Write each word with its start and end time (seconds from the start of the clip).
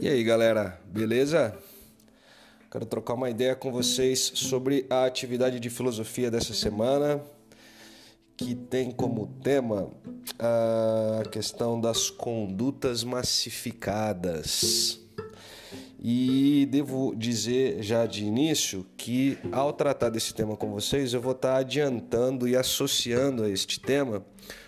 E 0.00 0.06
aí, 0.06 0.22
galera, 0.22 0.80
beleza? 0.86 1.58
Quero 2.70 2.86
trocar 2.86 3.14
uma 3.14 3.28
ideia 3.28 3.56
com 3.56 3.72
vocês 3.72 4.30
sobre 4.32 4.86
a 4.88 5.04
atividade 5.04 5.58
de 5.58 5.68
filosofia 5.68 6.30
dessa 6.30 6.54
semana, 6.54 7.20
que 8.36 8.54
tem 8.54 8.92
como 8.92 9.26
tema 9.42 9.90
a 10.38 11.28
questão 11.28 11.80
das 11.80 12.10
condutas 12.10 13.02
massificadas. 13.02 15.00
E 15.98 16.68
devo 16.70 17.12
dizer 17.16 17.82
já 17.82 18.06
de 18.06 18.24
início 18.24 18.86
que, 18.96 19.36
ao 19.50 19.72
tratar 19.72 20.10
desse 20.10 20.32
tema 20.32 20.56
com 20.56 20.70
vocês, 20.70 21.12
eu 21.12 21.20
vou 21.20 21.32
estar 21.32 21.56
adiantando 21.56 22.46
e 22.46 22.54
associando 22.54 23.42
a 23.42 23.48
este 23.48 23.80
tema 23.80 24.24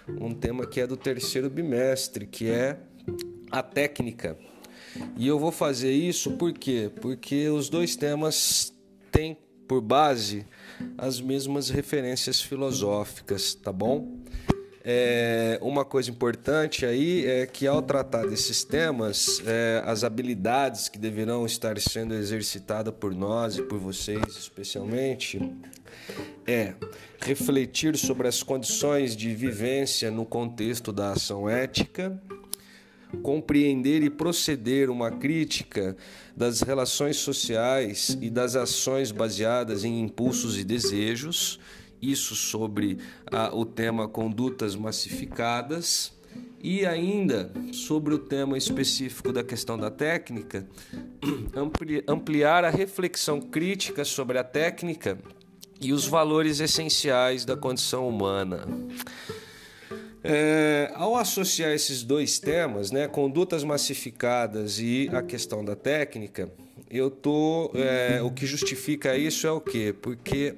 um 0.09 0.35
tema 0.35 0.67
que 0.67 0.81
é 0.81 0.89
do 0.89 0.97
terceiro 0.97 1.49
bimestre, 1.49 2.26
que 2.26 2.50
é 2.50 2.81
a 3.49 3.62
técnica. 3.62 4.36
E 5.17 5.26
eu 5.26 5.39
vou 5.39 5.53
fazer 5.53 5.93
isso 5.93 6.32
por 6.32 6.53
quê? 6.53 6.90
Porque 7.00 7.48
os 7.48 7.68
dois 7.68 7.96
temas 7.96 8.75
têm 9.11 9.36
por 9.68 9.81
base 9.81 10.46
as 10.98 11.21
mesmas 11.21 11.71
referências 11.71 12.40
filosóficas, 12.40 13.54
tá 13.54 13.72
bom? 13.72 14.18
É, 14.82 15.58
uma 15.61 15.84
coisa 15.84 16.11
importante 16.11 16.86
aí 16.86 17.26
é 17.26 17.46
que 17.46 17.67
ao 17.67 17.82
tratar 17.82 18.26
desses 18.26 18.64
temas, 18.64 19.43
é, 19.46 19.82
as 19.84 20.03
habilidades 20.04 20.89
que 20.89 20.98
deverão 20.98 21.45
estar 21.45 21.79
sendo 21.79 22.14
exercitadas 22.14 22.95
por 22.98 23.14
nós 23.14 23.59
e 23.59 23.62
por 23.62 23.79
vocês 23.79 24.22
especialmente 24.39 25.39
é 26.46 26.75
refletir 27.20 27.96
sobre 27.96 28.26
as 28.26 28.43
condições 28.43 29.14
de 29.14 29.34
vivência 29.34 30.11
no 30.11 30.25
contexto 30.25 30.93
da 30.93 31.12
ação 31.12 31.48
ética, 31.48 32.19
compreender 33.22 34.03
e 34.03 34.11
proceder 34.11 34.91
uma 34.91 35.11
crítica 35.11 35.97
das 36.36 36.61
relações 36.61 37.16
sociais 37.16 38.16
e 38.20 38.30
das 38.30 38.56
ações 38.56 39.11
baseadas 39.11 39.84
em 39.84 40.00
impulsos 40.00 40.58
e 40.58 40.64
desejos 40.64 41.58
isso 42.00 42.34
sobre 42.34 42.98
ah, 43.31 43.50
o 43.53 43.64
tema 43.64 44.08
condutas 44.08 44.75
massificadas 44.75 46.12
e 46.62 46.86
ainda 46.86 47.53
sobre 47.72 48.14
o 48.14 48.19
tema 48.19 48.56
específico 48.56 49.33
da 49.33 49.42
questão 49.42 49.78
da 49.78 49.91
técnica, 49.91 50.66
ampliar 52.06 52.64
a 52.64 52.70
reflexão 52.70 53.41
crítica 53.41 54.05
sobre 54.05 54.38
a 54.38 54.44
técnica 54.44 55.19
e 55.81 55.92
os 55.92 56.06
valores 56.06 56.61
essenciais 56.61 57.44
da 57.44 57.56
condição 57.56 58.08
humana. 58.08 58.66
É, 60.23 60.91
ao 60.95 61.17
associar 61.17 61.71
esses 61.73 62.03
dois 62.03 62.39
temas, 62.39 62.91
né, 62.91 63.09
condutas 63.09 63.65
massificadas 63.65 64.79
e 64.79 65.09
a 65.12 65.23
questão 65.23 65.65
da 65.65 65.75
técnica, 65.75 66.51
eu 66.91 67.11
tô, 67.11 67.71
é, 67.75 68.21
o 68.21 68.31
que 68.31 68.45
justifica 68.45 69.17
isso 69.17 69.47
é 69.47 69.51
o 69.51 69.61
quê? 69.61 69.95
Porque 70.01 70.57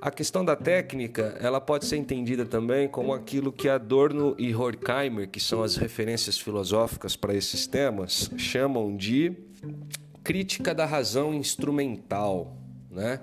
a 0.00 0.10
questão 0.10 0.44
da 0.44 0.56
técnica, 0.56 1.38
ela 1.40 1.60
pode 1.60 1.86
ser 1.86 1.96
entendida 1.96 2.44
também 2.44 2.88
como 2.88 3.14
aquilo 3.14 3.52
que 3.52 3.68
Adorno 3.68 4.34
e 4.36 4.52
Horkheimer, 4.52 5.28
que 5.28 5.38
são 5.38 5.62
as 5.62 5.76
referências 5.76 6.36
filosóficas 6.36 7.14
para 7.14 7.32
esses 7.34 7.68
temas, 7.68 8.28
chamam 8.36 8.96
de 8.96 9.32
crítica 10.24 10.74
da 10.74 10.84
razão 10.84 11.32
instrumental, 11.32 12.56
né? 12.92 13.20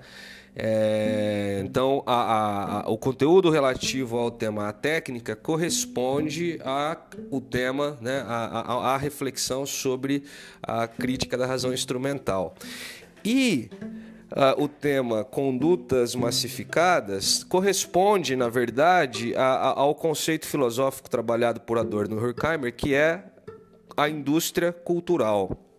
É, 0.54 1.62
então, 1.64 2.02
a, 2.04 2.80
a, 2.80 2.90
o 2.90 2.98
conteúdo 2.98 3.50
relativo 3.50 4.18
ao 4.18 4.30
tema 4.30 4.72
técnica 4.72 5.36
corresponde 5.36 6.58
ao 6.64 7.40
tema, 7.40 7.96
né, 8.00 8.24
a, 8.26 8.94
a 8.94 8.96
reflexão 8.96 9.64
sobre 9.64 10.24
a 10.62 10.88
crítica 10.88 11.38
da 11.38 11.46
razão 11.46 11.72
instrumental. 11.72 12.54
E 13.24 13.70
o 14.58 14.68
tema 14.68 15.24
condutas 15.24 16.14
massificadas 16.14 17.42
corresponde, 17.44 18.36
na 18.36 18.48
verdade, 18.48 19.34
a, 19.34 19.42
a, 19.42 19.80
ao 19.80 19.94
conceito 19.94 20.46
filosófico 20.46 21.10
trabalhado 21.10 21.60
por 21.60 21.78
Adorno 21.78 22.16
e 22.16 22.24
Horkheimer, 22.24 22.72
que 22.72 22.94
é 22.94 23.24
a 23.96 24.08
indústria 24.08 24.72
cultural. 24.72 25.69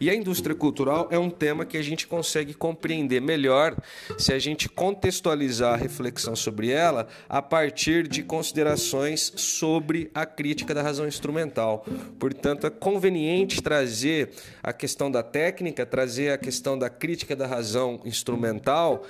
E 0.00 0.10
a 0.10 0.14
indústria 0.14 0.54
cultural 0.54 1.08
é 1.10 1.18
um 1.18 1.30
tema 1.30 1.64
que 1.64 1.76
a 1.76 1.82
gente 1.82 2.06
consegue 2.06 2.54
compreender 2.54 3.20
melhor 3.20 3.76
se 4.18 4.32
a 4.32 4.38
gente 4.38 4.68
contextualizar 4.68 5.74
a 5.74 5.76
reflexão 5.76 6.34
sobre 6.34 6.70
ela 6.70 7.06
a 7.28 7.40
partir 7.40 8.08
de 8.08 8.22
considerações 8.22 9.32
sobre 9.36 10.10
a 10.14 10.26
crítica 10.26 10.74
da 10.74 10.82
razão 10.82 11.06
instrumental. 11.06 11.86
Portanto, 12.18 12.66
é 12.66 12.70
conveniente 12.70 13.62
trazer 13.62 14.30
a 14.62 14.72
questão 14.72 15.10
da 15.10 15.22
técnica, 15.22 15.86
trazer 15.86 16.30
a 16.30 16.38
questão 16.38 16.78
da 16.78 16.90
crítica 16.90 17.34
da 17.36 17.46
razão 17.46 18.00
instrumental 18.04 19.04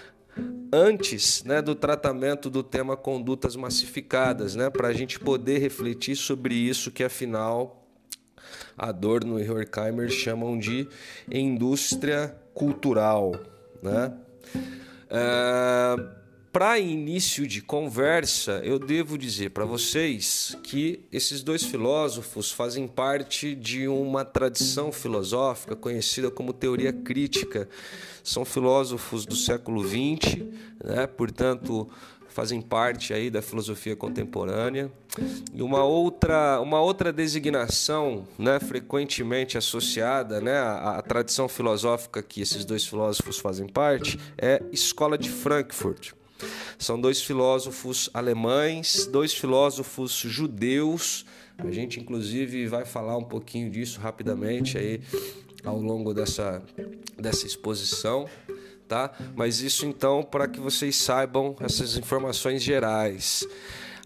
antes 0.73 1.45
né, 1.45 1.63
do 1.63 1.75
tratamento 1.75 2.51
do 2.51 2.63
tema 2.63 2.97
condutas 2.97 3.55
massificadas, 3.55 4.57
né, 4.57 4.69
para 4.69 4.89
a 4.89 4.93
gente 4.93 5.21
poder 5.21 5.59
refletir 5.59 6.17
sobre 6.17 6.55
isso 6.55 6.91
que 6.91 7.05
afinal 7.05 7.84
Adorno 8.77 9.41
e 9.41 9.49
Horkheimer 9.49 10.11
chamam 10.11 10.59
de 10.59 10.89
indústria 11.31 12.35
cultural. 12.53 13.33
Né? 13.83 14.13
É, 15.11 16.25
para 16.55 16.79
início 16.79 17.49
de 17.49 17.61
conversa, 17.61 18.61
eu 18.63 18.79
devo 18.79 19.19
dizer 19.19 19.51
para 19.51 19.65
vocês 19.65 20.57
que 20.63 21.05
esses 21.11 21.43
dois 21.43 21.65
filósofos 21.65 22.53
fazem 22.53 22.87
parte 22.87 23.57
de 23.57 23.89
uma 23.89 24.25
tradição 24.25 24.93
filosófica 24.93 25.75
conhecida 25.75 26.31
como 26.31 26.53
teoria 26.53 26.93
crítica. 26.93 27.69
São 28.23 28.45
filósofos 28.45 29.27
do 29.27 29.35
século 29.35 29.83
XX, 29.83 30.45
né? 30.85 31.09
portanto, 31.09 31.91
fazem 32.35 32.61
parte 32.61 33.15
aí 33.15 33.31
da 33.31 33.41
filosofia 33.41 33.95
contemporânea. 33.95 34.91
E 35.55 35.63
uma 35.63 35.85
outra, 35.85 36.61
uma 36.61 36.81
outra 36.81 37.13
designação, 37.13 38.27
né, 38.37 38.59
frequentemente 38.59 39.57
associada, 39.57 40.41
né, 40.41 40.59
à, 40.59 40.99
à 40.99 41.03
tradição 41.03 41.49
filosófica 41.49 42.21
que 42.25 42.41
esses 42.41 42.65
dois 42.65 42.85
filósofos 42.85 43.39
fazem 43.39 43.69
parte, 43.69 44.19
é 44.37 44.61
Escola 44.73 45.17
de 45.17 45.31
Frankfurt. 45.31 46.11
São 46.77 47.01
dois 47.01 47.23
filósofos 47.23 48.11
alemães, 48.13 49.07
dois 49.07 49.33
filósofos 49.33 50.11
judeus. 50.13 51.25
A 51.57 51.71
gente 51.71 52.01
inclusive 52.01 52.67
vai 52.67 52.85
falar 52.85 53.17
um 53.17 53.23
pouquinho 53.23 53.71
disso 53.71 54.01
rapidamente 54.01 54.77
aí 54.77 55.01
ao 55.65 55.81
longo 55.81 56.13
dessa, 56.13 56.61
dessa 57.17 57.47
exposição 57.47 58.29
tá? 58.89 59.13
Mas 59.35 59.61
isso 59.61 59.87
então 59.87 60.23
para 60.23 60.47
que 60.47 60.61
vocês 60.61 60.97
saibam 60.97 61.57
essas 61.61 61.97
informações 61.97 62.63
gerais. 62.63 63.47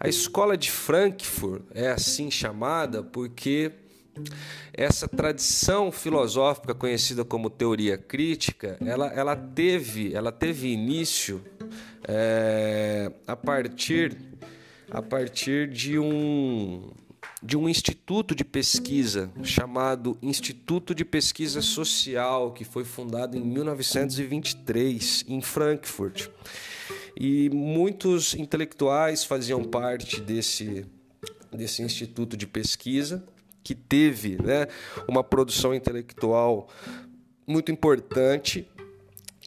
A 0.01 0.09
escola 0.09 0.57
de 0.57 0.71
Frankfurt 0.71 1.63
é 1.75 1.89
assim 1.89 2.31
chamada 2.31 3.03
porque 3.03 3.73
essa 4.73 5.09
tradição 5.09 5.91
filosófica 5.91 6.75
conhecida 6.75 7.25
como 7.25 7.51
teoria 7.51 7.99
crítica, 7.99 8.77
ela, 8.85 9.07
ela 9.09 9.37
teve, 9.37 10.15
ela 10.15 10.33
teve 10.33 10.69
início 10.69 11.43
é, 12.07 13.11
a 13.27 13.37
partir 13.37 14.17
a 14.91 15.03
partir 15.03 15.69
de 15.69 15.99
um 15.99 16.91
de 17.43 17.57
um 17.57 17.69
instituto 17.69 18.35
de 18.35 18.45
pesquisa 18.45 19.31
chamado 19.43 20.19
Instituto 20.21 20.95
de 20.95 21.05
Pesquisa 21.05 21.63
Social, 21.63 22.53
que 22.53 22.65
foi 22.65 22.85
fundado 22.85 23.37
em 23.37 23.41
1923 23.41 25.25
em 25.29 25.41
Frankfurt. 25.41 26.29
E 27.17 27.49
muitos 27.51 28.35
intelectuais 28.35 29.25
faziam 29.25 29.63
parte 29.63 30.21
desse, 30.21 30.85
desse 31.53 31.83
instituto 31.83 32.37
de 32.37 32.47
pesquisa, 32.47 33.25
que 33.63 33.75
teve 33.75 34.41
né, 34.43 34.67
uma 35.09 35.23
produção 35.23 35.75
intelectual 35.75 36.69
muito 37.47 37.71
importante 37.71 38.69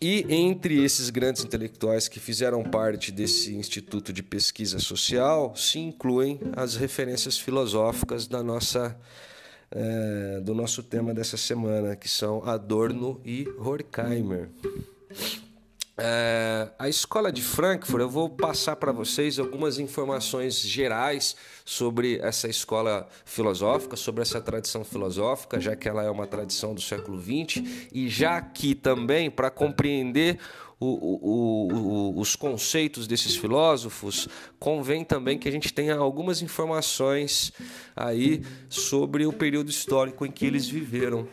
e 0.02 0.26
entre 0.30 0.84
esses 0.84 1.12
grandes 1.12 1.44
intelectuais 1.44 2.08
que 2.08 2.20
fizeram 2.20 2.64
parte 2.64 3.12
desse 3.12 3.54
Instituto 3.56 4.12
de 4.12 4.24
Pesquisa 4.24 4.80
Social 4.80 5.56
se 5.56 5.78
incluem 5.78 6.40
as 6.54 6.76
referências 6.76 7.38
filosóficas 7.38 8.28
da 8.28 8.42
nossa, 8.42 8.98
é, 9.70 10.42
do 10.42 10.56
nosso 10.56 10.82
tema 10.82 11.14
dessa 11.14 11.38
semana, 11.38 11.96
que 11.96 12.10
são 12.10 12.44
Adorno 12.44 13.22
e 13.24 13.48
Horkheimer. 13.60 14.50
É, 16.04 16.68
a 16.80 16.90
escola 16.90 17.32
de 17.32 17.44
Frankfurt, 17.44 18.02
eu 18.02 18.10
vou 18.10 18.28
passar 18.28 18.76
para 18.76 18.92
vocês 18.92 19.38
algumas 19.38 19.78
informações 19.78 20.60
gerais 20.60 21.36
sobre 21.64 22.18
essa 22.24 22.48
escola 22.48 23.08
filosófica, 23.24 23.96
sobre 23.96 24.24
essa 24.24 24.42
tradição 24.42 24.84
filosófica, 24.84 25.60
já 25.60 25.76
que 25.76 25.88
ela 25.88 26.04
é 26.04 26.10
uma 26.10 26.26
tradição 26.26 26.74
do 26.74 26.82
século 26.82 27.22
XX, 27.22 27.64
e 27.94 28.10
já 28.10 28.42
que 28.42 28.74
também 28.74 29.30
para 29.30 29.52
compreender 29.52 30.40
o, 30.80 30.88
o, 30.88 31.72
o, 31.72 32.20
os 32.20 32.36
conceitos 32.36 33.06
desses 33.06 33.36
filósofos, 33.36 34.28
convém 34.58 35.06
também 35.06 35.38
que 35.38 35.48
a 35.48 35.52
gente 35.52 35.72
tenha 35.72 35.96
algumas 35.96 36.42
informações 36.42 37.54
aí 37.96 38.42
sobre 38.68 39.28
o 39.28 39.32
período 39.32 39.70
histórico 39.70 40.26
em 40.26 40.32
que 40.32 40.48
eles 40.48 40.68
viveram. 40.68 41.28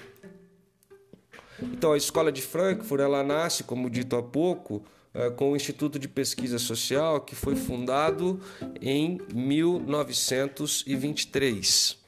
Então, 1.62 1.92
a 1.92 1.96
escola 1.96 2.30
de 2.30 2.42
Frankfurt 2.42 3.00
ela 3.00 3.22
nasce, 3.22 3.64
como 3.64 3.88
dito 3.90 4.14
há 4.16 4.22
pouco, 4.22 4.84
é, 5.14 5.30
com 5.30 5.52
o 5.52 5.56
Instituto 5.56 5.98
de 5.98 6.06
Pesquisa 6.06 6.58
Social, 6.58 7.22
que 7.22 7.34
foi 7.34 7.56
fundado 7.56 8.38
em 8.80 9.20
1923. 9.34 11.98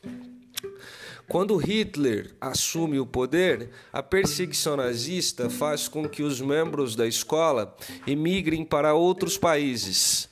Quando 1.28 1.56
Hitler 1.56 2.34
assume 2.40 2.98
o 2.98 3.04
poder, 3.06 3.68
a 3.92 4.02
perseguição 4.02 4.76
nazista 4.76 5.48
faz 5.48 5.86
com 5.86 6.08
que 6.08 6.24
os 6.24 6.40
membros 6.40 6.96
da 6.96 7.06
escola 7.06 7.76
emigrem 8.06 8.64
para 8.64 8.94
outros 8.94 9.38
países. 9.38 10.28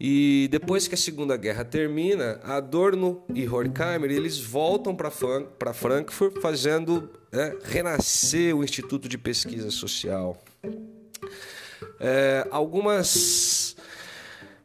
E 0.00 0.48
depois 0.50 0.88
que 0.88 0.94
a 0.94 0.98
Segunda 0.98 1.36
Guerra 1.36 1.64
termina, 1.64 2.40
Adorno 2.42 3.22
e 3.34 3.46
Horkheimer 3.46 4.10
eles 4.10 4.40
voltam 4.40 4.96
para 4.96 5.72
Frankfurt, 5.72 6.40
fazendo 6.40 7.10
né, 7.32 7.56
renascer 7.64 8.56
o 8.56 8.64
Instituto 8.64 9.08
de 9.08 9.16
Pesquisa 9.18 9.70
Social. 9.70 10.36
É, 11.98 12.46
algumas 12.50 13.76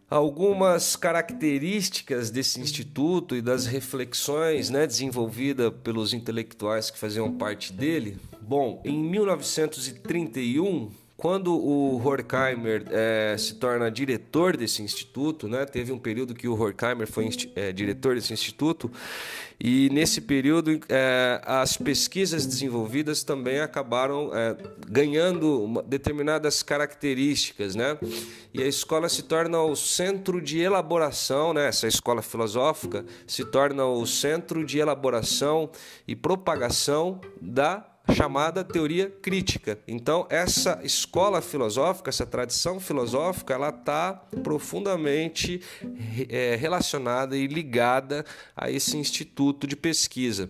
algumas 0.09 0.95
características 0.95 2.29
desse 2.29 2.59
instituto 2.61 3.35
e 3.35 3.41
das 3.41 3.65
reflexões 3.65 4.69
né, 4.69 4.85
desenvolvidas 4.85 5.73
pelos 5.83 6.13
intelectuais 6.13 6.91
que 6.91 6.97
faziam 6.97 7.35
parte 7.37 7.73
dele. 7.73 8.17
Bom, 8.41 8.81
em 8.85 8.97
1931 8.97 10.91
quando 11.17 11.55
o 11.55 12.05
Horkheimer 12.05 12.85
é, 12.91 13.35
se 13.37 13.55
torna 13.55 13.89
diretor 13.89 14.57
desse 14.57 14.81
instituto, 14.81 15.47
né, 15.47 15.65
teve 15.65 15.91
um 15.91 15.97
período 15.97 16.35
que 16.35 16.47
o 16.47 16.59
Horkheimer 16.59 17.07
foi 17.07 17.29
é, 17.55 17.71
diretor 17.71 18.15
desse 18.15 18.33
instituto, 18.33 18.91
e 19.57 19.89
nesse 19.91 20.19
período 20.19 20.77
é, 20.89 21.41
as 21.45 21.77
pesquisas 21.77 22.45
desenvolvidas 22.45 23.23
também 23.23 23.59
acabaram 23.59 24.29
ganhando 24.85 25.63
uma, 25.63 25.81
determinadas 25.81 26.61
características, 26.61 27.73
né? 27.73 27.97
E 28.53 28.61
a 28.61 28.67
escola 28.67 29.07
se 29.07 29.23
torna 29.23 29.61
o 29.61 29.75
centro 29.75 30.41
de 30.41 30.59
elaboração, 30.59 31.53
né? 31.53 31.69
Essa 31.69 31.87
escola 31.87 32.21
filosófica 32.21 33.05
se 33.25 33.45
torna 33.45 33.85
o 33.85 34.05
centro 34.05 34.65
de 34.65 34.79
elaboração 34.79 35.69
e 36.05 36.15
propagação 36.15 37.21
da 37.41 37.94
chamada 38.13 38.63
teoria 38.63 39.09
crítica. 39.09 39.79
Então, 39.87 40.27
essa 40.29 40.79
escola 40.83 41.41
filosófica, 41.41 42.09
essa 42.09 42.25
tradição 42.25 42.79
filosófica, 42.79 43.53
ela 43.53 43.69
está 43.69 44.13
profundamente 44.43 45.61
é, 46.29 46.55
relacionada 46.55 47.35
e 47.35 47.47
ligada 47.47 48.25
a 48.55 48.69
esse 48.69 48.97
instituto 48.97 49.65
de 49.65 49.75
pesquisa. 49.75 50.49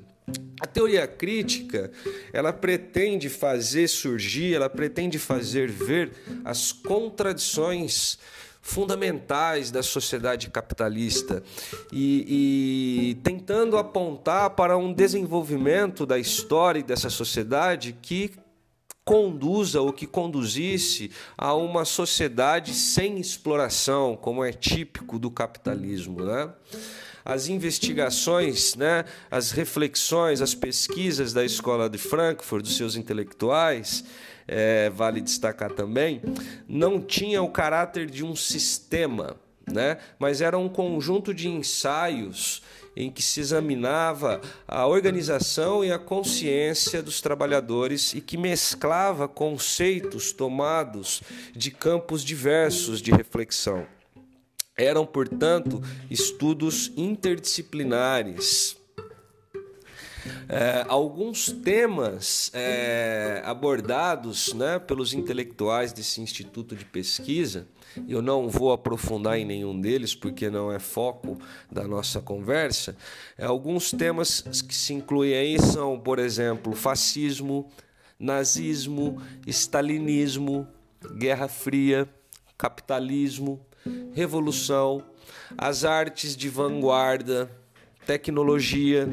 A 0.60 0.66
teoria 0.66 1.06
crítica, 1.06 1.92
ela 2.34 2.52
pretende 2.52 3.30
fazer 3.30 3.88
surgir, 3.88 4.56
ela 4.56 4.69
pretende 4.69 5.19
fazer 5.19 5.69
ver 5.69 6.13
as 6.44 6.72
contradições 6.72 8.18
fundamentais 8.66 9.70
da 9.70 9.84
sociedade 9.84 10.50
capitalista 10.50 11.44
e, 11.94 13.12
e, 13.12 13.16
tentando 13.22 13.78
apontar 13.78 14.50
para 14.50 14.76
um 14.76 14.92
desenvolvimento 14.92 16.04
da 16.04 16.18
história 16.18 16.82
dessa 16.82 17.12
sociedade 17.12 17.96
que 18.02 18.32
conduza 19.06 19.80
ou 19.80 19.94
que 19.94 20.08
conduzisse 20.08 21.12
a 21.38 21.54
uma 21.54 21.86
sociedade 21.86 22.74
sem 22.74 23.20
exploração, 23.20 24.18
como 24.20 24.44
é 24.44 24.52
típico 24.52 25.20
do 25.20 25.30
capitalismo, 25.30 26.26
né? 26.26 26.52
as 27.24 27.48
investigações, 27.48 28.76
né, 28.76 29.06
as 29.30 29.52
reflexões, 29.52 30.42
as 30.42 30.54
pesquisas 30.56 31.34
da 31.34 31.46
escola 31.46 31.88
de 31.88 31.98
Frankfurt, 31.98 32.64
dos 32.64 32.78
seus 32.78 32.96
intelectuais, 32.96 34.04
é, 34.47 34.89
vale 34.89 35.21
destacar 35.21 35.71
também, 35.71 36.21
não 36.68 37.01
tinha 37.01 37.42
o 37.42 37.50
caráter 37.50 38.09
de 38.09 38.24
um 38.24 38.36
sistema, 38.36 39.36
né? 39.71 39.97
mas 40.19 40.42
era 40.42 40.57
um 40.57 40.69
conjunto 40.69 41.33
de 41.33 41.47
ensaios 41.47 42.62
em 42.95 43.12
que 43.12 43.21
se 43.21 43.42
examinava 43.42 44.39
a 44.68 44.88
organização 44.88 45.83
e 45.83 45.92
a 45.92 46.00
consciência 46.00 47.03
dos 47.03 47.19
trabalhadores 47.19 48.13
e 48.13 48.21
que 48.21 48.38
mesclava 48.38 49.27
conceitos 49.27 50.31
tomados 50.31 51.21
de 51.53 51.71
campos 51.71 52.24
diversos 52.24 53.01
de 53.01 53.12
reflexão. 53.12 53.86
Eram, 54.77 55.06
portanto, 55.06 55.81
estudos 56.09 56.92
interdisciplinares 56.95 58.77
é, 60.48 60.86
alguns 60.88 61.51
temas 61.51 62.51
é, 62.54 63.42
abordados 63.45 64.54
né, 64.54 64.80
pelos 64.80 65.13
intelectuais 65.13 65.94
desse 65.94 66.22
instituto 66.22 66.75
de 66.75 66.86
pesquisa, 66.86 67.68
eu 68.07 68.22
não 68.22 68.50
vou 68.50 68.74
aprofundar 68.74 69.38
em 69.38 69.45
nenhum 69.45 69.80
deles 69.80 70.13
porque 70.13 70.50
não 70.50 70.72
é 70.72 70.80
foco 70.80 71.38
da 71.72 71.88
nossa 71.88 72.19
conversa. 72.22 72.95
É, 73.38 73.45
alguns 73.45 73.92
temas 73.92 74.42
que 74.42 74.75
se 74.75 74.94
incluem 74.94 75.33
aí 75.33 75.60
são, 75.60 76.00
por 76.00 76.19
exemplo, 76.19 76.74
fascismo, 76.74 77.71
nazismo, 78.19 79.21
stalinismo, 79.48 80.68
Guerra 81.18 81.48
Fria, 81.48 82.10
capitalismo, 82.57 83.60
revolução, 84.13 85.04
as 85.57 85.86
artes 85.86 86.36
de 86.36 86.50
vanguarda 86.50 87.50
tecnologia, 88.06 89.07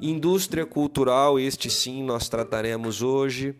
indústria 0.00 0.66
cultural, 0.66 1.38
este 1.38 1.70
sim 1.70 2.02
nós 2.02 2.28
trataremos 2.28 3.02
hoje, 3.02 3.54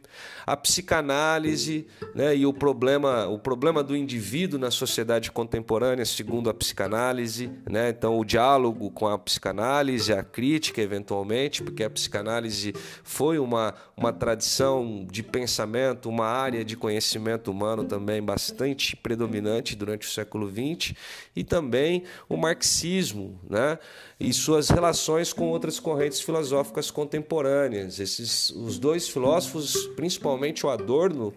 a 0.46 0.56
psicanálise 0.56 1.86
né, 2.14 2.36
e 2.36 2.46
o 2.46 2.52
problema, 2.52 3.26
o 3.26 3.38
problema 3.38 3.82
do 3.82 3.96
indivíduo 3.96 4.58
na 4.58 4.70
sociedade 4.70 5.30
contemporânea, 5.30 6.04
segundo 6.04 6.50
a 6.50 6.54
psicanálise, 6.54 7.50
né, 7.68 7.90
então 7.90 8.18
o 8.18 8.24
diálogo 8.24 8.90
com 8.90 9.06
a 9.08 9.18
psicanálise, 9.18 10.12
a 10.12 10.22
crítica 10.22 10.80
eventualmente, 10.80 11.62
porque 11.62 11.84
a 11.84 11.90
psicanálise 11.90 12.74
foi 13.02 13.38
uma, 13.38 13.74
uma 13.96 14.12
tradição 14.12 15.06
de 15.10 15.22
pensamento, 15.22 16.08
uma 16.08 16.26
área 16.26 16.64
de 16.64 16.76
conhecimento 16.76 17.50
humano 17.50 17.84
também 17.84 18.22
bastante 18.22 18.96
predominante 18.96 19.76
durante 19.76 20.06
o 20.06 20.10
século 20.10 20.50
XX, 20.50 20.94
e 21.34 21.44
também 21.44 22.04
o 22.28 22.36
marxismo, 22.36 23.38
né? 23.48 23.78
e 24.22 24.32
suas 24.32 24.70
relações 24.70 25.32
com 25.32 25.48
outras 25.48 25.80
correntes 25.80 26.20
filosóficas 26.20 26.90
contemporâneas. 26.90 27.98
Esses, 27.98 28.50
os 28.50 28.78
dois 28.78 29.08
filósofos, 29.08 29.88
principalmente 29.96 30.31
o 30.64 30.70
Adorno, 30.70 31.34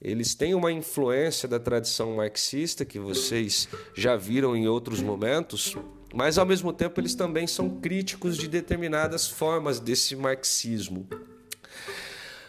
eles 0.00 0.34
têm 0.34 0.54
uma 0.54 0.70
influência 0.70 1.48
da 1.48 1.58
tradição 1.58 2.16
marxista 2.16 2.84
que 2.84 2.98
vocês 2.98 3.68
já 3.94 4.16
viram 4.16 4.56
em 4.56 4.68
outros 4.68 5.00
momentos, 5.00 5.76
mas 6.14 6.38
ao 6.38 6.46
mesmo 6.46 6.72
tempo 6.72 7.00
eles 7.00 7.14
também 7.14 7.46
são 7.46 7.68
críticos 7.68 8.36
de 8.36 8.46
determinadas 8.46 9.28
formas 9.28 9.80
desse 9.80 10.14
marxismo. 10.14 11.06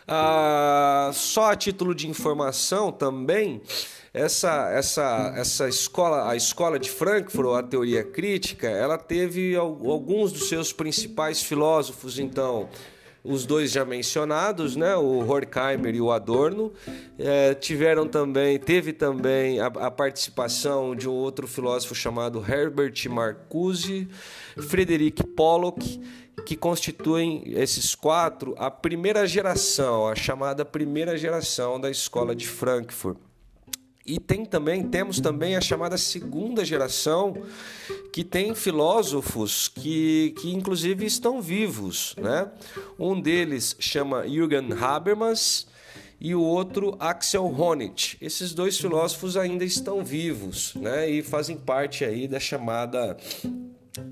Ah, 0.08 1.12
só 1.14 1.52
a 1.52 1.56
título 1.56 1.94
de 1.94 2.08
informação 2.08 2.92
também, 2.92 3.62
essa, 4.12 4.70
essa, 4.72 5.34
essa 5.36 5.70
escola, 5.70 6.30
a 6.30 6.36
escola 6.36 6.80
de 6.80 6.90
Frankfurt, 6.90 7.60
a 7.60 7.64
teoria 7.64 8.04
crítica, 8.04 8.68
ela 8.68 8.98
teve 8.98 9.56
alguns 9.56 10.32
dos 10.32 10.50
seus 10.50 10.74
principais 10.74 11.44
filósofos, 11.44 12.18
então, 12.18 12.70
os 13.24 13.46
dois 13.46 13.72
já 13.72 13.84
mencionados, 13.84 14.76
né, 14.76 14.96
o 14.96 15.20
Horkheimer 15.28 15.96
e 15.96 16.02
o 16.02 16.12
Adorno, 16.12 16.72
é, 17.18 17.54
tiveram 17.54 18.08
também, 18.08 18.58
teve 18.58 18.94
também 18.94 19.60
a, 19.60 19.68
a, 19.68 19.92
participação 19.92 20.96
de 20.96 21.08
um 21.08 21.14
outro 21.14 21.48
filósofo 21.48 21.94
chamado 21.94 22.44
Herbert 22.48 22.96
Marcuse, 23.10 24.08
Frederick 24.58 25.24
Pollock, 25.24 26.02
que 26.46 26.56
constituem 26.56 27.44
esses 27.48 27.94
quatro 27.94 28.56
a 28.58 28.72
primeira 28.72 29.28
geração, 29.28 30.08
a 30.08 30.16
chamada 30.16 30.64
primeira 30.64 31.18
geração 31.18 31.80
da 31.80 31.92
escola 31.92 32.36
de 32.36 32.48
Frankfurt. 32.48 33.29
E 34.10 34.20
tem 34.20 34.44
também, 34.44 34.82
temos 34.90 35.22
também 35.22 35.56
a 35.56 35.62
chamada 35.62 35.96
segunda 35.96 36.66
geração, 36.66 37.44
que 38.12 38.24
tem 38.24 38.56
filósofos 38.56 39.68
que, 39.68 40.34
que 40.42 40.52
inclusive 40.52 41.06
estão 41.06 41.40
vivos. 41.40 42.16
Né? 42.18 42.50
Um 42.98 43.22
deles 43.22 43.76
chama 43.78 44.28
Jürgen 44.28 44.74
Habermas 44.74 45.68
e 46.20 46.34
o 46.34 46.42
outro 46.42 46.98
Axel 47.00 47.46
Honneth. 47.46 48.18
Esses 48.20 48.52
dois 48.52 48.80
filósofos 48.80 49.38
ainda 49.38 49.64
estão 49.64 50.04
vivos 50.04 50.74
né? 50.74 51.08
e 51.08 51.22
fazem 51.22 51.56
parte 51.56 52.04
aí 52.04 52.28
da 52.28 52.40
chamada 52.40 53.16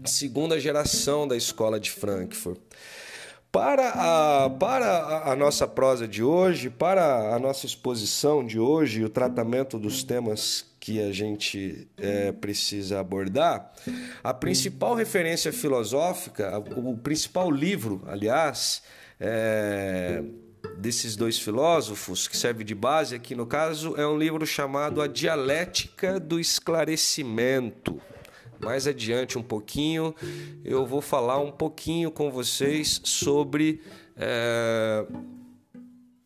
segunda 0.05 0.59
geração 0.59 1.27
da 1.27 1.35
escola 1.35 1.79
de 1.79 1.89
Frankfurt. 1.89 2.59
Para 3.51 3.89
a, 3.89 4.49
para 4.49 5.31
a 5.31 5.35
nossa 5.35 5.67
prosa 5.67 6.07
de 6.07 6.21
hoje, 6.21 6.69
para 6.69 7.33
a 7.33 7.39
nossa 7.39 7.65
exposição 7.65 8.45
de 8.45 8.59
hoje, 8.59 9.03
o 9.03 9.09
tratamento 9.09 9.79
dos 9.79 10.03
temas 10.03 10.65
que 10.79 11.01
a 11.01 11.11
gente 11.11 11.87
é, 11.97 12.31
precisa 12.31 12.99
abordar, 12.99 13.73
a 14.23 14.33
principal 14.33 14.95
referência 14.95 15.51
filosófica, 15.51 16.57
o 16.75 16.97
principal 16.97 17.49
livro, 17.49 18.03
aliás, 18.07 18.83
é, 19.19 20.23
desses 20.77 21.15
dois 21.15 21.39
filósofos, 21.39 22.27
que 22.27 22.37
serve 22.37 22.63
de 22.63 22.75
base 22.75 23.15
aqui 23.15 23.33
no 23.33 23.45
caso, 23.45 23.95
é 23.97 24.05
um 24.05 24.17
livro 24.17 24.45
chamado 24.45 25.01
A 25.01 25.07
Dialética 25.07 26.19
do 26.19 26.39
Esclarecimento. 26.39 27.99
Mais 28.59 28.87
adiante 28.87 29.37
um 29.37 29.43
pouquinho, 29.43 30.15
eu 30.63 30.85
vou 30.85 31.01
falar 31.01 31.39
um 31.39 31.51
pouquinho 31.51 32.11
com 32.11 32.31
vocês 32.31 33.01
sobre 33.03 33.81
é, 34.15 35.05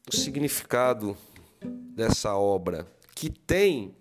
o 0.08 0.16
significado 0.16 1.18
dessa 1.62 2.36
obra, 2.36 2.88
que 3.14 3.30
tem 3.30 3.96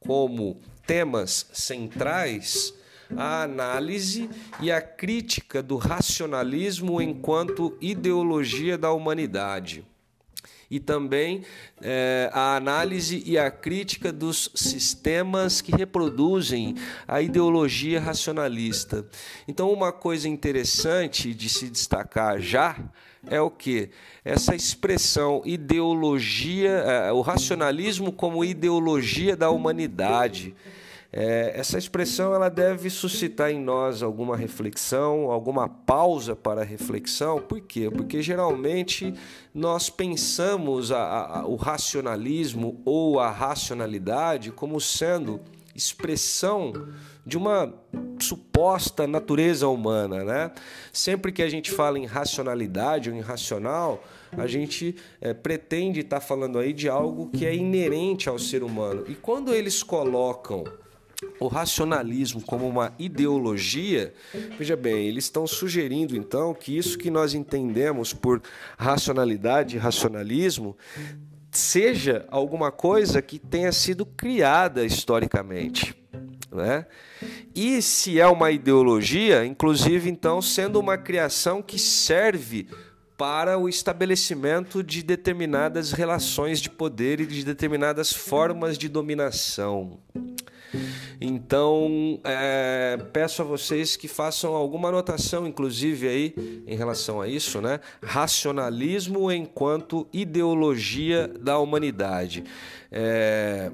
como 0.00 0.60
temas 0.86 1.48
centrais 1.52 2.74
a 3.16 3.42
análise 3.42 4.28
e 4.60 4.70
a 4.70 4.80
crítica 4.80 5.62
do 5.62 5.76
racionalismo 5.76 7.00
enquanto 7.00 7.76
ideologia 7.80 8.76
da 8.76 8.92
humanidade. 8.92 9.84
E 10.70 10.78
também 10.78 11.42
é, 11.80 12.30
a 12.32 12.56
análise 12.56 13.22
e 13.24 13.38
a 13.38 13.50
crítica 13.50 14.12
dos 14.12 14.50
sistemas 14.54 15.60
que 15.60 15.74
reproduzem 15.74 16.74
a 17.06 17.22
ideologia 17.22 18.00
racionalista. 18.00 19.06
Então, 19.46 19.72
uma 19.72 19.92
coisa 19.92 20.28
interessante 20.28 21.32
de 21.32 21.48
se 21.48 21.70
destacar 21.70 22.38
já 22.38 22.76
é 23.26 23.40
o 23.40 23.50
que? 23.50 23.90
Essa 24.24 24.54
expressão 24.54 25.42
ideologia, 25.44 26.70
é, 26.70 27.12
o 27.12 27.20
racionalismo 27.20 28.12
como 28.12 28.44
ideologia 28.44 29.36
da 29.36 29.50
humanidade. 29.50 30.54
É, 31.10 31.52
essa 31.54 31.78
expressão 31.78 32.34
ela 32.34 32.50
deve 32.50 32.90
suscitar 32.90 33.50
em 33.50 33.58
nós 33.58 34.02
alguma 34.02 34.36
reflexão, 34.36 35.30
alguma 35.30 35.66
pausa 35.66 36.36
para 36.36 36.62
reflexão. 36.62 37.40
Por 37.40 37.60
quê? 37.62 37.90
Porque 37.90 38.20
geralmente 38.20 39.14
nós 39.54 39.88
pensamos 39.88 40.92
a, 40.92 41.38
a, 41.38 41.46
o 41.46 41.56
racionalismo 41.56 42.82
ou 42.84 43.18
a 43.18 43.30
racionalidade 43.30 44.52
como 44.52 44.78
sendo 44.80 45.40
expressão 45.74 46.72
de 47.24 47.38
uma 47.38 47.72
suposta 48.18 49.06
natureza 49.06 49.68
humana, 49.68 50.24
né? 50.24 50.50
Sempre 50.92 51.30
que 51.30 51.42
a 51.42 51.48
gente 51.48 51.70
fala 51.70 51.98
em 51.98 52.04
racionalidade 52.04 53.10
ou 53.10 53.16
em 53.16 53.20
racional, 53.20 54.02
a 54.32 54.46
gente 54.46 54.96
é, 55.20 55.32
pretende 55.32 56.00
estar 56.00 56.20
falando 56.20 56.58
aí 56.58 56.72
de 56.72 56.88
algo 56.88 57.30
que 57.30 57.46
é 57.46 57.54
inerente 57.54 58.28
ao 58.28 58.38
ser 58.38 58.62
humano. 58.62 59.04
E 59.08 59.14
quando 59.14 59.54
eles 59.54 59.82
colocam 59.82 60.64
o 61.40 61.46
racionalismo 61.46 62.42
como 62.42 62.66
uma 62.66 62.92
ideologia, 62.98 64.12
veja 64.58 64.76
bem, 64.76 65.06
eles 65.06 65.24
estão 65.24 65.46
sugerindo 65.46 66.16
então 66.16 66.54
que 66.54 66.76
isso 66.76 66.98
que 66.98 67.10
nós 67.10 67.34
entendemos 67.34 68.12
por 68.12 68.42
racionalidade 68.76 69.76
e 69.76 69.78
racionalismo 69.78 70.76
seja 71.50 72.26
alguma 72.30 72.70
coisa 72.70 73.22
que 73.22 73.38
tenha 73.38 73.72
sido 73.72 74.04
criada 74.04 74.84
historicamente. 74.84 75.94
Né? 76.50 76.86
E 77.54 77.82
se 77.82 78.18
é 78.18 78.26
uma 78.26 78.50
ideologia, 78.50 79.44
inclusive 79.44 80.08
então 80.08 80.40
sendo 80.40 80.78
uma 80.80 80.96
criação 80.96 81.62
que 81.62 81.78
serve 81.78 82.68
para 83.18 83.58
o 83.58 83.68
estabelecimento 83.68 84.80
de 84.80 85.02
determinadas 85.02 85.90
relações 85.90 86.60
de 86.60 86.70
poder 86.70 87.18
e 87.18 87.26
de 87.26 87.44
determinadas 87.44 88.12
formas 88.12 88.78
de 88.78 88.88
dominação. 88.88 89.98
Então, 91.20 92.20
é, 92.22 92.96
peço 93.12 93.42
a 93.42 93.44
vocês 93.44 93.96
que 93.96 94.06
façam 94.06 94.54
alguma 94.54 94.90
anotação, 94.90 95.48
inclusive 95.48 96.06
aí 96.06 96.62
em 96.64 96.76
relação 96.76 97.20
a 97.20 97.26
isso, 97.26 97.60
né? 97.60 97.80
Racionalismo 98.00 99.32
enquanto 99.32 100.06
ideologia 100.12 101.26
da 101.26 101.58
humanidade. 101.58 102.44
É, 102.92 103.72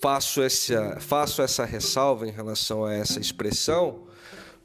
faço 0.00 0.40
essa, 0.40 0.98
faço 1.00 1.42
essa 1.42 1.66
ressalva 1.66 2.26
em 2.26 2.32
relação 2.32 2.86
a 2.86 2.94
essa 2.94 3.20
expressão, 3.20 4.05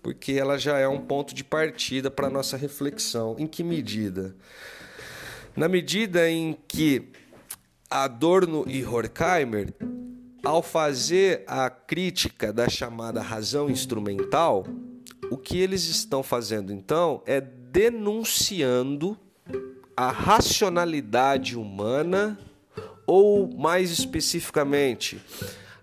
porque 0.02 0.34
ela 0.34 0.58
já 0.58 0.78
é 0.78 0.88
um 0.88 1.00
ponto 1.00 1.34
de 1.34 1.44
partida 1.44 2.10
para 2.10 2.28
a 2.28 2.30
nossa 2.30 2.58
reflexão. 2.58 3.36
Em 3.38 3.48
que 3.48 3.64
medida? 3.64 4.36
Na 5.56 5.68
medida 5.68 6.30
em 6.30 6.58
que 6.68 7.10
Adorno 7.90 8.64
e 8.68 8.86
Horkheimer 8.86 9.74
ao 10.44 10.64
fazer 10.64 11.44
a 11.46 11.70
crítica 11.70 12.52
da 12.52 12.68
chamada 12.68 13.22
razão 13.22 13.70
instrumental, 13.70 14.66
o 15.30 15.38
que 15.38 15.60
eles 15.60 15.86
estão 15.86 16.24
fazendo 16.24 16.74
então 16.74 17.22
é 17.26 17.40
denunciando 17.40 19.18
a 19.96 20.10
racionalidade 20.10 21.56
humana, 21.56 22.40
ou 23.06 23.48
mais 23.56 23.92
especificamente, 23.92 25.22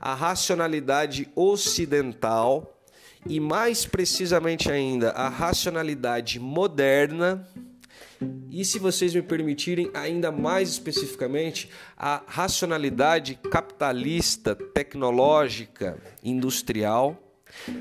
a 0.01 0.15
racionalidade 0.15 1.29
ocidental 1.37 2.78
e 3.27 3.41
mais 3.41 3.87
precisamente 3.87 4.71
ainda 4.71 5.11
a 5.11 5.29
racionalidade 5.29 6.39
moderna. 6.39 7.47
E 8.51 8.65
se 8.65 8.79
vocês 8.79 9.15
me 9.15 9.23
permitirem, 9.23 9.91
ainda 9.95 10.33
mais 10.33 10.71
especificamente, 10.71 11.71
a 11.97 12.23
racionalidade 12.27 13.39
capitalista, 13.51 14.55
tecnológica, 14.55 15.97
industrial, 16.23 17.17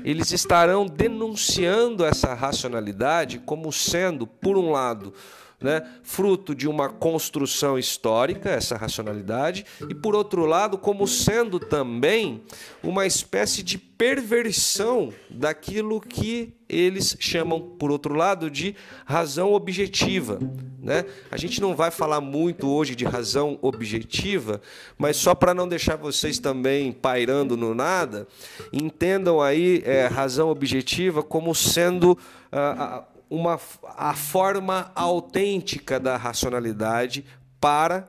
eles 0.04 0.30
estarão 0.32 0.86
denunciando 0.86 2.04
essa 2.04 2.34
racionalidade 2.34 3.38
como 3.40 3.72
sendo, 3.72 4.26
por 4.26 4.56
um 4.56 4.70
lado, 4.70 5.12
né, 5.60 5.82
fruto 6.02 6.54
de 6.54 6.68
uma 6.68 6.88
construção 6.88 7.78
histórica, 7.78 8.50
essa 8.50 8.76
racionalidade, 8.76 9.66
e 9.88 9.94
por 9.94 10.14
outro 10.14 10.46
lado, 10.46 10.78
como 10.78 11.06
sendo 11.06 11.58
também 11.58 12.42
uma 12.82 13.06
espécie 13.06 13.62
de 13.62 13.76
perversão 13.76 15.12
daquilo 15.28 16.00
que 16.00 16.54
eles 16.68 17.16
chamam, 17.18 17.60
por 17.60 17.90
outro 17.90 18.14
lado, 18.14 18.48
de 18.48 18.76
razão 19.04 19.52
objetiva. 19.52 20.38
Né? 20.80 21.04
A 21.30 21.36
gente 21.36 21.60
não 21.60 21.74
vai 21.74 21.90
falar 21.90 22.20
muito 22.20 22.68
hoje 22.68 22.94
de 22.94 23.04
razão 23.04 23.58
objetiva, 23.60 24.60
mas 24.96 25.16
só 25.16 25.34
para 25.34 25.52
não 25.52 25.66
deixar 25.66 25.96
vocês 25.96 26.38
também 26.38 26.92
pairando 26.92 27.56
no 27.56 27.74
nada, 27.74 28.28
entendam 28.72 29.40
aí 29.40 29.82
é, 29.84 30.06
razão 30.06 30.50
objetiva 30.50 31.22
como 31.22 31.52
sendo. 31.52 32.16
Ah, 32.52 33.04
uma, 33.30 33.58
a 33.96 34.14
forma 34.14 34.90
autêntica 34.94 35.98
da 36.00 36.16
racionalidade 36.16 37.24
para 37.60 38.08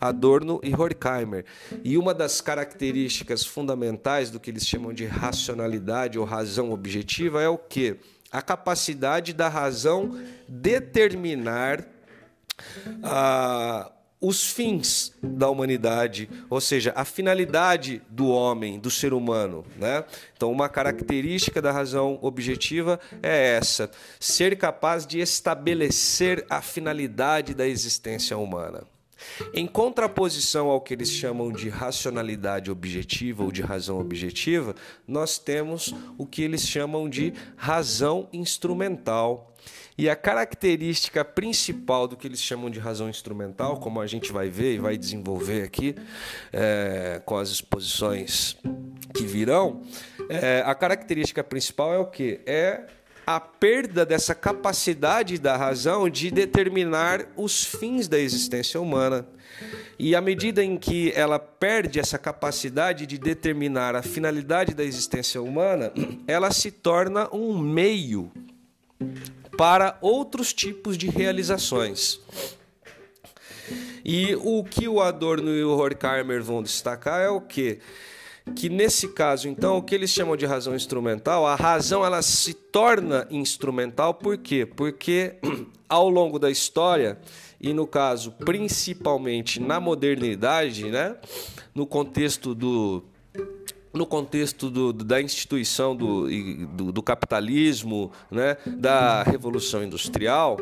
Adorno 0.00 0.60
e 0.62 0.74
Horkheimer. 0.74 1.44
E 1.84 1.98
uma 1.98 2.14
das 2.14 2.40
características 2.40 3.44
fundamentais 3.44 4.30
do 4.30 4.40
que 4.40 4.50
eles 4.50 4.66
chamam 4.66 4.92
de 4.92 5.04
racionalidade 5.04 6.18
ou 6.18 6.24
razão 6.24 6.72
objetiva 6.72 7.42
é 7.42 7.48
o 7.48 7.58
que? 7.58 7.96
A 8.32 8.40
capacidade 8.40 9.32
da 9.32 9.48
razão 9.48 10.18
determinar 10.48 11.84
a 13.02 13.90
os 14.20 14.50
fins 14.50 15.12
da 15.22 15.48
humanidade, 15.48 16.28
ou 16.50 16.60
seja, 16.60 16.92
a 16.94 17.04
finalidade 17.04 18.02
do 18.10 18.28
homem, 18.28 18.78
do 18.78 18.90
ser 18.90 19.14
humano. 19.14 19.64
Né? 19.76 20.04
Então, 20.36 20.52
uma 20.52 20.68
característica 20.68 21.62
da 21.62 21.72
razão 21.72 22.18
objetiva 22.20 23.00
é 23.22 23.56
essa: 23.56 23.90
ser 24.18 24.58
capaz 24.58 25.06
de 25.06 25.20
estabelecer 25.20 26.44
a 26.50 26.60
finalidade 26.60 27.54
da 27.54 27.66
existência 27.66 28.36
humana. 28.36 28.84
Em 29.52 29.66
contraposição 29.66 30.68
ao 30.68 30.80
que 30.80 30.94
eles 30.94 31.10
chamam 31.10 31.52
de 31.52 31.68
racionalidade 31.68 32.70
objetiva 32.70 33.44
ou 33.44 33.52
de 33.52 33.60
razão 33.60 34.00
objetiva, 34.00 34.74
nós 35.06 35.38
temos 35.38 35.94
o 36.16 36.26
que 36.26 36.42
eles 36.42 36.66
chamam 36.66 37.08
de 37.08 37.34
razão 37.56 38.28
instrumental 38.32 39.54
e 40.00 40.08
a 40.08 40.16
característica 40.16 41.22
principal 41.22 42.08
do 42.08 42.16
que 42.16 42.26
eles 42.26 42.40
chamam 42.40 42.70
de 42.70 42.80
razão 42.80 43.10
instrumental, 43.10 43.78
como 43.78 44.00
a 44.00 44.06
gente 44.06 44.32
vai 44.32 44.48
ver 44.48 44.76
e 44.76 44.78
vai 44.78 44.96
desenvolver 44.96 45.62
aqui 45.62 45.94
é, 46.50 47.20
com 47.26 47.36
as 47.36 47.50
exposições 47.50 48.56
que 49.12 49.24
virão, 49.24 49.82
é, 50.30 50.62
a 50.64 50.74
característica 50.74 51.44
principal 51.44 51.92
é 51.92 51.98
o 51.98 52.06
que? 52.06 52.40
É 52.46 52.86
a 53.26 53.38
perda 53.38 54.06
dessa 54.06 54.34
capacidade 54.34 55.36
da 55.38 55.54
razão 55.54 56.08
de 56.08 56.30
determinar 56.30 57.26
os 57.36 57.62
fins 57.66 58.08
da 58.08 58.18
existência 58.18 58.80
humana. 58.80 59.28
E 59.98 60.16
à 60.16 60.20
medida 60.22 60.64
em 60.64 60.78
que 60.78 61.12
ela 61.14 61.38
perde 61.38 62.00
essa 62.00 62.16
capacidade 62.16 63.04
de 63.04 63.18
determinar 63.18 63.94
a 63.94 64.00
finalidade 64.00 64.72
da 64.72 64.82
existência 64.82 65.42
humana, 65.42 65.92
ela 66.26 66.50
se 66.52 66.70
torna 66.70 67.28
um 67.34 67.58
meio 67.58 68.32
para 69.60 69.98
outros 70.00 70.54
tipos 70.54 70.96
de 70.96 71.10
realizações. 71.10 72.18
E 74.02 74.34
o 74.36 74.64
que 74.64 74.88
o 74.88 75.02
Adorno 75.02 75.54
e 75.54 75.62
o 75.62 75.76
Horkheimer 75.76 76.42
vão 76.42 76.62
destacar 76.62 77.20
é 77.20 77.28
o 77.28 77.42
que? 77.42 77.78
Que 78.56 78.70
nesse 78.70 79.08
caso, 79.08 79.48
então, 79.48 79.76
o 79.76 79.82
que 79.82 79.94
eles 79.94 80.08
chamam 80.08 80.34
de 80.34 80.46
razão 80.46 80.74
instrumental, 80.74 81.46
a 81.46 81.56
razão 81.56 82.02
ela 82.02 82.22
se 82.22 82.54
torna 82.54 83.28
instrumental 83.30 84.14
por 84.14 84.38
quê? 84.38 84.64
Porque 84.64 85.34
ao 85.86 86.08
longo 86.08 86.38
da 86.38 86.50
história, 86.50 87.18
e 87.60 87.74
no 87.74 87.86
caso 87.86 88.32
principalmente 88.32 89.60
na 89.60 89.78
modernidade, 89.78 90.86
né, 90.88 91.16
no 91.74 91.86
contexto 91.86 92.54
do 92.54 93.04
no 93.92 94.06
contexto 94.06 94.70
do, 94.70 94.92
da 94.92 95.20
instituição 95.20 95.96
do, 95.96 96.28
do, 96.68 96.92
do, 96.92 97.02
capitalismo, 97.02 98.12
né, 98.30 98.56
da 98.66 99.22
revolução 99.22 99.82
industrial, 99.82 100.60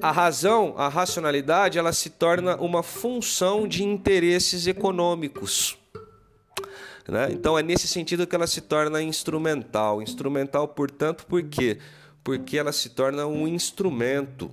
a 0.00 0.10
razão, 0.10 0.74
a 0.76 0.88
racionalidade, 0.88 1.78
ela 1.78 1.92
se 1.92 2.10
torna 2.10 2.56
uma 2.56 2.82
função 2.82 3.68
de 3.68 3.84
interesses 3.84 4.66
econômicos. 4.66 5.78
Né? 7.08 7.28
Então 7.30 7.58
é 7.58 7.62
nesse 7.62 7.86
sentido 7.86 8.26
que 8.26 8.34
ela 8.34 8.46
se 8.46 8.60
torna 8.60 9.00
instrumental. 9.00 10.02
Instrumental, 10.02 10.66
portanto, 10.66 11.24
por 11.26 11.42
quê? 11.44 11.78
Porque 12.24 12.58
ela 12.58 12.72
se 12.72 12.90
torna 12.90 13.26
um 13.26 13.46
instrumento. 13.46 14.50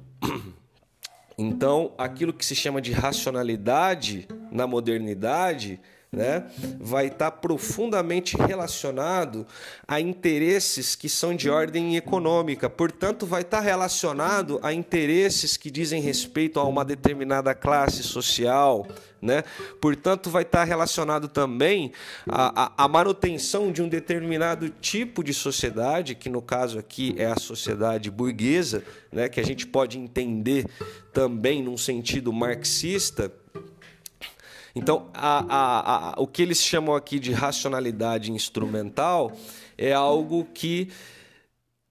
Então, 1.35 1.91
aquilo 1.97 2.31
que 2.31 2.45
se 2.45 2.55
chama 2.55 2.79
de 2.79 2.91
racionalidade 2.91 4.27
na 4.51 4.67
modernidade 4.67 5.79
né, 6.13 6.45
vai 6.79 7.07
estar 7.07 7.31
tá 7.31 7.37
profundamente 7.37 8.37
relacionado 8.37 9.47
a 9.87 9.99
interesses 9.99 10.95
que 10.95 11.09
são 11.09 11.35
de 11.35 11.49
ordem 11.49 11.97
econômica, 11.97 12.69
portanto, 12.69 13.25
vai 13.25 13.41
estar 13.41 13.57
tá 13.57 13.63
relacionado 13.63 14.59
a 14.61 14.71
interesses 14.71 15.57
que 15.57 15.71
dizem 15.71 16.01
respeito 16.01 16.59
a 16.59 16.63
uma 16.63 16.85
determinada 16.85 17.55
classe 17.55 18.03
social, 18.03 18.87
né? 19.19 19.43
Portanto, 19.81 20.29
vai 20.29 20.43
estar 20.43 20.59
tá 20.59 20.63
relacionado 20.65 21.27
também 21.29 21.93
à, 22.27 22.83
à 22.83 22.87
manutenção 22.87 23.71
de 23.71 23.81
um 23.81 23.87
determinado 23.87 24.69
tipo 24.69 25.23
de 25.23 25.33
sociedade, 25.33 26.13
que 26.13 26.29
no 26.29 26.41
caso 26.41 26.77
aqui 26.77 27.15
é 27.17 27.25
a 27.25 27.39
sociedade 27.39 28.11
burguesa, 28.11 28.83
né? 29.11 29.29
que 29.29 29.39
a 29.39 29.43
gente 29.43 29.65
pode 29.65 29.97
entender 29.97 30.65
também 31.13 31.63
num 31.63 31.77
sentido 31.77 32.33
marxista 32.33 33.31
então, 34.75 35.09
a, 35.13 35.39
a, 35.39 36.09
a, 36.09 36.21
o 36.21 36.25
que 36.25 36.41
eles 36.41 36.61
chamam 36.61 36.95
aqui 36.95 37.19
de 37.19 37.31
racionalidade 37.31 38.31
instrumental 38.31 39.31
é 39.77 39.93
algo 39.93 40.45
que 40.53 40.89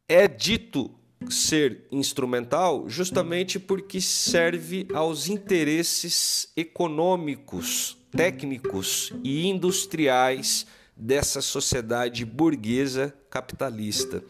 é 0.09 0.27
dito 0.27 0.91
ser 1.31 1.87
instrumental 1.93 2.89
justamente 2.89 3.61
porque 3.61 4.01
serve 4.01 4.89
aos 4.93 5.29
interesses 5.29 6.51
econômicos, 6.57 7.97
técnicos 8.11 9.13
e 9.23 9.47
industriais 9.47 10.67
dessa 11.03 11.41
sociedade 11.41 12.25
burguesa 12.25 13.13
capitalista. 13.29 14.23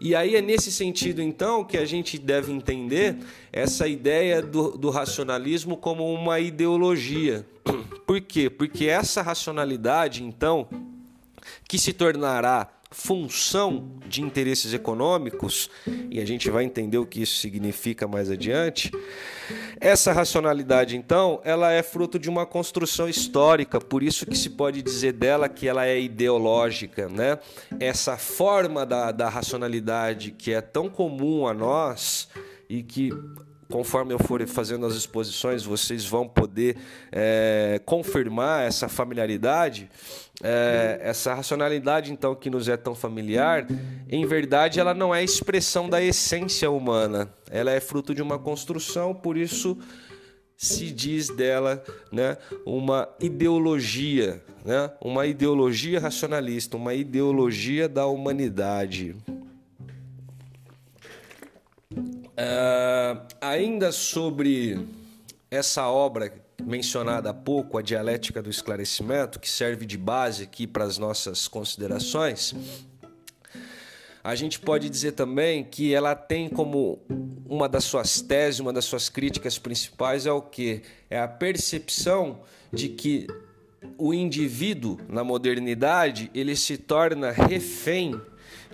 E 0.00 0.14
aí 0.14 0.36
é 0.36 0.40
nesse 0.40 0.70
sentido, 0.70 1.20
então, 1.20 1.64
que 1.64 1.76
a 1.76 1.84
gente 1.84 2.16
deve 2.16 2.52
entender 2.52 3.16
essa 3.52 3.88
ideia 3.88 4.40
do, 4.40 4.78
do 4.78 4.88
racionalismo 4.88 5.76
como 5.76 6.12
uma 6.14 6.38
ideologia. 6.38 7.44
Por 8.06 8.20
quê? 8.20 8.48
Porque 8.48 8.86
essa 8.86 9.20
racionalidade, 9.20 10.22
então, 10.22 10.68
que 11.66 11.76
se 11.76 11.92
tornará 11.92 12.68
função 12.92 13.98
de 14.06 14.22
interesses 14.22 14.72
econômicos, 14.72 15.68
e 16.10 16.20
a 16.20 16.24
gente 16.24 16.50
vai 16.50 16.64
entender 16.64 16.98
o 16.98 17.06
que 17.06 17.22
isso 17.22 17.38
significa 17.38 18.06
mais 18.06 18.30
adiante. 18.30 18.92
Essa 19.80 20.12
racionalidade, 20.12 20.96
então, 20.96 21.40
ela 21.44 21.72
é 21.72 21.82
fruto 21.82 22.18
de 22.18 22.28
uma 22.28 22.46
construção 22.46 23.08
histórica, 23.08 23.80
por 23.80 24.02
isso 24.02 24.24
que 24.26 24.36
se 24.36 24.50
pode 24.50 24.82
dizer 24.82 25.12
dela 25.12 25.48
que 25.48 25.66
ela 25.66 25.86
é 25.86 26.00
ideológica, 26.00 27.08
né? 27.08 27.38
Essa 27.80 28.16
forma 28.16 28.86
da, 28.86 29.10
da 29.10 29.28
racionalidade 29.28 30.30
que 30.30 30.52
é 30.52 30.60
tão 30.60 30.88
comum 30.88 31.46
a 31.46 31.54
nós 31.54 32.28
e 32.68 32.82
que 32.82 33.10
conforme 33.72 34.12
eu 34.12 34.18
for 34.18 34.46
fazendo 34.46 34.84
as 34.84 34.94
exposições, 34.94 35.64
vocês 35.64 36.04
vão 36.04 36.28
poder 36.28 36.76
é, 37.10 37.80
confirmar 37.86 38.66
essa 38.66 38.86
familiaridade, 38.86 39.90
é, 40.42 41.00
essa 41.02 41.32
racionalidade 41.32 42.12
então 42.12 42.34
que 42.34 42.50
nos 42.50 42.68
é 42.68 42.76
tão 42.76 42.94
familiar. 42.94 43.66
Em 44.10 44.26
verdade, 44.26 44.78
ela 44.78 44.92
não 44.92 45.14
é 45.14 45.24
expressão 45.24 45.88
da 45.88 46.02
essência 46.02 46.70
humana, 46.70 47.32
ela 47.50 47.70
é 47.70 47.80
fruto 47.80 48.14
de 48.14 48.20
uma 48.20 48.38
construção, 48.38 49.14
por 49.14 49.38
isso 49.38 49.78
se 50.54 50.92
diz 50.92 51.28
dela 51.28 51.82
né, 52.12 52.36
uma 52.66 53.08
ideologia, 53.18 54.42
né, 54.66 54.90
uma 55.00 55.26
ideologia 55.26 55.98
racionalista, 55.98 56.76
uma 56.76 56.92
ideologia 56.92 57.88
da 57.88 58.06
humanidade. 58.06 59.16
Uh, 62.32 63.20
ainda 63.40 63.92
sobre 63.92 64.86
essa 65.50 65.86
obra 65.88 66.32
mencionada 66.62 67.30
há 67.30 67.34
pouco, 67.34 67.76
a 67.76 67.82
Dialética 67.82 68.42
do 68.42 68.48
Esclarecimento, 68.48 69.38
que 69.38 69.50
serve 69.50 69.84
de 69.84 69.98
base 69.98 70.44
aqui 70.44 70.66
para 70.66 70.84
as 70.84 70.96
nossas 70.96 71.46
considerações, 71.46 72.54
a 74.24 74.34
gente 74.34 74.60
pode 74.60 74.88
dizer 74.88 75.12
também 75.12 75.64
que 75.64 75.92
ela 75.92 76.14
tem 76.14 76.48
como 76.48 77.00
uma 77.48 77.68
das 77.68 77.84
suas 77.84 78.20
teses, 78.20 78.60
uma 78.60 78.72
das 78.72 78.84
suas 78.84 79.08
críticas 79.08 79.58
principais 79.58 80.26
é 80.26 80.32
o 80.32 80.40
que? 80.40 80.82
É 81.10 81.18
a 81.18 81.26
percepção 81.26 82.40
de 82.72 82.88
que 82.88 83.26
o 83.98 84.14
indivíduo 84.14 84.98
na 85.08 85.24
modernidade 85.24 86.30
ele 86.32 86.54
se 86.54 86.78
torna 86.78 87.32
refém 87.32 88.18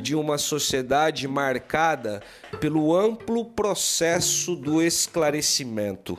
de 0.00 0.14
uma 0.14 0.38
sociedade 0.38 1.26
marcada 1.26 2.22
pelo 2.60 2.94
amplo 2.96 3.44
processo 3.44 4.54
do 4.56 4.82
esclarecimento. 4.82 6.18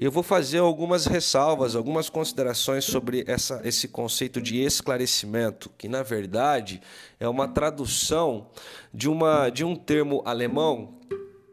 Eu 0.00 0.12
vou 0.12 0.22
fazer 0.22 0.58
algumas 0.58 1.06
ressalvas, 1.06 1.74
algumas 1.74 2.08
considerações 2.08 2.84
sobre 2.84 3.24
essa, 3.26 3.60
esse 3.64 3.88
conceito 3.88 4.40
de 4.40 4.60
esclarecimento, 4.60 5.70
que 5.76 5.88
na 5.88 6.02
verdade 6.02 6.80
é 7.18 7.28
uma 7.28 7.48
tradução 7.48 8.48
de, 8.92 9.08
uma, 9.08 9.48
de 9.48 9.64
um 9.64 9.74
termo 9.74 10.22
alemão 10.24 10.96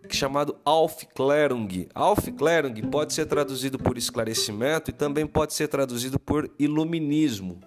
chamado 0.10 0.56
Aufklärung. 0.64 1.88
Aufklärung 1.96 2.76
pode 2.92 3.14
ser 3.14 3.26
traduzido 3.26 3.80
por 3.80 3.98
esclarecimento 3.98 4.92
e 4.92 4.94
também 4.94 5.26
pode 5.26 5.54
ser 5.54 5.68
traduzido 5.68 6.20
por 6.20 6.52
iluminismo. 6.60 7.60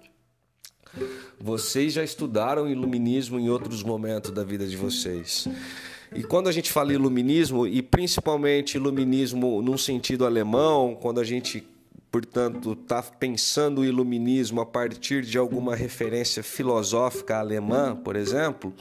Vocês 1.41 1.93
já 1.93 2.03
estudaram 2.03 2.69
iluminismo 2.69 3.39
em 3.39 3.49
outros 3.49 3.83
momentos 3.83 4.31
da 4.31 4.43
vida 4.43 4.67
de 4.67 4.77
vocês. 4.77 5.49
E 6.15 6.23
quando 6.23 6.49
a 6.49 6.53
gente 6.53 6.73
fala 6.73 6.93
iluminismo, 6.93 7.67
e 7.67 7.83
principalmente 7.83 8.77
iluminismo 8.77 9.61
num 9.61 9.77
sentido 9.77 10.25
alemão, 10.25 10.97
quando 11.01 11.21
a 11.21 11.25
gente, 11.25 11.67
portanto, 12.11 12.73
está 12.81 13.03
pensando 13.03 13.81
o 13.81 13.85
iluminismo 13.85 14.61
a 14.61 14.67
partir 14.67 15.23
de 15.23 15.37
alguma 15.37 15.75
referência 15.75 16.43
filosófica 16.43 17.39
alemã, 17.39 17.97
por 17.97 18.17
exemplo, 18.17 18.73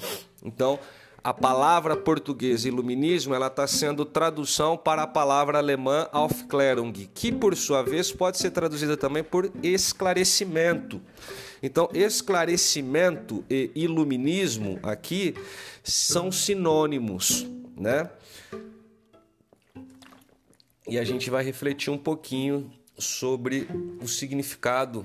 então 0.44 0.80
a 1.26 1.34
palavra 1.34 1.98
portuguesa 1.98 2.68
iluminismo 2.68 3.34
ela 3.34 3.48
está 3.48 3.66
sendo 3.66 4.06
tradução 4.06 4.78
para 4.78 5.02
a 5.02 5.08
palavra 5.08 5.58
alemã 5.58 6.08
Aufklärung, 6.12 6.94
que 7.16 7.32
por 7.32 7.56
sua 7.56 7.82
vez 7.82 8.12
pode 8.12 8.38
ser 8.38 8.52
traduzida 8.52 8.96
também 8.96 9.24
por 9.24 9.52
esclarecimento. 9.64 11.02
Então, 11.66 11.90
esclarecimento 11.96 13.44
e 13.50 13.72
iluminismo 13.74 14.80
aqui 14.84 15.34
são 15.84 16.32
sinônimos, 16.32 17.44
né? 17.76 18.08
E 20.88 21.00
a 21.00 21.04
gente 21.04 21.28
vai 21.28 21.44
refletir 21.44 21.90
um 21.90 21.98
pouquinho 21.98 22.72
sobre 23.00 23.68
o 24.00 24.08
significado 24.08 25.04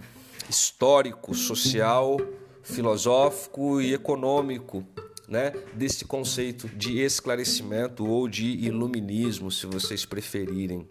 histórico, 0.51 1.35
social, 1.35 2.19
filosófico 2.63 3.81
e 3.81 3.95
econômico 3.95 4.87
né, 5.27 5.55
desse 5.73 6.05
conceito 6.05 6.69
de 6.69 7.01
esclarecimento 7.01 8.07
ou 8.07 8.29
de 8.29 8.45
iluminismo, 8.45 9.51
se 9.51 9.65
vocês 9.65 10.05
preferirem. 10.05 10.87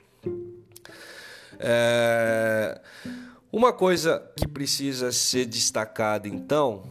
É... 1.59 2.81
Uma 3.51 3.73
coisa 3.73 4.21
que 4.35 4.47
precisa 4.47 5.11
ser 5.11 5.45
destacada, 5.45 6.27
então, 6.27 6.83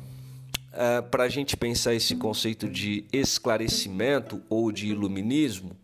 é, 0.72 1.00
para 1.00 1.22
a 1.22 1.28
gente 1.28 1.56
pensar 1.56 1.94
esse 1.94 2.16
conceito 2.16 2.68
de 2.68 3.04
esclarecimento 3.12 4.42
ou 4.48 4.72
de 4.72 4.88
iluminismo, 4.88 5.76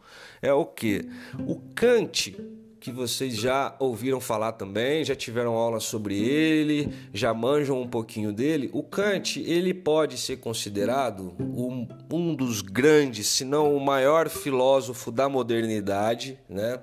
é 0.43 0.53
o 0.53 0.67
que? 0.67 1.09
O 1.47 1.61
Kant, 1.77 2.37
que 2.85 2.93
vocês 2.93 3.35
já 3.35 3.75
ouviram 3.79 4.21
falar 4.21 4.53
também, 4.53 5.03
já 5.03 5.17
tiveram 5.17 5.55
aula 5.55 5.81
sobre 5.81 6.19
ele, 6.19 6.93
já 7.15 7.33
manjam 7.33 7.81
um 7.81 7.89
pouquinho 7.89 8.31
dele. 8.31 8.69
O 8.75 8.83
Kant, 8.83 9.41
ele 9.41 9.73
pode 9.73 10.19
ser 10.19 10.37
considerado 10.37 11.35
um, 11.41 11.89
um 12.13 12.35
dos 12.35 12.61
grandes, 12.61 13.27
se 13.29 13.43
não 13.43 13.75
o 13.75 13.81
maior 13.81 14.29
filósofo 14.29 15.11
da 15.11 15.31
modernidade, 15.31 16.39
né? 16.47 16.79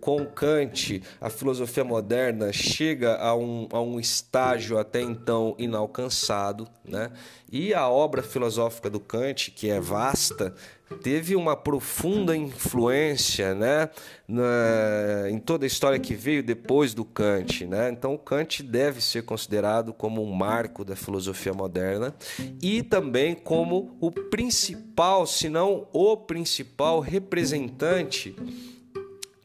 Com 0.00 0.24
Kant, 0.24 1.02
a 1.20 1.28
filosofia 1.28 1.84
moderna 1.84 2.50
chega 2.50 3.16
a 3.16 3.36
um, 3.36 3.68
a 3.70 3.82
um 3.82 4.00
estágio 4.00 4.78
até 4.78 5.02
então 5.02 5.54
inalcançado, 5.58 6.66
né? 6.82 7.10
E 7.50 7.72
a 7.72 7.88
obra 7.88 8.22
filosófica 8.22 8.90
do 8.90 8.98
Kant, 8.98 9.50
que 9.50 9.70
é 9.70 9.80
vasta, 9.80 10.54
teve 11.02 11.36
uma 11.36 11.56
profunda 11.56 12.36
influência 12.36 13.54
né, 13.54 13.88
na, 14.26 15.30
em 15.30 15.38
toda 15.38 15.64
a 15.64 15.66
história 15.66 15.98
que 15.98 16.14
veio 16.14 16.42
depois 16.42 16.94
do 16.94 17.04
Kant. 17.04 17.66
Né? 17.66 17.90
Então, 17.90 18.14
o 18.14 18.18
Kant 18.18 18.62
deve 18.62 19.00
ser 19.00 19.22
considerado 19.22 19.92
como 19.92 20.22
um 20.22 20.32
marco 20.32 20.84
da 20.84 20.96
filosofia 20.96 21.52
moderna 21.52 22.14
e 22.60 22.82
também 22.82 23.34
como 23.34 23.96
o 24.00 24.10
principal, 24.10 25.26
se 25.26 25.48
não 25.48 25.86
o 25.92 26.16
principal 26.16 27.00
representante 27.00 28.34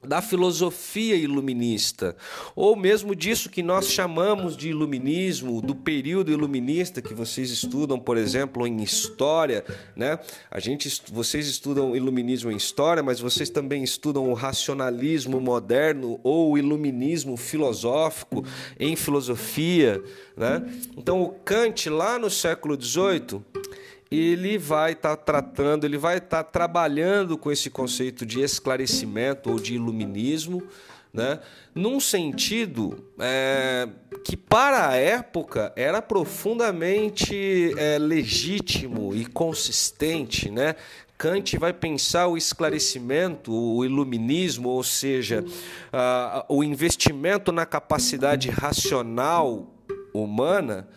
da 0.10 0.24
filosofia 0.24 1.16
iluminista, 1.16 2.18
ou 2.56 2.76
mesmo 2.76 3.14
disso 3.14 3.48
que 3.48 3.62
nós 3.62 3.92
chamamos 3.92 4.58
de 4.58 4.70
iluminismo, 4.70 5.62
do 5.62 5.76
período 5.76 6.32
iluminista 6.32 7.00
que 7.00 7.14
vocês 7.14 7.52
estudam, 7.52 8.00
por 8.00 8.18
exemplo, 8.18 8.66
em 8.66 8.82
história, 8.82 9.64
né? 9.96 10.18
A 10.50 10.60
gente, 10.60 11.04
vocês 11.12 11.48
estudam 11.48 11.96
iluminismo 11.96 12.52
em 12.52 12.56
história, 12.56 13.04
mas 13.04 13.20
vocês 13.20 13.52
também 13.52 13.84
estudam 13.84 14.32
o 14.32 14.34
racionalismo 14.34 15.40
moderno 15.40 16.20
ou 16.24 16.54
o 16.54 16.58
iluminismo 16.58 17.38
filosófico 17.38 18.44
em 18.80 18.96
filosofia, 18.96 20.02
né? 20.36 20.68
Então, 20.98 21.22
o 21.22 21.30
Kant 21.30 21.88
lá 21.88 22.18
no 22.18 22.32
século 22.32 22.82
XVIII 22.82 23.44
ele 24.12 24.58
vai 24.58 24.94
estar 24.94 25.16
tá 25.16 25.24
tratando, 25.24 25.86
ele 25.86 25.98
vai 25.98 26.18
estar 26.18 26.44
tá 26.44 26.50
trabalhando 26.50 27.38
com 27.38 27.52
esse 27.52 27.70
conceito 27.70 28.26
de 28.26 28.42
esclarecimento 28.42 29.52
ou 29.52 29.60
de 29.60 29.76
iluminismo, 29.76 30.64
né? 31.14 31.40
num 31.76 32.00
sentido 32.00 33.04
é, 33.20 33.88
que 34.24 34.36
para 34.36 34.90
a 34.90 34.96
época 34.96 35.72
era 35.76 36.02
profundamente 36.02 37.74
é, 37.78 37.98
legítimo 38.00 39.16
e 39.16 39.26
consistente, 39.26 40.50
né? 40.50 40.76
Kant 41.18 41.58
vai 41.58 41.74
pensar 41.74 42.28
o 42.28 42.38
esclarecimento, 42.38 43.52
o 43.52 43.84
iluminismo, 43.84 44.70
ou 44.70 44.82
seja, 44.82 45.44
o 46.48 46.64
investimento 46.64 47.52
na 47.52 47.66
capacidade 47.66 48.50
racional 48.50 49.68
humana 50.14 50.88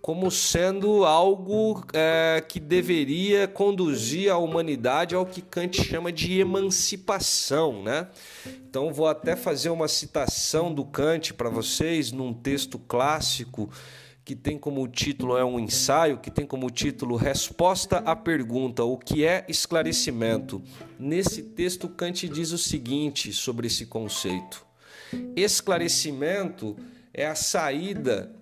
como 0.00 0.30
sendo 0.30 1.04
algo 1.04 1.84
é, 1.92 2.42
que 2.46 2.58
deveria 2.58 3.46
conduzir 3.46 4.30
a 4.30 4.38
humanidade 4.38 5.14
ao 5.14 5.26
que 5.26 5.42
Kant 5.42 5.82
chama 5.82 6.10
de 6.10 6.40
emancipação, 6.40 7.82
né? 7.82 8.08
Então 8.68 8.92
vou 8.92 9.06
até 9.06 9.36
fazer 9.36 9.68
uma 9.68 9.88
citação 9.88 10.72
do 10.72 10.84
Kant 10.84 11.34
para 11.34 11.50
vocês 11.50 12.12
num 12.12 12.32
texto 12.32 12.78
clássico 12.78 13.70
que 14.24 14.36
tem 14.36 14.58
como 14.58 14.86
título 14.86 15.36
é 15.36 15.44
um 15.44 15.58
ensaio 15.58 16.18
que 16.18 16.30
tem 16.30 16.46
como 16.46 16.70
título 16.70 17.16
Resposta 17.16 17.98
à 17.98 18.14
pergunta: 18.14 18.84
o 18.84 18.96
que 18.96 19.24
é 19.24 19.44
esclarecimento? 19.48 20.62
Nesse 20.98 21.42
texto 21.42 21.88
Kant 21.88 22.28
diz 22.28 22.52
o 22.52 22.58
seguinte 22.58 23.32
sobre 23.32 23.66
esse 23.66 23.86
conceito: 23.86 24.64
esclarecimento 25.34 26.76
é 27.12 27.26
a 27.26 27.34
saída 27.34 28.32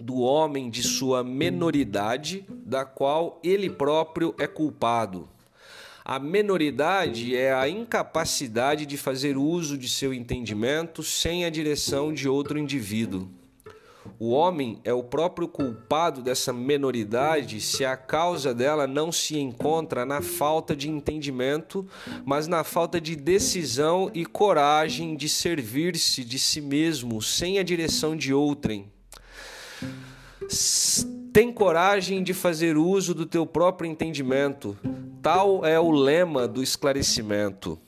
do 0.00 0.20
homem 0.20 0.70
de 0.70 0.82
sua 0.82 1.22
menoridade, 1.22 2.44
da 2.48 2.84
qual 2.84 3.38
ele 3.42 3.68
próprio 3.68 4.34
é 4.38 4.46
culpado. 4.46 5.28
A 6.04 6.18
menoridade 6.18 7.36
é 7.36 7.52
a 7.52 7.68
incapacidade 7.68 8.86
de 8.86 8.96
fazer 8.96 9.36
uso 9.36 9.78
de 9.78 9.88
seu 9.88 10.12
entendimento 10.12 11.02
sem 11.02 11.44
a 11.44 11.50
direção 11.50 12.12
de 12.12 12.28
outro 12.28 12.58
indivíduo. 12.58 13.28
O 14.18 14.30
homem 14.30 14.80
é 14.82 14.92
o 14.92 15.02
próprio 15.02 15.46
culpado 15.46 16.22
dessa 16.22 16.52
menoridade 16.52 17.60
se 17.60 17.84
a 17.84 17.96
causa 17.96 18.54
dela 18.54 18.86
não 18.86 19.12
se 19.12 19.38
encontra 19.38 20.04
na 20.04 20.20
falta 20.20 20.74
de 20.74 20.88
entendimento, 20.88 21.86
mas 22.24 22.46
na 22.46 22.64
falta 22.64 23.00
de 23.00 23.14
decisão 23.14 24.10
e 24.12 24.24
coragem 24.24 25.16
de 25.16 25.28
servir-se 25.28 26.24
de 26.24 26.38
si 26.38 26.60
mesmo 26.60 27.20
sem 27.22 27.58
a 27.58 27.62
direção 27.62 28.16
de 28.16 28.32
outrem. 28.32 28.90
Tem 31.32 31.52
coragem 31.52 32.22
de 32.22 32.34
fazer 32.34 32.76
uso 32.76 33.14
do 33.14 33.24
teu 33.24 33.46
próprio 33.46 33.90
entendimento. 33.90 34.76
Tal 35.22 35.64
é 35.64 35.78
o 35.78 35.90
lema 35.90 36.48
do 36.48 36.62
esclarecimento. 36.62 37.78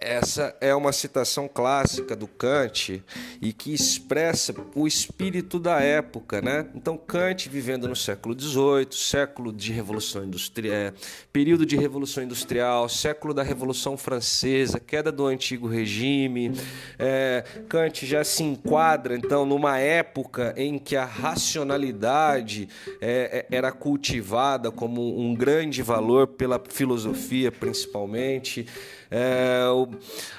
Essa 0.00 0.56
é 0.60 0.72
uma 0.72 0.92
citação 0.92 1.48
clássica 1.48 2.14
do 2.14 2.28
Kant 2.28 3.02
e 3.42 3.52
que 3.52 3.74
expressa 3.74 4.54
o 4.72 4.86
espírito 4.86 5.58
da 5.58 5.80
época, 5.80 6.40
né? 6.40 6.66
Então 6.72 6.96
Kant 6.96 7.48
vivendo 7.48 7.88
no 7.88 7.96
século 7.96 8.38
XVIII, 8.38 8.86
século 8.92 9.52
de 9.52 9.72
revolução 9.72 10.24
industrial, 10.24 10.72
é, 10.72 10.92
período 11.32 11.66
de 11.66 11.76
revolução 11.76 12.22
industrial, 12.22 12.88
século 12.88 13.34
da 13.34 13.42
Revolução 13.42 13.96
Francesa, 13.96 14.78
queda 14.78 15.10
do 15.10 15.26
antigo 15.26 15.66
regime. 15.66 16.52
É, 16.96 17.42
Kant 17.68 18.06
já 18.06 18.22
se 18.22 18.44
enquadra 18.44 19.16
então 19.16 19.44
numa 19.44 19.78
época 19.78 20.54
em 20.56 20.78
que 20.78 20.94
a 20.94 21.04
racionalidade 21.04 22.68
é, 23.00 23.46
é 23.50 23.56
era 23.56 23.72
cultivada 23.72 24.70
como 24.70 25.18
um 25.20 25.34
grande 25.34 25.82
valor 25.82 26.28
pela 26.28 26.62
filosofia, 26.68 27.50
principalmente. 27.50 28.64
É, 29.10 29.64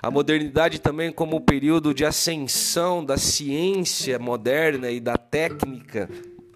a 0.02 0.12
modernidade 0.12 0.80
também 0.80 1.12
como 1.12 1.38
o 1.38 1.42
período 1.42 1.94
de 1.94 2.06
ascensão 2.06 3.04
da 3.04 3.18
ciência 3.18 4.18
moderna 4.20 4.90
e 4.90 5.00
da 5.00 5.16
técnica 5.16 6.10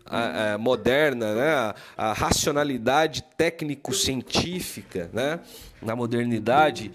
a, 0.05 0.53
a 0.53 0.57
moderna, 0.57 1.33
né? 1.33 1.49
a, 1.49 1.75
a 1.97 2.13
racionalidade 2.13 3.23
técnico-científica 3.37 5.09
né? 5.11 5.39
na 5.81 5.95
modernidade. 5.95 6.91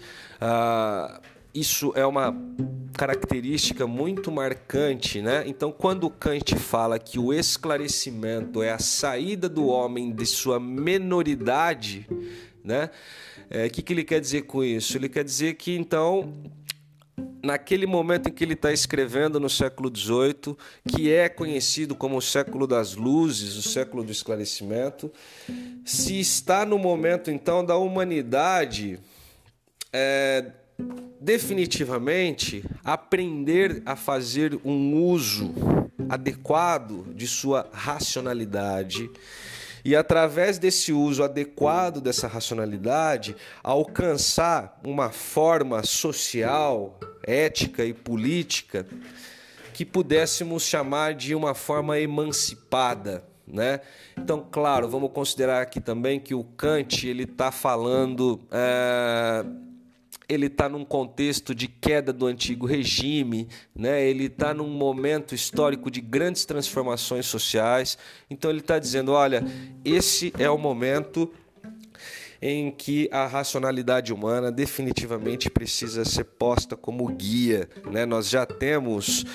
isso 1.53 1.91
é 1.95 2.05
uma 2.05 2.35
característica 2.93 3.87
muito 3.87 4.31
marcante, 4.31 5.21
né? 5.21 5.43
Então, 5.47 5.71
quando 5.71 6.09
Kant 6.09 6.55
fala 6.55 6.99
que 6.99 7.17
o 7.17 7.33
esclarecimento 7.33 8.61
é 8.61 8.71
a 8.71 8.79
saída 8.79 9.47
do 9.47 9.67
homem 9.67 10.11
de 10.11 10.25
sua 10.25 10.59
menoridade, 10.59 12.07
né? 12.63 12.89
O 13.51 13.57
é, 13.57 13.69
que, 13.69 13.81
que 13.81 13.93
ele 13.93 14.03
quer 14.03 14.19
dizer 14.19 14.43
com 14.43 14.63
isso? 14.63 14.97
Ele 14.97 15.09
quer 15.09 15.23
dizer 15.23 15.55
que, 15.55 15.75
então, 15.75 16.33
naquele 17.43 17.85
momento 17.85 18.29
em 18.29 18.31
que 18.31 18.43
ele 18.43 18.53
está 18.53 18.71
escrevendo 18.71 19.39
no 19.39 19.49
século 19.49 19.91
XVIII, 19.95 20.55
que 20.87 21.11
é 21.11 21.29
conhecido 21.29 21.95
como 21.95 22.17
o 22.17 22.21
século 22.21 22.67
das 22.67 22.95
luzes, 22.95 23.55
o 23.55 23.61
século 23.61 24.03
do 24.03 24.11
esclarecimento, 24.11 25.11
se 25.85 26.19
está 26.19 26.65
no 26.65 26.77
momento 26.77 27.31
então 27.31 27.63
da 27.63 27.77
humanidade 27.77 28.99
é, 29.91 30.51
definitivamente 31.19 32.63
aprender 32.83 33.81
a 33.85 33.95
fazer 33.95 34.59
um 34.63 34.95
uso 34.95 35.53
adequado 36.07 37.05
de 37.13 37.27
sua 37.27 37.69
racionalidade 37.71 39.09
e 39.83 39.95
através 39.95 40.57
desse 40.57 40.91
uso 40.91 41.23
adequado 41.23 42.01
dessa 42.01 42.27
racionalidade, 42.27 43.35
alcançar 43.63 44.79
uma 44.83 45.09
forma 45.09 45.83
social, 45.83 46.99
ética 47.23 47.85
e 47.85 47.93
política 47.93 48.85
que 49.73 49.85
pudéssemos 49.85 50.63
chamar 50.63 51.13
de 51.13 51.33
uma 51.33 51.53
forma 51.53 51.99
emancipada. 51.99 53.23
Né? 53.47 53.79
Então, 54.17 54.45
claro, 54.51 54.89
vamos 54.89 55.11
considerar 55.11 55.61
aqui 55.61 55.79
também 55.79 56.19
que 56.19 56.35
o 56.35 56.43
Kant 56.43 57.07
ele 57.07 57.23
está 57.23 57.51
falando 57.51 58.39
é 58.51 59.45
ele 60.29 60.45
está 60.45 60.69
num 60.69 60.85
contexto 60.85 61.55
de 61.55 61.67
queda 61.67 62.13
do 62.13 62.27
antigo 62.27 62.67
regime, 62.67 63.49
né? 63.75 64.07
ele 64.07 64.25
está 64.25 64.53
num 64.53 64.69
momento 64.69 65.33
histórico 65.33 65.89
de 65.89 65.99
grandes 65.99 66.45
transformações 66.45 67.25
sociais. 67.25 67.97
Então 68.29 68.51
ele 68.51 68.59
está 68.59 68.77
dizendo: 68.77 69.11
olha, 69.11 69.43
esse 69.83 70.31
é 70.37 70.49
o 70.49 70.57
momento 70.57 71.33
em 72.41 72.71
que 72.71 73.09
a 73.11 73.25
racionalidade 73.25 74.13
humana 74.13 74.51
definitivamente 74.51 75.49
precisa 75.49 76.05
ser 76.05 76.23
posta 76.23 76.77
como 76.77 77.05
guia. 77.07 77.67
Né? 77.91 78.05
Nós 78.05 78.29
já 78.29 78.45
temos 78.45 79.25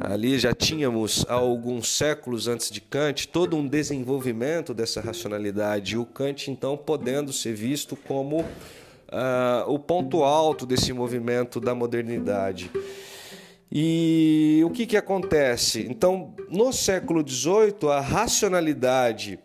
ali, 0.00 0.38
já 0.38 0.54
tínhamos 0.54 1.24
há 1.28 1.34
alguns 1.34 1.88
séculos 1.88 2.46
antes 2.46 2.70
de 2.70 2.80
Kant 2.80 3.28
todo 3.28 3.56
um 3.56 3.66
desenvolvimento 3.66 4.72
dessa 4.72 5.00
racionalidade, 5.00 5.98
o 5.98 6.06
Kant 6.06 6.50
então 6.50 6.76
podendo 6.76 7.32
ser 7.32 7.54
visto 7.54 7.96
como 7.96 8.44
uh, 9.12 9.70
o 9.70 9.78
ponto 9.78 10.24
alto 10.24 10.66
desse 10.66 10.92
movimento 10.92 11.60
da 11.60 11.74
modernidade. 11.74 12.70
E 13.70 14.62
o 14.64 14.70
que, 14.70 14.86
que 14.86 14.96
acontece? 14.96 15.86
Então, 15.88 16.34
no 16.50 16.72
século 16.72 17.26
XVIII, 17.26 17.90
a 17.90 18.00
racionalidade 18.00 19.38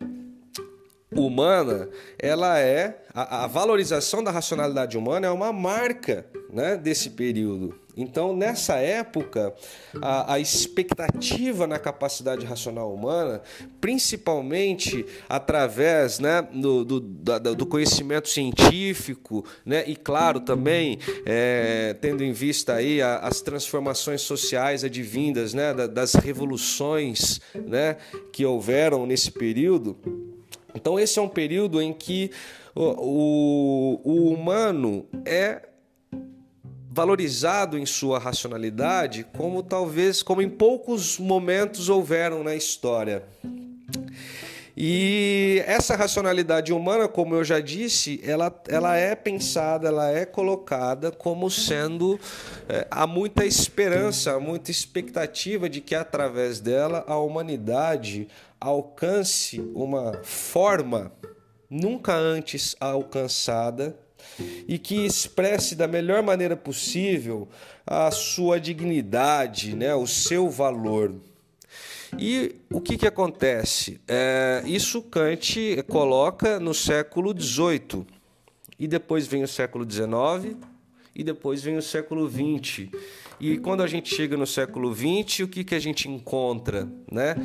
humana, 1.15 1.89
ela 2.19 2.59
é 2.59 3.03
a, 3.13 3.45
a, 3.45 3.47
valorização 3.47 4.23
da 4.23 4.29
racionalidade 4.29 4.97
humana 4.97 5.27
é 5.27 5.31
uma 5.31 5.53
marca 5.53 6.25
né, 6.51 6.75
desse 6.75 7.11
período. 7.11 7.79
Então, 7.97 8.35
nessa 8.35 8.75
época, 8.75 9.55
a, 9.99 10.35
a, 10.35 10.39
expectativa 10.39 11.65
na 11.65 11.79
capacidade 11.79 12.45
racional 12.45 12.93
humana, 12.93 13.41
principalmente 13.81 15.03
através 15.27 16.19
né, 16.19 16.47
do, 16.53 16.85
do, 16.85 16.99
do 16.99 17.65
conhecimento 17.65 18.29
científico, 18.29 19.43
né, 19.65 19.83
e 19.87 19.95
claro 19.95 20.39
também 20.39 20.99
é, 21.25 21.95
tendo 21.99 22.23
em 22.23 22.31
vista 22.31 22.75
aí 22.75 23.01
as 23.01 23.41
transformações 23.41 24.21
sociais 24.21 24.83
advindas 24.83 25.55
né, 25.55 25.73
das 25.73 26.13
revoluções 26.13 27.41
né, 27.55 27.97
que 28.31 28.45
houveram 28.45 29.07
nesse 29.07 29.31
período. 29.31 29.97
Então, 30.75 30.99
esse 30.99 31.17
é 31.17 31.21
um 31.21 31.29
período 31.29 31.81
em 31.81 31.91
que 31.91 32.29
o, 32.75 32.83
o, 32.83 34.01
o 34.03 34.31
humano 34.31 35.07
é 35.25 35.66
valorizado 36.97 37.77
em 37.77 37.85
sua 37.85 38.17
racionalidade, 38.17 39.23
como 39.37 39.61
talvez 39.61 40.23
como 40.23 40.41
em 40.41 40.49
poucos 40.49 41.19
momentos 41.19 41.89
houveram 41.89 42.43
na 42.43 42.55
história. 42.55 43.23
E 44.75 45.61
essa 45.67 45.95
racionalidade 45.95 46.73
humana, 46.73 47.07
como 47.07 47.35
eu 47.35 47.43
já 47.43 47.59
disse, 47.59 48.19
ela, 48.23 48.51
ela 48.67 48.97
é 48.97 49.13
pensada, 49.13 49.89
ela 49.89 50.09
é 50.09 50.25
colocada 50.25 51.11
como 51.11 51.51
sendo. 51.51 52.19
É, 52.67 52.87
há 52.89 53.05
muita 53.05 53.45
esperança, 53.45 54.33
há 54.33 54.39
muita 54.39 54.71
expectativa 54.71 55.69
de 55.69 55.81
que 55.81 55.93
através 55.93 56.59
dela 56.59 57.05
a 57.07 57.19
humanidade 57.19 58.27
alcance 58.59 59.61
uma 59.75 60.19
forma 60.23 61.11
nunca 61.69 62.15
antes 62.15 62.75
alcançada 62.79 63.95
e 64.67 64.77
que 64.77 65.05
expresse 65.05 65.75
da 65.75 65.87
melhor 65.87 66.21
maneira 66.23 66.55
possível 66.55 67.47
a 67.85 68.11
sua 68.11 68.59
dignidade, 68.59 69.75
né, 69.75 69.95
o 69.95 70.07
seu 70.07 70.49
valor. 70.49 71.13
E 72.17 72.55
o 72.71 72.79
que, 72.79 72.97
que 72.97 73.07
acontece? 73.07 73.99
É, 74.07 74.63
isso 74.65 75.01
Kant 75.01 75.83
coloca 75.87 76.59
no 76.59 76.73
século 76.73 77.33
XVIII, 77.37 78.05
e 78.79 78.87
depois 78.87 79.27
vem 79.27 79.43
o 79.43 79.47
século 79.47 79.89
XIX, 79.89 80.55
e 81.15 81.23
depois 81.23 81.63
vem 81.63 81.77
o 81.77 81.81
século 81.81 82.29
XX. 82.29 82.89
E 83.39 83.57
quando 83.57 83.81
a 83.81 83.87
gente 83.87 84.13
chega 84.13 84.37
no 84.37 84.47
século 84.47 84.93
XX, 84.93 85.41
o 85.41 85.47
que, 85.47 85.63
que 85.63 85.75
a 85.75 85.79
gente 85.79 86.07
encontra? 86.07 86.87
Né? 87.11 87.35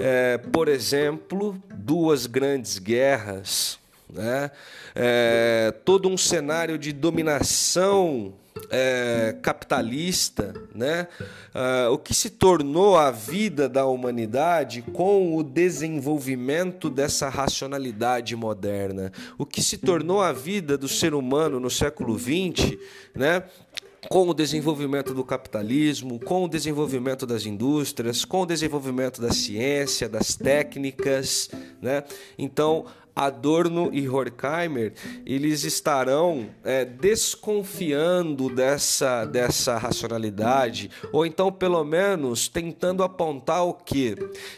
É, 0.00 0.38
por 0.38 0.68
exemplo, 0.68 1.62
duas 1.74 2.26
grandes 2.26 2.78
guerras 2.78 3.77
né? 4.12 4.50
É, 4.94 5.74
todo 5.84 6.08
um 6.08 6.16
cenário 6.16 6.78
de 6.78 6.92
dominação 6.92 8.32
é, 8.70 9.36
capitalista, 9.40 10.52
né? 10.74 11.06
É, 11.54 11.88
o 11.88 11.98
que 11.98 12.14
se 12.14 12.30
tornou 12.30 12.96
a 12.96 13.10
vida 13.10 13.68
da 13.68 13.86
humanidade 13.86 14.82
com 14.82 15.36
o 15.36 15.42
desenvolvimento 15.42 16.90
dessa 16.90 17.28
racionalidade 17.28 18.34
moderna, 18.34 19.12
o 19.36 19.46
que 19.46 19.62
se 19.62 19.78
tornou 19.78 20.22
a 20.22 20.32
vida 20.32 20.76
do 20.76 20.88
ser 20.88 21.14
humano 21.14 21.60
no 21.60 21.70
século 21.70 22.18
XX, 22.18 22.76
né? 23.14 23.44
com 24.08 24.28
o 24.28 24.34
desenvolvimento 24.34 25.12
do 25.12 25.24
capitalismo, 25.24 26.20
com 26.20 26.44
o 26.44 26.48
desenvolvimento 26.48 27.26
das 27.26 27.44
indústrias, 27.44 28.24
com 28.24 28.42
o 28.42 28.46
desenvolvimento 28.46 29.20
da 29.20 29.32
ciência, 29.32 30.08
das 30.08 30.36
técnicas, 30.36 31.50
né? 31.82 32.04
Então, 32.38 32.86
Adorno 33.18 33.90
e 33.92 34.08
Horkheimer, 34.08 34.92
eles 35.26 35.64
estarão 35.64 36.50
é, 36.62 36.84
desconfiando 36.84 38.48
dessa, 38.48 39.24
dessa 39.24 39.76
racionalidade, 39.76 40.88
ou 41.12 41.26
então, 41.26 41.50
pelo 41.50 41.82
menos, 41.82 42.46
tentando 42.46 43.02
apontar 43.02 43.64
o 43.64 43.74
quê? 43.74 44.14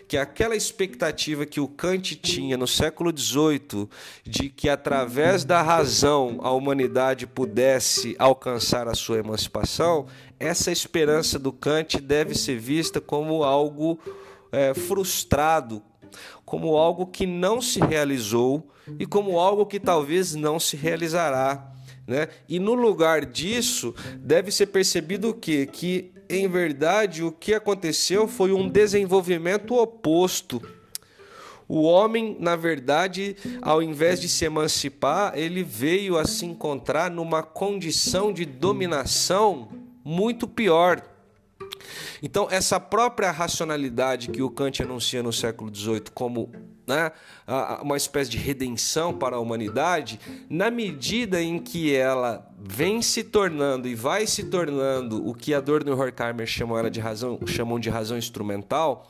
Que 0.07 0.19
aquela 0.19 0.55
expectativa 0.55 1.47
que 1.47 1.59
o 1.59 1.67
Kant 1.67 2.17
tinha 2.17 2.59
no 2.59 2.67
século 2.67 3.11
XVIII 3.17 3.89
de 4.25 4.51
que 4.51 4.69
através 4.69 5.43
da 5.43 5.63
razão 5.63 6.39
a 6.43 6.51
humanidade 6.51 7.27
pudesse 7.27 8.15
alcançar 8.19 8.87
a 8.89 8.95
sua 8.95 9.21
emancipação, 9.21 10.07
essa 10.39 10.71
esperança 10.71 11.39
do 11.39 11.51
Kant 11.51 11.99
deve 11.99 12.35
ser 12.35 12.59
vista 12.59 13.01
como 13.01 13.43
algo 13.43 13.99
é, 14.53 14.75
frustrado, 14.75 15.83
como 16.51 16.77
algo 16.77 17.07
que 17.07 17.27
não 17.27 17.63
se 17.63 17.79
realizou 17.79 18.69
e 18.99 19.07
como 19.07 19.39
algo 19.39 19.65
que 19.65 19.79
talvez 19.79 20.35
não 20.35 20.59
se 20.59 20.77
realizará. 20.77 21.73
Né? 22.09 22.27
E 22.49 22.59
no 22.59 22.75
lugar 22.75 23.25
disso, 23.25 23.95
deve 24.19 24.51
ser 24.51 24.67
percebido 24.67 25.29
o 25.29 25.35
quê? 25.35 25.65
Que, 25.65 26.11
em 26.29 26.49
verdade, 26.49 27.23
o 27.23 27.31
que 27.31 27.55
aconteceu 27.55 28.27
foi 28.27 28.53
um 28.53 28.69
desenvolvimento 28.69 29.77
oposto. 29.77 30.61
O 31.69 31.83
homem, 31.83 32.37
na 32.41 32.57
verdade, 32.57 33.37
ao 33.63 33.81
invés 33.81 34.21
de 34.21 34.29
se 34.29 34.45
emancipar, 34.45 35.39
ele 35.39 35.63
veio 35.63 36.19
a 36.19 36.25
se 36.25 36.47
encontrar 36.47 37.13
numa 37.13 37.45
condição 37.45 38.33
de 38.33 38.45
dominação 38.45 39.69
muito 40.03 40.49
pior. 40.49 41.01
Então, 42.23 42.49
essa 42.51 42.79
própria 42.79 43.31
racionalidade 43.31 44.29
que 44.29 44.43
o 44.43 44.51
Kant 44.51 44.83
anuncia 44.83 45.23
no 45.23 45.33
século 45.33 45.75
XVIII 45.75 46.05
como 46.15 46.51
né, 46.87 47.13
uma 47.83 47.97
espécie 47.97 48.31
de 48.31 48.37
redenção 48.37 49.17
para 49.17 49.37
a 49.37 49.41
humanidade, 49.41 50.21
na 50.49 50.71
medida 50.71 51.41
em 51.41 51.59
que 51.59 51.95
ela 51.95 52.47
vem 52.59 53.01
se 53.01 53.23
tornando 53.23 53.89
e 53.89 53.95
vai 53.95 54.27
se 54.27 54.45
tornando 54.45 55.27
o 55.27 55.35
que 55.35 55.55
Adorno 55.55 55.91
e 55.91 55.95
Horkheimer 55.95 56.47
chamam, 56.47 56.77
ela 56.77 56.91
de 56.91 57.01
razão, 57.01 57.39
chamam 57.47 57.79
de 57.79 57.89
razão 57.89 58.19
instrumental, 58.19 59.09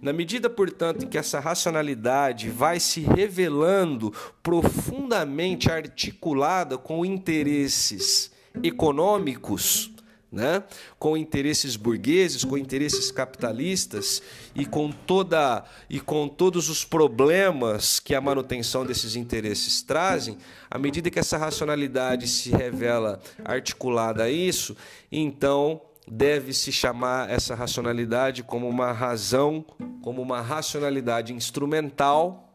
na 0.00 0.12
medida, 0.12 0.48
portanto, 0.48 1.04
em 1.04 1.08
que 1.08 1.18
essa 1.18 1.40
racionalidade 1.40 2.48
vai 2.48 2.78
se 2.78 3.00
revelando 3.00 4.12
profundamente 4.40 5.68
articulada 5.68 6.78
com 6.78 7.04
interesses 7.04 8.30
econômicos, 8.62 9.90
né? 10.30 10.62
com 10.98 11.16
interesses 11.16 11.76
burgueses, 11.76 12.44
com 12.44 12.58
interesses 12.58 13.10
capitalistas 13.10 14.22
e 14.54 14.66
com 14.66 14.90
toda 14.90 15.64
e 15.88 16.00
com 16.00 16.28
todos 16.28 16.68
os 16.68 16.84
problemas 16.84 18.00
que 18.00 18.14
a 18.14 18.20
manutenção 18.20 18.84
desses 18.84 19.16
interesses 19.16 19.82
trazem, 19.82 20.36
à 20.70 20.78
medida 20.78 21.10
que 21.10 21.18
essa 21.18 21.38
racionalidade 21.38 22.26
se 22.26 22.50
revela 22.50 23.20
articulada 23.44 24.24
a 24.24 24.30
isso, 24.30 24.76
então 25.10 25.80
deve 26.08 26.52
se 26.52 26.70
chamar 26.70 27.30
essa 27.30 27.54
racionalidade 27.54 28.42
como 28.42 28.68
uma 28.68 28.92
razão, 28.92 29.64
como 30.02 30.22
uma 30.22 30.40
racionalidade 30.40 31.32
instrumental 31.32 32.45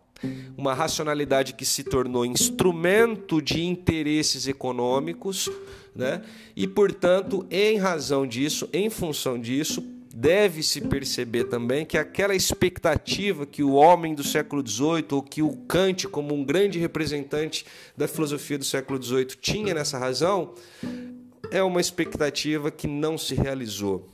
uma 0.57 0.73
racionalidade 0.73 1.53
que 1.53 1.65
se 1.65 1.83
tornou 1.83 2.25
instrumento 2.25 3.41
de 3.41 3.63
interesses 3.63 4.47
econômicos, 4.47 5.49
né? 5.95 6.21
E 6.55 6.67
portanto, 6.67 7.45
em 7.49 7.77
razão 7.77 8.25
disso, 8.25 8.69
em 8.71 8.89
função 8.89 9.39
disso, 9.39 9.83
deve-se 10.13 10.81
perceber 10.81 11.45
também 11.45 11.85
que 11.85 11.97
aquela 11.97 12.35
expectativa 12.35 13.45
que 13.45 13.63
o 13.63 13.73
homem 13.73 14.13
do 14.13 14.23
século 14.23 14.65
XVIII, 14.65 15.05
ou 15.11 15.23
que 15.23 15.41
o 15.41 15.55
Kant, 15.67 16.07
como 16.07 16.33
um 16.33 16.43
grande 16.43 16.77
representante 16.77 17.65
da 17.95 18.07
filosofia 18.07 18.57
do 18.57 18.65
século 18.65 19.01
XVIII, 19.01 19.25
tinha 19.39 19.73
nessa 19.73 19.97
razão, 19.97 20.53
é 21.49 21.63
uma 21.63 21.81
expectativa 21.81 22.69
que 22.69 22.87
não 22.87 23.17
se 23.17 23.35
realizou. 23.35 24.09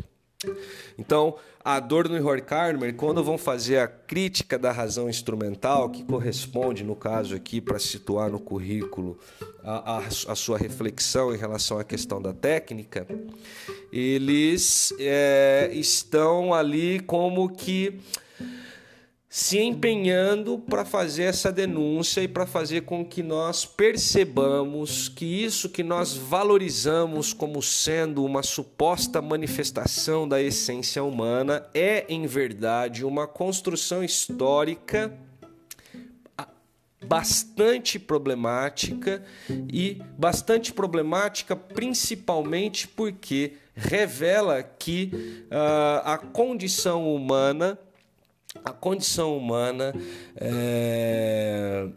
Então, 0.98 1.36
Adorno 1.68 2.16
e 2.16 2.22
Horkheimer, 2.22 2.96
quando 2.96 3.22
vão 3.22 3.38
fazer 3.38 3.80
a 3.80 3.90
crítica 3.90 4.58
da 4.58 4.72
razão 4.72 5.10
instrumental, 5.10 5.90
que 5.90 6.02
corresponde, 6.02 6.82
no 6.82 6.96
caso 6.96 7.36
aqui, 7.36 7.60
para 7.60 7.78
situar 7.78 8.32
no 8.32 8.40
currículo 8.40 9.20
a, 9.62 9.98
a, 9.98 9.98
a, 9.98 10.36
sua 10.36 10.58
reflexão 10.58 11.36
em 11.36 11.38
relação 11.38 11.78
à 11.78 11.84
questão 11.84 12.22
da 12.22 12.32
técnica, 12.32 13.06
eles 13.92 14.94
é, 14.98 15.70
estão 15.74 16.54
ali 16.54 17.02
como 17.02 17.50
que 17.50 18.00
se 19.30 19.60
empenhando 19.60 20.58
para 20.58 20.86
fazer 20.86 21.24
essa 21.24 21.52
denúncia 21.52 22.22
e 22.22 22.28
para 22.28 22.46
fazer 22.46 22.82
com 22.84 23.04
que 23.04 23.22
nós 23.22 23.66
percebamos 23.66 25.10
que 25.10 25.26
isso 25.26 25.68
que 25.68 25.84
nós 25.84 26.16
valorizamos 26.16 27.34
como 27.34 27.62
sendo 27.62 28.24
uma 28.24 28.42
suposta 28.42 29.22
manifestação 29.22 30.28
da 30.28 30.42
essência 30.42 31.04
humana 31.04 31.66
é, 31.74 32.06
em 32.08 32.26
verdade, 32.26 33.04
uma 33.04 33.28
construção 33.28 34.02
histórica 34.02 35.14
bastante 37.06 38.00
problemática 38.00 39.24
e 39.72 40.02
bastante 40.18 40.74
problemática 40.74 41.56
principalmente 41.56 42.88
porque 42.88 43.54
revela 43.76 44.64
que 44.64 45.12
uh, 45.52 46.02
a 46.04 46.18
condição 46.18 47.14
humana, 47.14 47.78
a 48.64 48.72
condição 48.72 49.38
humana 49.38 49.94
é, 50.36 51.88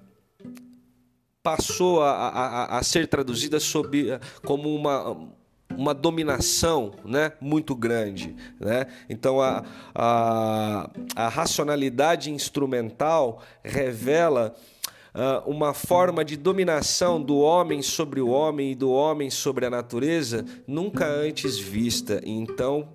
passou 1.43 2.03
a, 2.03 2.11
a, 2.11 2.79
a, 2.79 2.83
ser 2.83 3.07
traduzida 3.07 3.59
sob, 3.61 4.19
como 4.45 4.75
uma 4.75 5.29
uma 5.77 5.95
dominação 5.95 6.93
né, 7.05 7.33
muito 7.41 7.75
grande. 7.75 8.35
Né? 8.59 8.87
Então, 9.09 9.41
a, 9.41 9.65
a, 9.95 10.91
a 11.15 11.29
racionalidade 11.29 12.31
instrumental 12.31 13.43
revela 13.63 14.55
uh, 15.15 15.49
uma 15.51 15.73
forma 15.73 16.25
de 16.25 16.37
dominação 16.37 17.23
do 17.23 17.39
homem 17.39 17.83
sobre 17.83 18.21
o 18.21 18.29
homem 18.29 18.73
e 18.73 18.75
do 18.75 18.91
homem 18.91 19.31
sobre 19.31 19.67
a 19.67 19.71
natureza 19.71 20.45
nunca 20.67 21.07
antes 21.07 21.59
vista. 21.59 22.21
Então, 22.25 22.89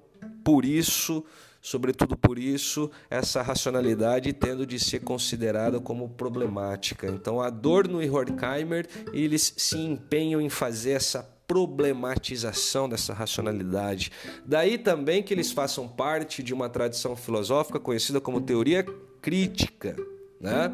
por 0.44 0.66
isso, 0.66 1.24
sobretudo 1.66 2.16
por 2.16 2.38
isso, 2.38 2.92
essa 3.10 3.42
racionalidade 3.42 4.32
tendo 4.32 4.68
de 4.68 4.80
ser 4.80 5.00
considerada 5.00 5.80
como 5.80 6.08
problemática. 6.10 7.08
Então, 7.08 7.42
Adorno 7.42 8.04
e 8.04 8.10
Horkheimer, 8.10 8.88
eles 9.12 9.52
se 9.58 9.80
empenham 9.80 10.40
em 10.40 10.48
fazer 10.48 10.92
essa 10.92 11.24
problematização 11.48 12.88
dessa 12.88 13.16
racionalidade. 13.16 14.12
Daí 14.46 14.78
também 14.78 15.24
que 15.24 15.34
eles 15.34 15.52
façam 15.52 15.88
parte 15.88 16.44
de 16.44 16.54
uma 16.54 16.70
tradição 16.70 17.16
filosófica 17.16 17.80
conhecida 17.80 18.22
como 18.22 18.42
teoria 18.42 18.84
crítica. 19.20 19.96
Né? 20.40 20.72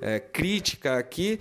É, 0.00 0.18
crítica 0.18 0.96
aqui 0.98 1.38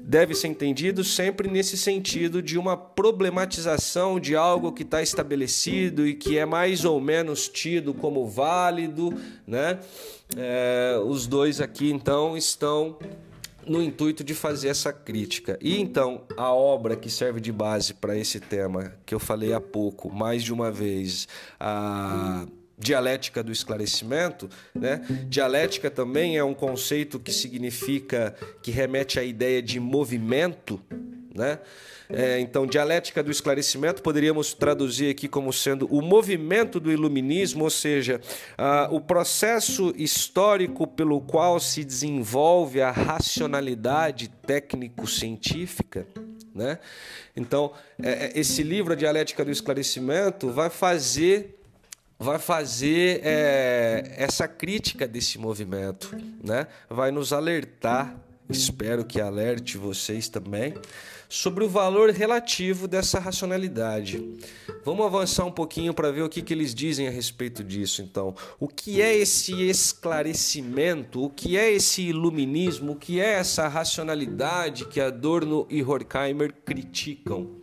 deve 0.00 0.34
ser 0.34 0.48
entendido 0.48 1.02
sempre 1.02 1.50
nesse 1.50 1.76
sentido 1.76 2.40
de 2.40 2.56
uma 2.56 2.76
problematização 2.76 4.20
de 4.20 4.36
algo 4.36 4.72
que 4.72 4.82
está 4.82 5.02
estabelecido 5.02 6.06
e 6.06 6.14
que 6.14 6.38
é 6.38 6.46
mais 6.46 6.84
ou 6.84 7.00
menos 7.00 7.48
tido 7.48 7.92
como 7.92 8.26
válido. 8.26 9.12
Né? 9.46 9.80
É, 10.36 11.00
os 11.04 11.26
dois 11.26 11.60
aqui 11.60 11.90
então 11.90 12.36
estão 12.36 12.96
no 13.66 13.82
intuito 13.82 14.24
de 14.24 14.34
fazer 14.34 14.68
essa 14.68 14.92
crítica. 14.92 15.58
E 15.60 15.80
então, 15.80 16.22
a 16.36 16.52
obra 16.52 16.96
que 16.96 17.10
serve 17.10 17.40
de 17.40 17.52
base 17.52 17.94
para 17.94 18.16
esse 18.16 18.40
tema, 18.40 18.94
que 19.04 19.14
eu 19.14 19.20
falei 19.20 19.52
há 19.52 19.60
pouco, 19.60 20.10
mais 20.10 20.42
de 20.42 20.52
uma 20.52 20.70
vez, 20.70 21.28
a 21.58 22.46
dialética 22.80 23.42
do 23.42 23.52
esclarecimento, 23.52 24.48
né? 24.74 25.02
Dialética 25.28 25.90
também 25.90 26.38
é 26.38 26.42
um 26.42 26.54
conceito 26.54 27.20
que 27.20 27.30
significa 27.30 28.34
que 28.62 28.70
remete 28.70 29.20
à 29.20 29.22
ideia 29.22 29.62
de 29.62 29.78
movimento, 29.78 30.80
né? 31.34 31.58
É, 32.12 32.40
então, 32.40 32.66
dialética 32.66 33.22
do 33.22 33.30
esclarecimento 33.30 34.02
poderíamos 34.02 34.52
traduzir 34.52 35.10
aqui 35.10 35.28
como 35.28 35.52
sendo 35.52 35.86
o 35.86 36.02
movimento 36.02 36.80
do 36.80 36.90
iluminismo, 36.90 37.62
ou 37.62 37.70
seja, 37.70 38.20
o 38.90 39.00
processo 39.00 39.94
histórico 39.96 40.88
pelo 40.88 41.20
qual 41.20 41.60
se 41.60 41.84
desenvolve 41.84 42.80
a 42.80 42.90
racionalidade 42.90 44.26
técnico-científica. 44.44 46.04
Né? 46.52 46.80
Então, 47.36 47.72
é, 48.02 48.26
é, 48.26 48.32
esse 48.34 48.64
livro, 48.64 48.92
a 48.92 48.96
Dialética 48.96 49.44
do 49.44 49.52
Esclarecimento, 49.52 50.50
vai 50.50 50.68
fazer 50.68 51.59
vai 52.20 52.38
fazer 52.38 53.22
é, 53.24 54.14
essa 54.18 54.46
crítica 54.46 55.08
desse 55.08 55.38
movimento, 55.38 56.14
né? 56.44 56.66
vai 56.88 57.10
nos 57.10 57.32
alertar, 57.32 58.14
espero 58.46 59.06
que 59.06 59.18
alerte 59.18 59.78
vocês 59.78 60.28
também, 60.28 60.74
sobre 61.30 61.64
o 61.64 61.68
valor 61.68 62.10
relativo 62.10 62.86
dessa 62.86 63.18
racionalidade. 63.18 64.22
Vamos 64.84 65.06
avançar 65.06 65.46
um 65.46 65.50
pouquinho 65.50 65.94
para 65.94 66.10
ver 66.10 66.22
o 66.22 66.28
que, 66.28 66.42
que 66.42 66.52
eles 66.52 66.74
dizem 66.74 67.08
a 67.08 67.10
respeito 67.10 67.64
disso, 67.64 68.02
então. 68.02 68.34
O 68.58 68.68
que 68.68 69.00
é 69.00 69.16
esse 69.16 69.54
esclarecimento? 69.62 71.24
O 71.24 71.30
que 71.30 71.56
é 71.56 71.72
esse 71.72 72.02
iluminismo? 72.02 72.92
O 72.92 72.96
que 72.96 73.18
é 73.18 73.34
essa 73.34 73.66
racionalidade 73.66 74.84
que 74.84 75.00
Adorno 75.00 75.66
e 75.70 75.82
Horkheimer 75.82 76.52
criticam? 76.66 77.59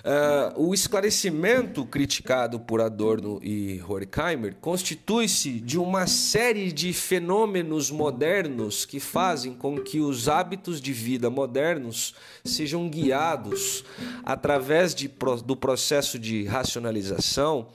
Uh, 0.00 0.68
o 0.68 0.74
esclarecimento 0.74 1.84
criticado 1.84 2.58
por 2.58 2.80
Adorno 2.80 3.38
e 3.42 3.82
Horkheimer 3.86 4.56
constitui-se 4.58 5.60
de 5.60 5.78
uma 5.78 6.06
série 6.06 6.72
de 6.72 6.92
fenômenos 6.92 7.90
modernos 7.90 8.86
que 8.86 8.98
fazem 8.98 9.52
com 9.52 9.78
que 9.78 10.00
os 10.00 10.26
hábitos 10.26 10.80
de 10.80 10.92
vida 10.92 11.28
modernos 11.28 12.14
sejam 12.42 12.88
guiados 12.88 13.84
através 14.24 14.94
de, 14.94 15.10
do 15.44 15.54
processo 15.54 16.18
de 16.18 16.44
racionalização 16.44 17.68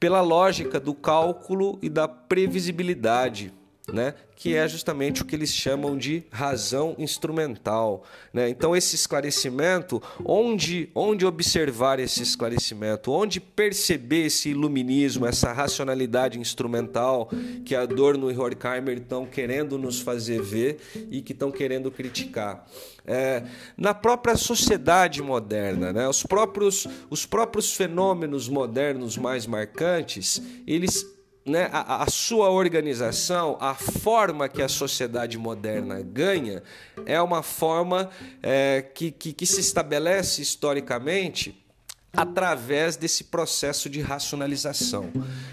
pela 0.00 0.20
lógica 0.20 0.80
do 0.80 0.94
cálculo 0.94 1.78
e 1.80 1.88
da 1.88 2.08
previsibilidade 2.08 3.52
né? 3.92 4.14
que 4.38 4.54
é 4.54 4.68
justamente 4.68 5.20
o 5.20 5.24
que 5.24 5.34
eles 5.34 5.52
chamam 5.52 5.98
de 5.98 6.22
razão 6.30 6.94
instrumental. 6.96 8.04
Né? 8.32 8.48
Então, 8.48 8.76
esse 8.76 8.94
esclarecimento, 8.94 10.00
onde, 10.24 10.88
onde 10.94 11.26
observar 11.26 11.98
esse 11.98 12.22
esclarecimento, 12.22 13.10
onde 13.10 13.40
perceber 13.40 14.26
esse 14.26 14.50
iluminismo, 14.50 15.26
essa 15.26 15.52
racionalidade 15.52 16.38
instrumental 16.38 17.28
que 17.64 17.74
Adorno 17.74 18.30
e 18.30 18.38
Horkheimer 18.38 18.98
estão 18.98 19.26
querendo 19.26 19.76
nos 19.76 20.00
fazer 20.00 20.40
ver 20.40 20.78
e 21.10 21.20
que 21.20 21.32
estão 21.32 21.50
querendo 21.50 21.90
criticar. 21.90 22.64
É, 23.04 23.42
na 23.76 23.92
própria 23.92 24.36
sociedade 24.36 25.20
moderna, 25.20 25.92
né? 25.92 26.08
os, 26.08 26.22
próprios, 26.22 26.86
os 27.10 27.26
próprios 27.26 27.74
fenômenos 27.74 28.48
modernos 28.48 29.16
mais 29.16 29.46
marcantes, 29.46 30.40
eles 30.64 31.17
né, 31.48 31.68
a, 31.72 32.02
a, 32.02 32.10
sua 32.10 32.50
organização, 32.50 33.56
a 33.60 33.74
forma 33.74 34.48
que 34.48 34.62
a 34.62 34.68
sociedade 34.68 35.38
moderna 35.38 36.00
ganha, 36.02 36.62
é 37.06 37.20
uma 37.20 37.42
forma 37.42 38.10
é, 38.42 38.82
que, 38.94 39.10
que, 39.10 39.32
que 39.32 39.46
se 39.46 39.60
estabelece 39.60 40.42
historicamente 40.42 41.64
através 42.12 42.96
desse 42.96 43.24
processo 43.24 43.88
de 43.88 44.00
racionalização. 44.00 45.10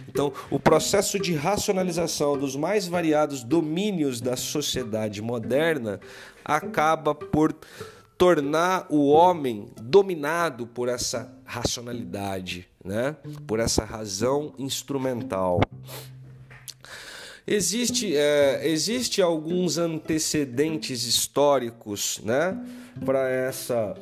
Então, 0.08 0.32
o 0.50 0.60
processo 0.60 1.20
de 1.20 1.36
racionalização 1.36 2.38
dos 2.38 2.56
mais 2.56 2.88
variados 2.88 3.44
domínios 3.44 4.22
da 4.22 4.38
sociedade 4.38 5.22
moderna 5.22 6.00
acaba 6.44 7.14
por 7.14 7.54
tornar 8.18 8.86
o 8.90 9.10
homem 9.10 9.68
dominado 9.82 10.66
por 10.66 10.88
essa 10.88 11.35
racionalidade, 11.46 12.68
né? 12.84 13.16
por 13.46 13.60
essa 13.60 13.86
razão 13.86 14.54
instrumental. 14.58 15.62
Existe, 17.48 18.16
é, 18.18 18.68
existe 18.68 19.22
alguns 19.22 19.78
antecedentes 19.78 21.04
históricos 21.04 22.20
né? 22.24 22.60
para 23.06 23.30
essa 23.30 23.96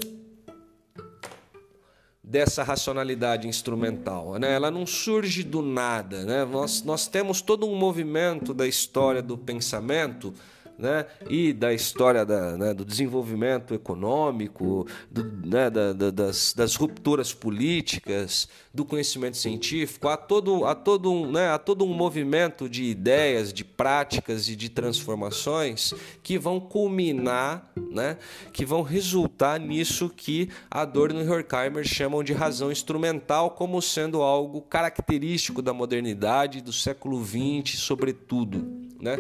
dessa 2.24 2.64
racionalidade 2.64 3.48
instrumental. 3.48 4.40
Né? 4.40 4.54
Ela 4.54 4.72
não 4.72 4.88
surge 4.88 5.44
do 5.44 5.62
nada. 5.62 6.24
Né? 6.24 6.44
Nós, 6.46 6.82
nós 6.82 7.06
temos 7.06 7.42
todo 7.42 7.68
um 7.68 7.76
movimento 7.76 8.56
da 8.56 8.66
história 8.66 9.22
do 9.22 9.38
pensamento 9.38 10.34
né, 10.78 11.06
e 11.30 11.54
da 11.54 11.74
história 11.74 12.26
da, 12.26 12.58
né, 12.58 12.74
do 12.74 12.84
desenvolvimento 12.84 13.74
econômico, 13.74 14.88
do, 15.10 15.24
né, 15.48 15.70
da, 15.70 15.94
da, 15.94 16.12
das, 16.12 16.54
das, 16.54 16.76
rupturas 16.76 17.34
políticas, 17.34 18.48
do 18.74 18.84
conhecimento 18.84 19.38
científico, 19.38 20.08
há 20.08 20.18
todo, 20.18 20.66
há, 20.66 20.74
todo 20.74 21.12
um, 21.12 21.32
né, 21.32 21.56
todo 21.60 21.86
um 21.86 21.94
movimento 21.94 22.68
de 22.68 22.84
ideias, 22.84 23.54
de 23.54 23.64
práticas 23.64 24.48
e 24.50 24.56
de 24.56 24.70
transformações 24.70 25.94
que 26.24 26.38
vão 26.38 26.60
culminar, 26.60 27.72
né, 27.92 28.18
que 28.52 28.66
vão 28.66 28.82
resultar 28.82 29.60
nisso 29.60 30.10
que 30.10 30.50
Adorno 30.70 31.22
e 31.22 31.30
Horkheimer 31.30 31.86
chamam 31.86 32.24
de 32.24 32.34
razão 32.34 32.72
instrumental 32.72 33.52
como 33.52 33.82
sendo 33.82 34.22
algo 34.22 34.62
característico 34.62 35.62
da 35.62 35.74
modernidade 35.74 36.62
do 36.62 36.74
século 36.74 37.24
XX, 37.24 37.78
sobretudo. 37.80 38.66
Né? 39.00 39.18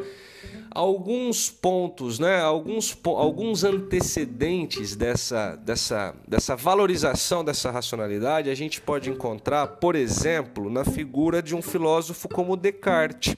Alguns 0.72 1.50
pontos, 1.50 2.18
né, 2.18 2.42
alguns, 2.42 2.98
alguns 3.06 3.64
antecedentes 3.64 4.96
dessa, 4.96 5.56
dessa, 5.56 6.16
dessa 6.28 6.56
valorização 6.56 7.44
dessa 7.44 7.70
racionalidade 7.70 8.50
a 8.50 8.56
gente 8.56 8.82
pode 8.82 9.10
encontrar, 9.10 9.68
por 9.68 9.96
exemplo, 9.96 10.70
na 10.70 10.84
figura 10.84 11.41
de 11.41 11.56
um 11.56 11.62
filósofo 11.62 12.28
como 12.28 12.58
Descartes. 12.58 13.36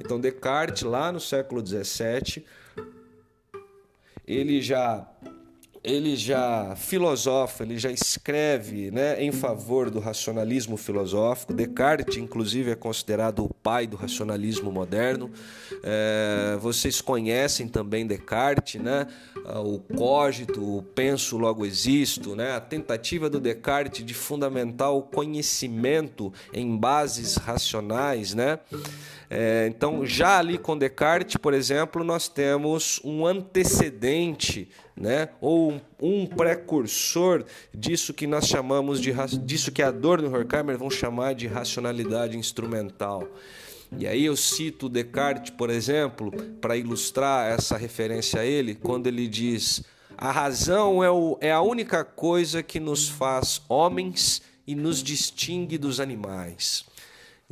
Então, 0.00 0.18
Descartes, 0.18 0.82
lá 0.82 1.12
no 1.12 1.20
século 1.20 1.64
XVII, 1.64 2.44
ele 4.26 4.60
já 4.60 5.06
ele 5.82 6.16
já 6.16 6.74
filosofa, 6.76 7.62
ele 7.62 7.78
já 7.78 7.90
escreve 7.90 8.90
né, 8.90 9.22
em 9.22 9.32
favor 9.32 9.90
do 9.90 10.00
racionalismo 10.00 10.76
filosófico. 10.76 11.52
Descartes, 11.52 12.16
inclusive, 12.16 12.70
é 12.70 12.74
considerado 12.74 13.44
o 13.44 13.48
pai 13.48 13.86
do 13.86 13.96
racionalismo 13.96 14.72
moderno. 14.72 15.30
É, 15.82 16.56
vocês 16.60 17.00
conhecem 17.00 17.68
também 17.68 18.06
Descartes, 18.06 18.80
né? 18.80 19.06
o 19.64 19.78
cogito, 19.78 20.78
o 20.78 20.82
penso, 20.82 21.38
logo 21.38 21.64
existo, 21.64 22.34
né? 22.34 22.52
a 22.52 22.60
tentativa 22.60 23.30
do 23.30 23.40
Descartes 23.40 24.04
de 24.04 24.14
fundamentar 24.14 24.92
o 24.92 25.02
conhecimento 25.02 26.32
em 26.52 26.76
bases 26.76 27.36
racionais. 27.36 28.34
Né? 28.34 28.58
É, 29.30 29.66
então, 29.68 30.06
já 30.06 30.38
ali 30.38 30.56
com 30.56 30.76
Descartes, 30.76 31.36
por 31.36 31.52
exemplo, 31.52 32.02
nós 32.02 32.28
temos 32.28 33.00
um 33.04 33.26
antecedente 33.26 34.68
né? 34.96 35.28
ou 35.40 35.72
um, 35.72 35.80
um, 36.00 36.26
precursor 36.26 37.44
disso 37.72 38.14
que 38.14 38.26
nós 38.26 38.46
chamamos 38.46 39.00
de 39.00 39.12
disso 39.42 39.70
que 39.70 39.82
Adorno 39.82 40.28
e 40.28 40.34
Horkheimer 40.34 40.78
vão 40.78 40.90
chamar 40.90 41.34
de 41.34 41.46
racionalidade 41.46 42.36
instrumental. 42.36 43.28
E 43.96 44.06
aí 44.06 44.24
eu 44.24 44.36
cito 44.36 44.88
Descartes, 44.88 45.50
por 45.50 45.70
exemplo, 45.70 46.30
para 46.60 46.76
ilustrar 46.76 47.50
essa 47.50 47.76
referência 47.76 48.40
a 48.40 48.44
ele, 48.44 48.74
quando 48.74 49.06
ele 49.06 49.26
diz: 49.26 49.82
a 50.16 50.30
razão 50.30 51.02
é, 51.02 51.10
o, 51.10 51.38
é 51.40 51.50
a 51.50 51.62
única 51.62 52.04
coisa 52.04 52.62
que 52.62 52.80
nos 52.80 53.08
faz 53.08 53.62
homens 53.68 54.42
e 54.66 54.74
nos 54.74 55.02
distingue 55.02 55.78
dos 55.78 56.00
animais. 56.00 56.84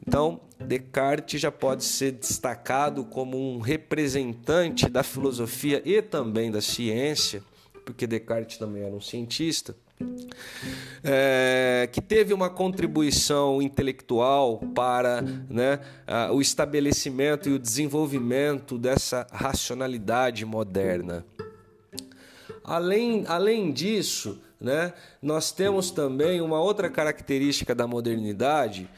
Então, 0.04 0.40
Descartes 0.58 1.40
já 1.40 1.50
pode 1.50 1.84
ser 1.84 2.12
destacado 2.12 3.04
como 3.04 3.38
um 3.38 3.60
representante 3.60 4.88
da 4.88 5.02
filosofia 5.02 5.80
e 5.84 6.02
também 6.02 6.50
da 6.50 6.60
ciência, 6.60 7.42
porque 7.84 8.06
Descartes 8.06 8.58
também 8.58 8.82
era 8.82 8.94
um 8.94 9.00
cientista, 9.00 9.74
é, 11.02 11.88
que 11.90 12.02
teve 12.02 12.34
uma 12.34 12.50
contribuição 12.50 13.62
intelectual 13.62 14.58
para 14.74 15.22
né, 15.22 15.80
o 16.32 16.40
estabelecimento 16.40 17.48
e 17.48 17.52
o 17.52 17.58
desenvolvimento 17.58 18.76
dessa 18.76 19.26
racionalidade 19.30 20.44
moderna. 20.44 21.24
Além, 22.62 23.24
além 23.28 23.72
disso, 23.72 24.38
né, 24.60 24.92
nós 25.22 25.52
temos 25.52 25.90
também 25.90 26.40
uma 26.40 26.60
outra 26.60 26.90
característica 26.90 27.74
da 27.74 27.86
modernidade 27.86 28.88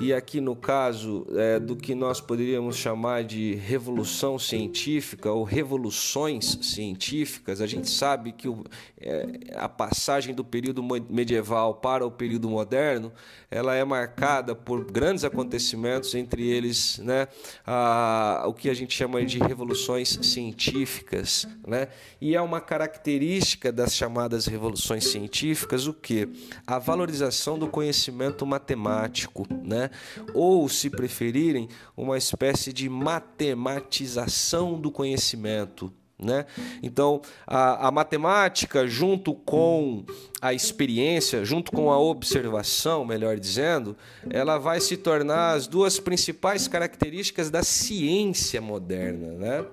e 0.00 0.12
aqui 0.12 0.40
no 0.40 0.56
caso 0.56 1.24
é, 1.36 1.60
do 1.60 1.76
que 1.76 1.94
nós 1.94 2.20
poderíamos 2.20 2.76
chamar 2.76 3.22
de 3.22 3.54
revolução 3.54 4.38
científica 4.38 5.30
ou 5.30 5.44
revoluções 5.44 6.58
científicas, 6.62 7.60
a 7.60 7.66
gente 7.66 7.88
sabe 7.88 8.32
que 8.32 8.48
o, 8.48 8.64
é, 9.00 9.26
a 9.54 9.68
passagem 9.68 10.34
do 10.34 10.44
período 10.44 10.82
medieval 11.08 11.74
para 11.74 12.04
o 12.04 12.10
período 12.10 12.50
moderno 12.50 13.12
ela 13.54 13.76
é 13.76 13.84
marcada 13.84 14.52
por 14.52 14.84
grandes 14.84 15.22
acontecimentos, 15.22 16.12
entre 16.16 16.44
eles 16.44 16.98
né, 16.98 17.28
a, 17.64 18.44
o 18.48 18.52
que 18.52 18.68
a 18.68 18.74
gente 18.74 18.92
chama 18.92 19.24
de 19.24 19.38
revoluções 19.38 20.18
científicas. 20.22 21.46
Né? 21.64 21.86
E 22.20 22.34
é 22.34 22.40
uma 22.40 22.60
característica 22.60 23.70
das 23.70 23.94
chamadas 23.94 24.46
revoluções 24.46 25.06
científicas 25.06 25.86
o 25.86 25.94
que? 25.94 26.28
A 26.66 26.80
valorização 26.80 27.56
do 27.56 27.68
conhecimento 27.68 28.44
matemático. 28.44 29.46
Né? 29.62 29.83
Né? 29.84 29.90
ou, 30.32 30.68
se 30.68 30.90
preferirem, 30.90 31.68
uma 31.96 32.18
espécie 32.18 32.72
de 32.72 32.88
matematização 32.88 34.80
do 34.80 34.90
conhecimento. 34.90 35.92
Né? 36.16 36.46
Então, 36.82 37.20
a, 37.46 37.88
a, 37.88 37.90
matemática, 37.90 38.86
junto 38.86 39.34
com 39.34 40.04
a 40.40 40.54
experiência, 40.54 41.44
junto 41.44 41.72
com 41.72 41.90
a 41.90 41.98
observação, 41.98 43.04
melhor 43.04 43.38
dizendo, 43.38 43.96
ela 44.30 44.56
vai 44.56 44.80
se 44.80 44.96
tornar 44.96 45.52
as 45.52 45.66
duas 45.66 45.98
principais 45.98 46.68
características 46.68 47.50
da 47.50 47.62
ciência 47.62 48.60
moderna. 48.60 49.32
Né? 49.32 49.66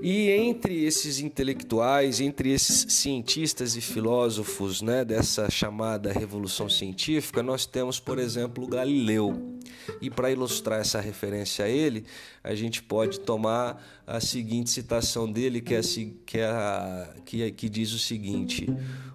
E 0.00 0.30
entre 0.30 0.84
esses 0.84 1.20
intelectuais, 1.20 2.20
entre 2.20 2.52
esses 2.52 2.92
cientistas 2.92 3.76
e 3.76 3.80
filósofos 3.80 4.82
né, 4.82 5.04
dessa 5.04 5.50
chamada 5.50 6.12
revolução 6.12 6.68
científica, 6.68 7.42
nós 7.42 7.66
temos, 7.66 7.98
por 7.98 8.18
exemplo, 8.18 8.66
Galileu. 8.66 9.58
E 10.00 10.10
para 10.10 10.30
ilustrar 10.30 10.80
essa 10.80 11.00
referência 11.00 11.64
a 11.64 11.68
ele, 11.68 12.04
a 12.42 12.54
gente 12.54 12.82
pode 12.82 13.20
tomar 13.20 13.82
a 14.06 14.20
seguinte 14.20 14.70
citação 14.70 15.30
dele, 15.30 15.60
que, 15.60 15.74
é 15.74 15.80
que, 16.24 16.38
é 16.38 17.08
que, 17.24 17.42
é, 17.42 17.50
que 17.50 17.68
diz 17.68 17.92
o 17.92 17.98
seguinte: 17.98 18.66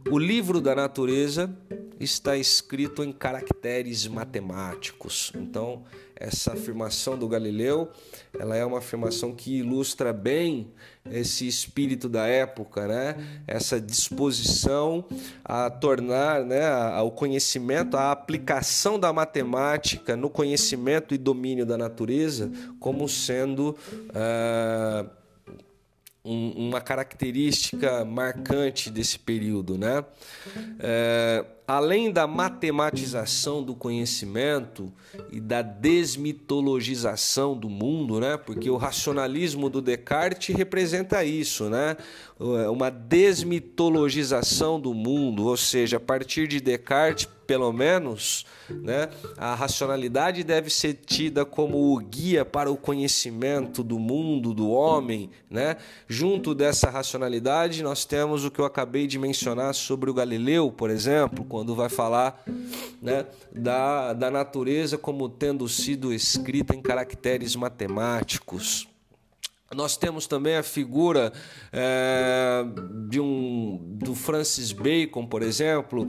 O 0.09 0.17
livro 0.17 0.59
da 0.59 0.75
natureza 0.75 1.53
está 1.99 2.35
escrito 2.35 3.03
em 3.03 3.11
caracteres 3.11 4.07
matemáticos. 4.07 5.31
Então, 5.35 5.83
essa 6.21 6.53
afirmação 6.53 7.17
do 7.17 7.27
Galileu, 7.27 7.89
ela 8.37 8.55
é 8.55 8.63
uma 8.63 8.77
afirmação 8.77 9.33
que 9.33 9.57
ilustra 9.57 10.13
bem 10.13 10.71
esse 11.09 11.47
espírito 11.47 12.07
da 12.07 12.27
época, 12.27 12.87
né? 12.87 13.15
Essa 13.47 13.81
disposição 13.81 15.03
a 15.43 15.69
tornar, 15.69 16.45
né, 16.45 16.69
o 17.01 17.09
conhecimento, 17.09 17.97
a 17.97 18.11
aplicação 18.11 18.99
da 18.99 19.11
matemática 19.11 20.15
no 20.15 20.29
conhecimento 20.29 21.15
e 21.15 21.17
domínio 21.17 21.65
da 21.65 21.77
natureza 21.77 22.51
como 22.79 23.09
sendo 23.09 23.75
uh, 24.09 25.09
um, 26.23 26.67
uma 26.67 26.79
característica 26.79 28.05
marcante 28.05 28.89
desse 28.89 29.17
período, 29.17 29.77
né? 29.77 30.05
É, 30.79 31.45
além 31.71 32.11
da 32.11 32.27
matematização 32.27 33.63
do 33.63 33.73
conhecimento 33.73 34.91
e 35.31 35.39
da 35.39 35.61
desmitologização 35.61 37.55
do 37.55 37.69
mundo, 37.69 38.19
né? 38.19 38.35
Porque 38.35 38.69
o 38.69 38.75
racionalismo 38.75 39.69
do 39.69 39.81
Descartes 39.81 40.53
representa 40.53 41.23
isso, 41.23 41.69
né? 41.69 41.95
Uma 42.69 42.89
desmitologização 42.89 44.81
do 44.81 44.93
mundo, 44.93 45.47
ou 45.47 45.55
seja, 45.55 45.95
a 45.95 45.99
partir 45.99 46.45
de 46.45 46.59
Descartes 46.59 47.29
pelo 47.51 47.73
menos, 47.73 48.45
né, 48.69 49.09
a 49.37 49.53
racionalidade 49.53 50.41
deve 50.41 50.69
ser 50.69 50.93
tida 50.93 51.43
como 51.43 51.93
o 51.93 51.97
guia 51.97 52.45
para 52.45 52.71
o 52.71 52.77
conhecimento 52.77 53.83
do 53.83 53.99
mundo, 53.99 54.53
do 54.53 54.69
homem. 54.69 55.29
Né? 55.49 55.75
Junto 56.07 56.55
dessa 56.55 56.89
racionalidade, 56.89 57.83
nós 57.83 58.05
temos 58.05 58.45
o 58.45 58.51
que 58.51 58.59
eu 58.59 58.63
acabei 58.63 59.05
de 59.05 59.19
mencionar 59.19 59.75
sobre 59.75 60.09
o 60.09 60.13
Galileu, 60.13 60.71
por 60.71 60.89
exemplo, 60.89 61.43
quando 61.61 61.75
vai 61.75 61.89
falar 61.89 62.43
né, 62.99 63.23
da, 63.51 64.13
da 64.13 64.31
natureza 64.31 64.97
como 64.97 65.29
tendo 65.29 65.69
sido 65.69 66.11
escrita 66.11 66.75
em 66.75 66.81
caracteres 66.81 67.55
matemáticos. 67.55 68.87
Nós 69.71 69.95
temos 69.95 70.25
também 70.25 70.55
a 70.57 70.63
figura 70.63 71.31
é, 71.71 72.63
de 73.07 73.19
um, 73.19 73.79
do 73.79 74.15
Francis 74.15 74.71
Bacon, 74.71 75.27
por 75.27 75.43
exemplo, 75.43 76.07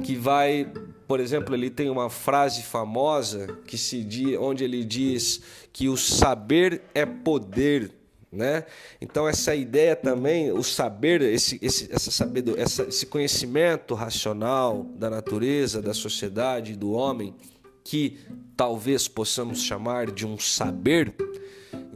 que 0.00 0.14
vai, 0.14 0.72
por 1.08 1.18
exemplo, 1.18 1.56
ele 1.56 1.70
tem 1.70 1.90
uma 1.90 2.08
frase 2.08 2.62
famosa 2.62 3.48
que 3.66 3.76
se 3.76 4.04
diz, 4.04 4.38
onde 4.38 4.62
ele 4.62 4.84
diz 4.84 5.42
que 5.72 5.88
o 5.88 5.96
saber 5.96 6.82
é 6.94 7.04
poder, 7.04 7.90
né? 8.34 8.64
Então 9.00 9.26
essa 9.28 9.54
ideia 9.54 9.96
também, 9.96 10.52
o 10.52 10.62
saber, 10.62 11.22
esse, 11.22 11.58
esse, 11.62 11.88
essa 11.92 12.10
sabedoria, 12.10 12.62
essa, 12.62 12.82
esse 12.84 13.06
conhecimento 13.06 13.94
racional 13.94 14.84
da 14.96 15.08
natureza, 15.08 15.80
da 15.80 15.94
sociedade, 15.94 16.76
do 16.76 16.92
homem, 16.92 17.34
que 17.82 18.18
talvez 18.56 19.08
possamos 19.08 19.62
chamar 19.62 20.10
de 20.10 20.26
um 20.26 20.38
saber, 20.38 21.14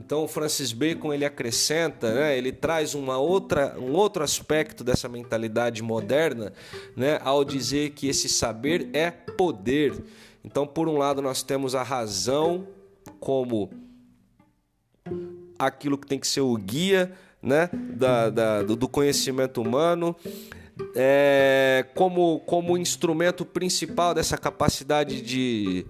então, 0.09 0.27
Francis 0.27 0.73
Bacon 0.73 1.13
ele 1.13 1.27
acrescenta, 1.27 2.15
né, 2.15 2.39
ele 2.39 2.51
traz 2.51 2.95
uma 2.95 3.19
outra, 3.19 3.79
um 3.79 3.93
outro 3.93 4.25
aspecto 4.25 4.83
dessa 4.83 5.07
mentalidade 5.07 5.83
moderna, 5.83 6.51
né, 6.97 7.21
ao 7.23 7.45
dizer 7.45 7.91
que 7.91 8.09
esse 8.09 8.27
saber 8.27 8.89
é 8.95 9.11
poder. 9.11 10.03
Então, 10.43 10.67
por 10.67 10.89
um 10.89 10.97
lado, 10.97 11.21
nós 11.21 11.43
temos 11.43 11.75
a 11.75 11.83
razão 11.83 12.67
como 13.21 13.69
aquilo 15.59 15.99
que 15.99 16.07
tem 16.07 16.19
que 16.19 16.27
ser 16.27 16.41
o 16.41 16.55
guia 16.57 17.13
né, 17.43 17.69
da, 17.73 18.31
da 18.31 18.63
do 18.63 18.89
conhecimento 18.89 19.63
humano, 19.63 20.15
é, 20.95 21.87
como, 21.95 22.41
como 22.41 22.77
instrumento 22.77 23.45
principal 23.45 24.15
dessa 24.15 24.37
capacidade 24.37 25.21
de 25.21 25.87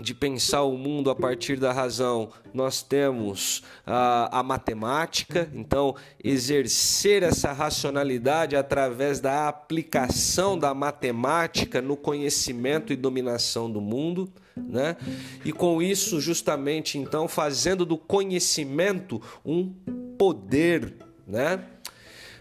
de 0.00 0.14
pensar 0.14 0.62
o 0.62 0.76
mundo 0.76 1.10
a 1.10 1.14
partir 1.14 1.58
da 1.58 1.72
razão, 1.72 2.30
nós 2.54 2.82
temos 2.82 3.62
a, 3.86 4.38
a, 4.38 4.42
matemática, 4.42 5.50
então 5.52 5.94
exercer 6.22 7.22
essa 7.22 7.52
racionalidade 7.52 8.56
através 8.56 9.20
da 9.20 9.48
aplicação 9.48 10.58
da 10.58 10.72
matemática 10.72 11.82
no 11.82 11.96
conhecimento 11.96 12.92
e 12.92 12.96
dominação 12.96 13.70
do 13.70 13.80
mundo, 13.80 14.30
né? 14.56 14.96
E 15.44 15.52
com 15.52 15.82
isso, 15.82 16.20
justamente, 16.20 16.98
então, 16.98 17.28
fazendo 17.28 17.84
do 17.84 17.96
conhecimento 17.96 19.20
um 19.44 19.72
poder, 20.16 20.94
né? 21.26 21.64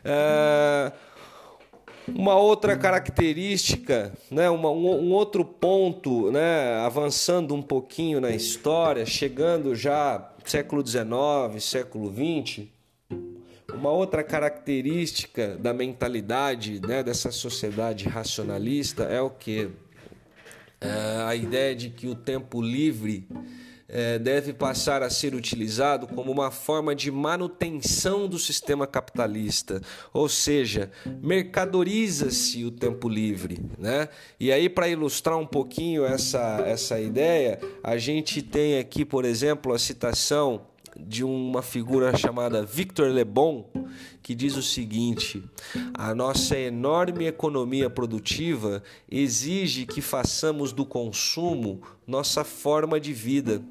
É, 0.03 0.91
Uma 2.07 2.35
outra 2.35 2.77
característica, 2.77 4.13
né, 4.31 4.49
uma, 4.49 4.71
um, 4.71 5.07
um, 5.07 5.11
outro 5.11 5.43
ponto, 5.43 6.31
né, 6.31 6.75
avançando 6.85 7.53
um 7.53 7.61
pouquinho 7.61 8.21
na 8.21 8.31
história, 8.31 9.05
chegando 9.05 9.75
já 9.75 10.31
século 10.45 10.85
XIX, 10.85 11.61
século 11.61 12.13
XX, 12.13 12.67
uma 13.73 13.91
outra 13.91 14.23
característica 14.23 15.57
da 15.57 15.73
mentalidade 15.73 16.79
né, 16.81 17.03
dessa 17.03 17.31
sociedade 17.31 18.07
racionalista 18.07 19.03
é 19.03 19.21
o 19.21 19.29
que? 19.29 19.69
É 20.79 21.23
a 21.25 21.35
ideia 21.35 21.75
de 21.75 21.89
que 21.89 22.07
o 22.07 22.15
tempo 22.15 22.61
livre 22.61 23.27
é, 23.89 24.19
deve 24.19 24.53
passar 24.53 25.01
a 25.01 25.09
ser 25.09 25.33
utilizado 25.33 26.07
como 26.07 26.31
uma 26.31 26.51
forma 26.51 26.93
de 26.93 27.09
manutenção 27.09 28.27
do 28.27 28.37
sistema 28.37 28.85
capitalista, 28.85 29.81
ou 30.13 30.27
seja, 30.27 30.91
mercadoriza-se 31.21 32.65
o 32.65 32.71
tempo 32.71 33.07
livre. 33.07 33.59
Né? 33.77 34.09
E 34.39 34.51
aí, 34.51 34.69
para 34.69 34.87
ilustrar 34.87 35.37
um 35.37 35.45
pouquinho 35.45 36.05
essa, 36.05 36.63
essa 36.65 36.99
ideia, 36.99 37.59
a 37.83 37.97
gente 37.97 38.41
tem 38.41 38.77
aqui, 38.77 39.05
por 39.05 39.25
exemplo, 39.25 39.73
a 39.73 39.79
citação 39.79 40.61
de 40.99 41.23
uma 41.23 41.61
figura 41.61 42.15
chamada 42.15 42.63
Victor 42.63 43.09
Le 43.09 43.23
Bon, 43.23 43.69
que 44.21 44.35
diz 44.35 44.55
o 44.55 44.61
seguinte: 44.61 45.43
a 45.93 46.13
nossa 46.13 46.57
enorme 46.57 47.25
economia 47.25 47.89
produtiva 47.89 48.83
exige 49.09 49.85
que 49.85 50.01
façamos 50.01 50.71
do 50.71 50.85
consumo 50.85 51.81
nossa 52.07 52.43
forma 52.43 52.99
de 52.99 53.11
vida, 53.11 53.61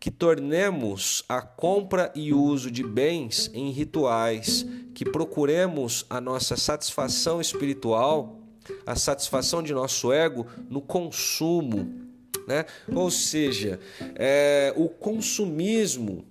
que 0.00 0.10
tornemos 0.10 1.24
a 1.28 1.40
compra 1.40 2.12
e 2.14 2.34
uso 2.34 2.70
de 2.70 2.82
bens 2.82 3.50
em 3.54 3.70
rituais, 3.70 4.66
que 4.94 5.04
procuremos 5.04 6.04
a 6.10 6.20
nossa 6.20 6.56
satisfação 6.56 7.40
espiritual, 7.40 8.40
a 8.84 8.96
satisfação 8.96 9.62
de 9.62 9.72
nosso 9.72 10.12
ego 10.12 10.46
no 10.68 10.80
consumo. 10.80 12.02
Né? 12.48 12.66
Ou 12.92 13.10
seja, 13.10 13.80
é, 14.16 14.72
o 14.76 14.88
consumismo 14.88 16.24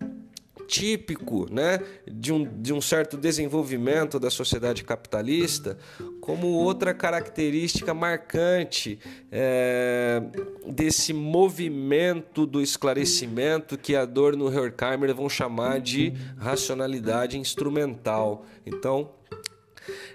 típico 0.68 1.47
né, 1.51 1.80
de, 2.07 2.32
um, 2.32 2.43
de 2.61 2.74
um 2.74 2.82
certo 2.82 3.18
desenvolvimento 3.18 4.20
da 4.20 4.30
sociedade 4.30 4.84
capitalista, 4.84 5.78
como 6.20 6.47
outra 6.47 6.93
característica 6.93 7.93
marcante 7.93 8.99
é, 9.32 10.22
desse 10.68 11.14
movimento 11.14 12.45
do 12.45 12.61
esclarecimento 12.61 13.78
que 13.78 13.95
Adorno 13.95 14.51
e 14.51 14.57
Horkheimer 14.57 15.14
vão 15.14 15.30
chamar 15.30 15.80
de 15.80 16.14
racionalidade 16.38 17.38
instrumental. 17.38 18.45
Então, 18.66 19.11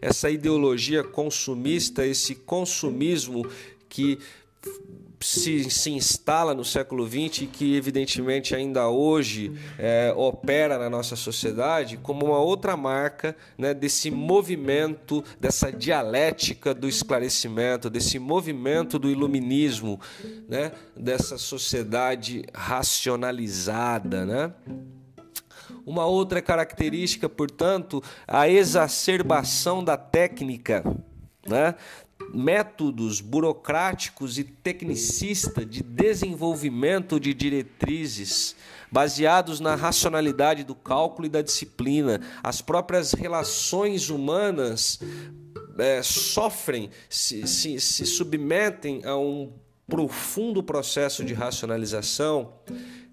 essa 0.01 0.31
ideologia 0.31 1.05
consumista, 1.05 2.07
esse 2.07 2.35
consumismo 2.35 3.47
que 3.89 4.19
se, 5.21 5.69
se 5.71 5.91
instala 5.91 6.55
no 6.55 6.65
século 6.65 7.07
XX 7.07 7.43
e 7.43 7.47
que, 7.47 7.77
evidentemente, 7.77 8.55
ainda 8.55 8.89
hoje 8.89 9.53
é, 9.79 10.13
opera 10.17 10.79
na 10.79 10.89
nossa 10.89 11.17
sociedade 11.17 11.97
como 11.97 12.27
uma 12.27 12.39
outra 12.39 12.77
marca 12.77 13.37
né, 13.57 13.75
desse 13.75 14.11
movimento, 14.11 15.25
dessa 15.41 15.73
dialética 15.73 16.73
do 16.73 16.89
esclarecimento, 16.89 17.91
desse 17.91 18.19
movimento 18.19 18.99
do 18.99 19.11
iluminismo, 19.11 20.01
né, 20.49 20.73
dessa 20.97 21.37
sociedade 21.37 22.45
racionalizada. 22.55 24.25
Né? 24.25 24.53
Uma 25.85 26.07
outra 26.07 26.41
característica, 26.41 27.29
portanto, 27.29 28.03
a 28.27 28.49
exacerbação 28.49 29.83
da 29.83 29.97
técnica. 29.97 30.85
Né? 31.47 31.75
Métodos 32.33 33.21
burocráticos 33.21 34.39
e 34.39 34.45
tecnicista 34.45 35.65
de 35.65 35.83
desenvolvimento 35.83 37.19
de 37.19 37.33
diretrizes 37.33 38.55
baseados 38.91 39.61
na 39.61 39.75
racionalidade 39.75 40.65
do 40.65 40.75
cálculo 40.75 41.27
e 41.27 41.31
da 41.31 41.43
disciplina. 41.43 42.21
As 42.43 42.61
próprias 42.61 43.13
relações 43.13 44.11
humanas 44.11 45.01
é, 45.79 46.03
sofrem, 46.03 46.91
se, 47.09 47.47
se, 47.47 47.81
se 47.81 48.07
submetem 48.07 49.05
a 49.05 49.17
um 49.17 49.53
profundo 49.87 50.63
processo 50.63 51.25
de 51.25 51.33
racionalização 51.33 52.53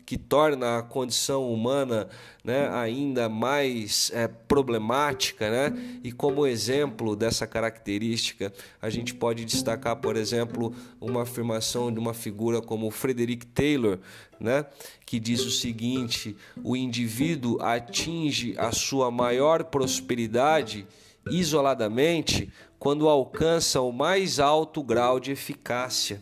que 0.05 0.17
torna 0.17 0.77
a 0.77 0.83
condição 0.83 1.51
humana 1.51 2.07
né, 2.43 2.69
ainda 2.69 3.27
mais 3.27 4.11
é, 4.13 4.27
problemática. 4.27 5.49
Né? 5.49 5.99
E 6.03 6.11
como 6.11 6.45
exemplo 6.45 7.15
dessa 7.15 7.47
característica, 7.47 8.53
a 8.81 8.89
gente 8.89 9.13
pode 9.13 9.43
destacar, 9.43 9.95
por 9.95 10.15
exemplo, 10.15 10.73
uma 11.01 11.23
afirmação 11.23 11.91
de 11.91 11.99
uma 11.99 12.13
figura 12.13 12.61
como 12.61 12.91
Frederick 12.91 13.45
Taylor, 13.47 13.97
né, 14.39 14.65
que 15.05 15.19
diz 15.19 15.41
o 15.41 15.51
seguinte: 15.51 16.35
o 16.63 16.75
indivíduo 16.75 17.61
atinge 17.61 18.53
a 18.57 18.71
sua 18.71 19.09
maior 19.09 19.63
prosperidade 19.63 20.85
isoladamente 21.31 22.51
quando 22.77 23.09
alcança 23.09 23.81
o 23.81 23.91
mais 23.91 24.39
alto 24.39 24.83
grau 24.83 25.19
de 25.19 25.31
eficácia. 25.31 26.21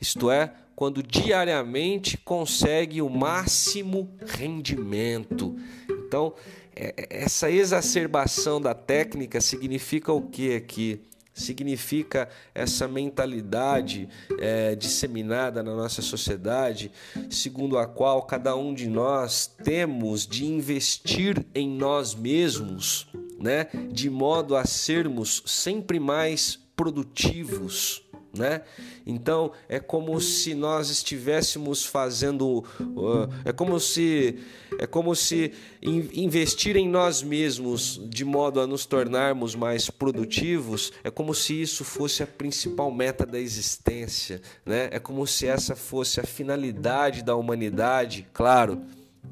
Isto 0.00 0.30
é, 0.30 0.52
quando 0.80 1.02
diariamente 1.02 2.16
consegue 2.16 3.02
o 3.02 3.10
máximo 3.10 4.08
rendimento. 4.24 5.54
Então, 5.90 6.32
é, 6.74 6.94
é, 6.96 7.22
essa 7.22 7.50
exacerbação 7.50 8.58
da 8.58 8.72
técnica 8.72 9.42
significa 9.42 10.10
o 10.10 10.22
que 10.22 10.54
aqui? 10.56 11.02
Significa 11.34 12.30
essa 12.54 12.88
mentalidade 12.88 14.08
é, 14.38 14.74
disseminada 14.74 15.62
na 15.62 15.76
nossa 15.76 16.00
sociedade, 16.00 16.90
segundo 17.28 17.76
a 17.76 17.86
qual 17.86 18.22
cada 18.22 18.56
um 18.56 18.72
de 18.72 18.88
nós 18.88 19.54
temos 19.62 20.26
de 20.26 20.46
investir 20.46 21.44
em 21.54 21.68
nós 21.68 22.14
mesmos, 22.14 23.06
né? 23.38 23.66
de 23.92 24.08
modo 24.08 24.56
a 24.56 24.64
sermos 24.64 25.42
sempre 25.44 26.00
mais 26.00 26.58
produtivos 26.74 28.02
né? 28.36 28.62
Então 29.06 29.52
é 29.68 29.80
como 29.80 30.20
se 30.20 30.54
nós 30.54 30.88
estivéssemos 30.88 31.84
fazendo, 31.84 32.64
uh, 32.80 33.28
é 33.44 33.52
como 33.52 33.78
se 33.80 34.38
é 34.78 34.86
como 34.86 35.14
se 35.16 35.52
investir 35.82 36.76
em 36.76 36.88
nós 36.88 37.22
mesmos 37.22 38.00
de 38.08 38.24
modo 38.24 38.60
a 38.60 38.66
nos 38.66 38.86
tornarmos 38.86 39.54
mais 39.54 39.90
produtivos, 39.90 40.92
é 41.02 41.10
como 41.10 41.34
se 41.34 41.60
isso 41.60 41.84
fosse 41.84 42.22
a 42.22 42.26
principal 42.26 42.90
meta 42.90 43.26
da 43.26 43.38
existência, 43.38 44.40
né? 44.64 44.88
É 44.92 44.98
como 44.98 45.26
se 45.26 45.46
essa 45.46 45.74
fosse 45.74 46.20
a 46.20 46.24
finalidade 46.24 47.22
da 47.22 47.34
humanidade, 47.34 48.26
claro 48.32 48.80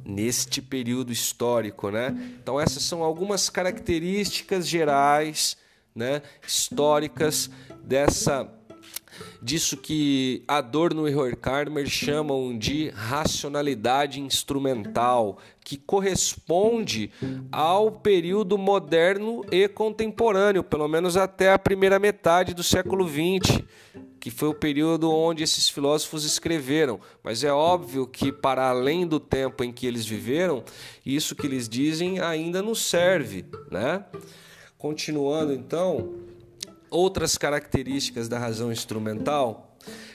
neste 0.05 0.61
período 0.61 1.13
histórico, 1.13 1.91
né? 1.91 2.15
Então 2.43 2.61
essas 2.61 2.83
são 2.83 3.03
algumas 3.03 3.49
características 3.49 4.67
gerais, 4.67 5.57
né, 5.95 6.23
históricas 6.47 7.51
dessa 7.83 8.49
disso 9.43 9.77
que 9.77 10.43
Adorno 10.47 11.09
e 11.09 11.15
Horkheimer 11.15 11.87
chamam 11.89 12.57
de 12.57 12.91
racionalidade 12.91 14.21
instrumental, 14.21 15.39
que 15.65 15.77
corresponde 15.77 17.11
ao 17.53 17.93
período 17.93 18.57
moderno 18.57 19.45
e 19.51 19.69
contemporâneo, 19.69 20.65
pelo 20.65 20.89
menos 20.89 21.17
até 21.17 21.53
a 21.53 21.59
primeira 21.59 21.99
metade 21.99 22.55
do 22.55 22.63
século 22.63 23.07
XX, 23.07 23.63
que 24.19 24.31
foi 24.31 24.49
o 24.49 24.55
período 24.55 25.11
onde 25.11 25.43
esses 25.45 25.69
filósofos 25.69 26.25
escreveram. 26.25 27.01
Mas 27.23 27.45
é 27.45 27.53
óbvio 27.53 28.07
que, 28.07 28.33
para 28.33 28.69
além 28.69 29.07
do 29.07 29.21
tempo 29.21 29.63
em 29.63 29.73
que 29.73 29.87
eles 29.87 30.07
viveram, 30.07 30.65
isso 31.05 31.37
que 31.37 31.47
eles 31.47 31.69
dizem 31.69 32.21
ainda 32.21 32.63
nos 32.63 32.83
serve. 32.83 33.45
Né? 33.71 34.05
Continuando 34.77 35.53
então 35.53 36.28
outras 36.91 37.37
características 37.37 38.29
da 38.29 38.39
razão 38.39 38.73
instrumental 38.73 39.69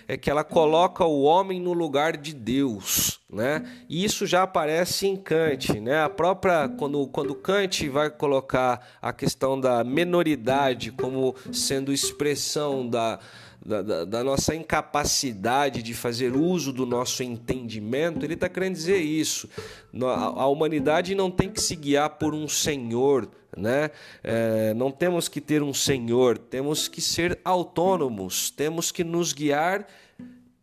é 0.08 0.18
que 0.18 0.30
ela 0.30 0.44
coloca 0.44 1.06
o 1.06 1.24
homem 1.24 1.60
no 1.60 1.74
lugar 1.74 2.18
de 2.18 2.34
Deus, 2.34 3.20
né? 3.30 3.66
E 3.88 4.04
isso 4.04 4.26
já 4.26 4.44
aparece 4.44 5.08
em 5.08 5.16
Kant, 5.16 5.80
né? 5.80 6.04
A 6.04 6.10
própria 6.10 6.68
quando 6.68 7.08
quando 7.08 7.36
Kant 7.36 7.88
vai 7.90 8.10
colocar 8.10 8.86
a 9.02 9.14
questão 9.14 9.60
da 9.60 9.84
menoridade 9.84 10.92
como 10.92 11.36
sendo 11.52 11.94
expressão 11.94 12.88
da 12.88 13.20
da, 13.66 13.82
da, 13.82 14.06
da, 14.06 14.24
nossa 14.24 14.54
incapacidade 14.54 15.82
de 15.82 15.94
fazer 15.94 16.36
uso 16.36 16.74
do 16.74 16.86
nosso 16.86 17.24
entendimento, 17.24 18.26
ele 18.26 18.34
está 18.34 18.50
querendo 18.50 18.74
dizer 18.74 18.98
isso. 18.98 19.50
A, 20.02 20.46
humanidade 20.48 21.16
não 21.16 21.32
tem 21.32 21.50
que 21.50 21.62
se 21.62 21.76
guiar 21.76 22.10
por 22.12 22.34
um 22.34 22.48
senhor, 22.48 23.30
né? 23.56 23.92
É, 24.24 24.74
não 24.74 24.92
temos 24.92 25.28
que 25.28 25.40
ter 25.40 25.64
um 25.64 25.74
senhor, 25.74 26.38
temos 26.38 26.88
que 26.88 27.02
ser 27.02 27.40
autônomos, 27.46 28.50
temos 28.50 28.92
que 28.92 29.04
nos 29.04 29.32
guiar 29.32 29.88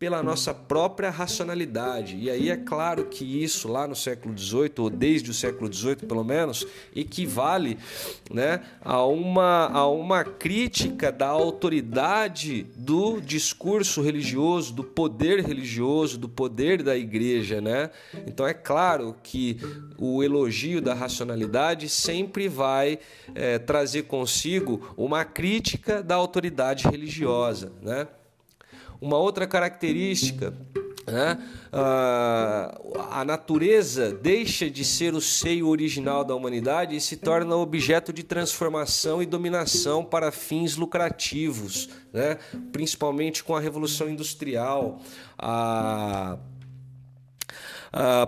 pela 0.01 0.23
nossa 0.23 0.51
própria 0.51 1.11
racionalidade. 1.11 2.17
E 2.17 2.27
aí 2.27 2.49
é 2.49 2.57
claro 2.57 3.05
que 3.05 3.23
isso 3.23 3.67
lá 3.67 3.87
no 3.87 3.95
século 3.95 4.35
XVIII, 4.35 4.71
ou 4.79 4.89
desde 4.89 5.29
o 5.29 5.33
século 5.33 5.71
XVIII 5.71 5.97
pelo 5.97 6.23
menos, 6.23 6.65
equivale 6.95 7.77
né, 8.31 8.63
a, 8.81 9.05
uma, 9.05 9.67
a 9.67 9.87
uma 9.87 10.23
crítica 10.23 11.11
da 11.11 11.27
autoridade 11.27 12.63
do 12.75 13.21
discurso 13.21 14.01
religioso, 14.01 14.73
do 14.73 14.83
poder 14.83 15.45
religioso, 15.45 16.17
do 16.17 16.27
poder 16.27 16.81
da 16.81 16.97
igreja. 16.97 17.61
Né? 17.61 17.91
Então 18.25 18.47
é 18.47 18.55
claro 18.55 19.15
que 19.21 19.59
o 19.99 20.23
elogio 20.23 20.81
da 20.81 20.95
racionalidade 20.95 21.87
sempre 21.87 22.47
vai 22.47 22.97
é, 23.35 23.59
trazer 23.59 24.05
consigo 24.05 24.95
uma 24.97 25.23
crítica 25.23 26.01
da 26.01 26.15
autoridade 26.15 26.87
religiosa. 26.87 27.71
Né? 27.83 28.07
Uma 29.01 29.17
outra 29.17 29.47
característica 29.47 30.53
né? 31.07 31.37
a 31.71 33.23
natureza 33.25 34.11
deixa 34.13 34.69
de 34.69 34.83
ser 34.83 35.13
o 35.13 35.21
seio 35.21 35.67
original 35.67 36.23
da 36.23 36.35
humanidade 36.35 36.95
e 36.95 37.01
se 37.01 37.17
torna 37.17 37.55
objeto 37.55 38.13
de 38.13 38.23
transformação 38.23 39.21
e 39.21 39.25
dominação 39.25 40.03
para 40.03 40.31
fins 40.31 40.75
lucrativos, 40.75 41.89
né? 42.13 42.37
principalmente 42.71 43.43
com 43.43 43.55
a 43.55 43.59
Revolução 43.59 44.09
Industrial. 44.09 44.99
A 45.37 46.37
Uh, 46.37 46.50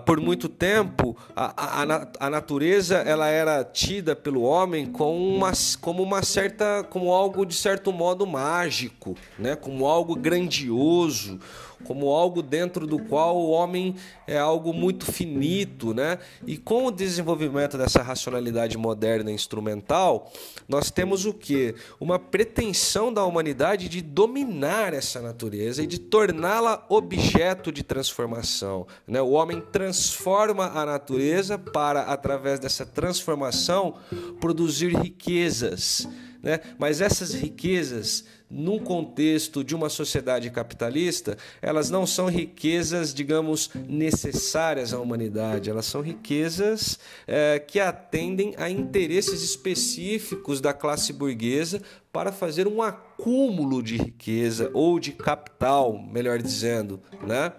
por 0.04 0.20
muito 0.20 0.48
tempo 0.48 1.16
a, 1.34 1.82
a, 1.82 2.26
a, 2.26 2.30
natureza 2.30 2.96
ela 2.98 3.28
era 3.28 3.64
tida 3.64 4.14
pelo 4.14 4.42
homem 4.42 4.84
como 4.84 5.36
uma, 5.36 5.52
como 5.80 6.02
uma 6.02 6.22
certa 6.22 6.84
como 6.84 7.14
algo 7.14 7.46
de 7.46 7.54
certo 7.54 7.90
modo 7.90 8.26
mágico 8.26 9.16
né? 9.38 9.56
Como 9.56 9.86
algo 9.86 10.14
grandioso 10.14 11.40
como 11.84 12.10
algo 12.10 12.42
dentro 12.42 12.86
do 12.86 12.98
qual 12.98 13.36
o 13.36 13.50
homem 13.50 13.94
é 14.26 14.38
algo 14.38 14.72
muito 14.72 15.10
finito, 15.10 15.94
né? 15.94 16.18
E 16.46 16.56
com 16.56 16.86
o 16.86 16.90
desenvolvimento 16.90 17.78
dessa 17.78 18.02
racionalidade 18.02 18.76
moderna 18.76 19.30
instrumental, 19.30 20.32
nós 20.68 20.90
temos 20.90 21.26
o 21.26 21.32
que? 21.32 21.74
Uma 22.00 22.18
pretensão 22.18 23.12
da 23.12 23.24
humanidade 23.24 23.88
de 23.88 24.00
dominar 24.00 24.92
essa 24.92 25.20
natureza 25.20 25.82
e 25.82 25.86
de 25.86 25.98
torná-la 25.98 26.84
objeto 26.88 27.70
de 27.70 27.82
transformação, 27.82 28.86
né? 29.06 29.20
O 29.20 29.30
homem 29.30 29.60
transforma 29.60 30.66
a 30.66 30.84
natureza 30.86 31.58
para 31.58 32.02
através 32.02 32.58
dessa 32.58 32.86
transformação 32.86 33.94
produzir 34.40 34.96
riquezas, 34.96 36.08
né? 36.42 36.60
Mas 36.78 37.00
essas 37.00 37.34
riquezas 37.34 38.24
num 38.50 38.78
contexto 38.78 39.64
de 39.64 39.74
uma 39.74 39.88
sociedade 39.88 40.50
capitalista, 40.50 41.36
elas 41.60 41.90
não 41.90 42.06
são 42.06 42.26
riquezas, 42.26 43.12
digamos, 43.12 43.70
necessárias 43.88 44.92
à 44.92 45.00
humanidade, 45.00 45.70
elas 45.70 45.86
são 45.86 46.00
riquezas 46.00 46.98
é, 47.26 47.58
que 47.58 47.80
atendem 47.80 48.54
a 48.56 48.70
interesses 48.70 49.42
específicos 49.42 50.60
da 50.60 50.72
classe 50.72 51.12
burguesa 51.12 51.82
para 52.12 52.30
fazer 52.30 52.68
um 52.68 52.80
acúmulo 52.80 53.82
de 53.82 53.96
riqueza 53.96 54.70
ou 54.72 55.00
de 55.00 55.12
capital, 55.12 55.98
melhor 55.98 56.40
dizendo, 56.40 57.00
né? 57.26 57.52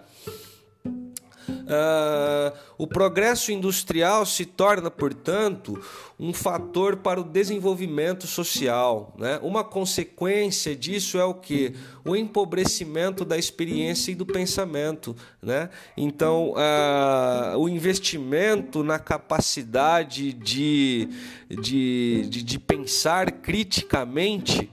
Uh, 1.49 2.57
o 2.77 2.87
progresso 2.87 3.51
industrial 3.51 4.25
se 4.25 4.45
torna, 4.45 4.89
portanto, 4.89 5.79
um 6.19 6.33
fator 6.33 6.97
para 6.97 7.19
o 7.19 7.23
desenvolvimento 7.23 8.27
social. 8.27 9.13
Né? 9.17 9.39
Uma 9.41 9.63
consequência 9.63 10.75
disso 10.75 11.17
é 11.17 11.23
o 11.23 11.33
que? 11.33 11.73
O 12.03 12.15
empobrecimento 12.15 13.23
da 13.23 13.37
experiência 13.37 14.11
e 14.11 14.15
do 14.15 14.25
pensamento. 14.25 15.15
Né? 15.41 15.69
Então, 15.95 16.53
uh, 16.53 17.57
o 17.57 17.69
investimento 17.69 18.83
na 18.83 18.99
capacidade 18.99 20.33
de, 20.33 21.09
de, 21.49 22.27
de, 22.29 22.43
de 22.43 22.59
pensar 22.59 23.31
criticamente, 23.31 24.71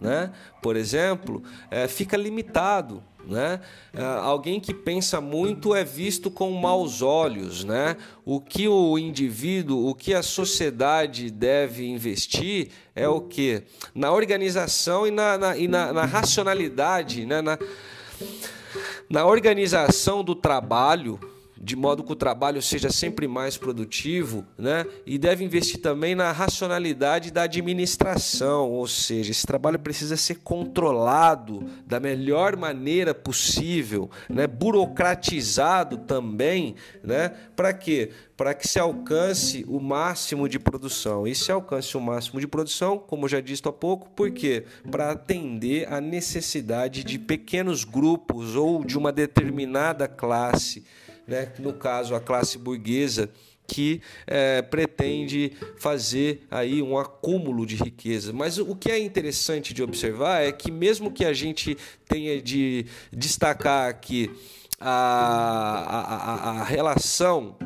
né? 0.00 0.32
por 0.62 0.76
exemplo, 0.76 1.42
é, 1.70 1.86
fica 1.86 2.16
limitado. 2.16 3.02
Né? 3.26 3.60
Uh, 3.94 4.02
alguém 4.20 4.60
que 4.60 4.74
pensa 4.74 5.20
muito 5.20 5.74
é 5.74 5.82
visto 5.84 6.30
com 6.30 6.50
maus 6.52 7.02
olhos. 7.02 7.64
Né? 7.64 7.96
O 8.24 8.40
que 8.40 8.68
o 8.68 8.98
indivíduo, 8.98 9.88
o 9.88 9.94
que 9.94 10.14
a 10.14 10.22
sociedade 10.22 11.30
deve 11.30 11.86
investir 11.86 12.68
é 12.94 13.08
o 13.08 13.20
que? 13.20 13.62
Na 13.94 14.12
organização 14.12 15.06
e 15.06 15.10
na, 15.10 15.38
na, 15.38 15.56
e 15.56 15.66
na, 15.66 15.92
na 15.92 16.04
racionalidade, 16.04 17.26
né? 17.26 17.40
na, 17.40 17.58
na 19.08 19.26
organização 19.26 20.22
do 20.22 20.34
trabalho 20.34 21.18
de 21.64 21.74
modo 21.74 22.04
que 22.04 22.12
o 22.12 22.16
trabalho 22.16 22.60
seja 22.60 22.90
sempre 22.90 23.26
mais 23.26 23.56
produtivo, 23.56 24.44
né? 24.58 24.84
E 25.06 25.16
deve 25.16 25.42
investir 25.42 25.80
também 25.80 26.14
na 26.14 26.30
racionalidade 26.30 27.30
da 27.30 27.44
administração, 27.44 28.70
ou 28.70 28.86
seja, 28.86 29.30
esse 29.30 29.46
trabalho 29.46 29.78
precisa 29.78 30.14
ser 30.14 30.40
controlado 30.40 31.64
da 31.86 31.98
melhor 31.98 32.54
maneira 32.54 33.14
possível, 33.14 34.10
né? 34.28 34.46
Burocratizado 34.46 35.96
também, 35.98 36.74
né? 37.02 37.30
Para 37.56 37.72
quê? 37.72 38.10
Para 38.36 38.52
que 38.52 38.68
se 38.68 38.78
alcance 38.78 39.64
o 39.66 39.80
máximo 39.80 40.48
de 40.48 40.58
produção. 40.58 41.26
E 41.26 41.34
se 41.34 41.50
alcance 41.50 41.96
o 41.96 42.00
máximo 42.00 42.40
de 42.40 42.46
produção, 42.46 42.98
como 42.98 43.26
já 43.26 43.40
disse 43.40 43.62
há 43.64 43.72
pouco, 43.72 44.10
por 44.10 44.30
quê? 44.32 44.64
Para 44.90 45.12
atender 45.12 45.90
a 45.90 45.98
necessidade 45.98 47.04
de 47.04 47.18
pequenos 47.18 47.84
grupos 47.84 48.54
ou 48.54 48.84
de 48.84 48.98
uma 48.98 49.10
determinada 49.10 50.06
classe 50.06 50.84
né? 51.26 51.52
no 51.58 51.72
caso 51.72 52.14
a 52.14 52.20
classe 52.20 52.58
burguesa, 52.58 53.30
que 53.66 54.00
é, 54.26 54.60
pretende 54.62 55.52
fazer 55.76 56.46
aí 56.50 56.82
um 56.82 56.98
acúmulo 56.98 57.64
de 57.64 57.76
riqueza. 57.76 58.32
Mas 58.32 58.58
o 58.58 58.76
que 58.76 58.90
é 58.90 58.98
interessante 58.98 59.72
de 59.72 59.82
observar 59.82 60.42
é 60.42 60.52
que 60.52 60.70
mesmo 60.70 61.10
que 61.10 61.24
a 61.24 61.32
gente 61.32 61.76
tenha 62.06 62.40
de 62.42 62.86
destacar 63.10 63.88
aqui 63.88 64.30
a, 64.80 64.90
a, 64.90 66.50
a 66.60 66.64
relação 66.64 67.56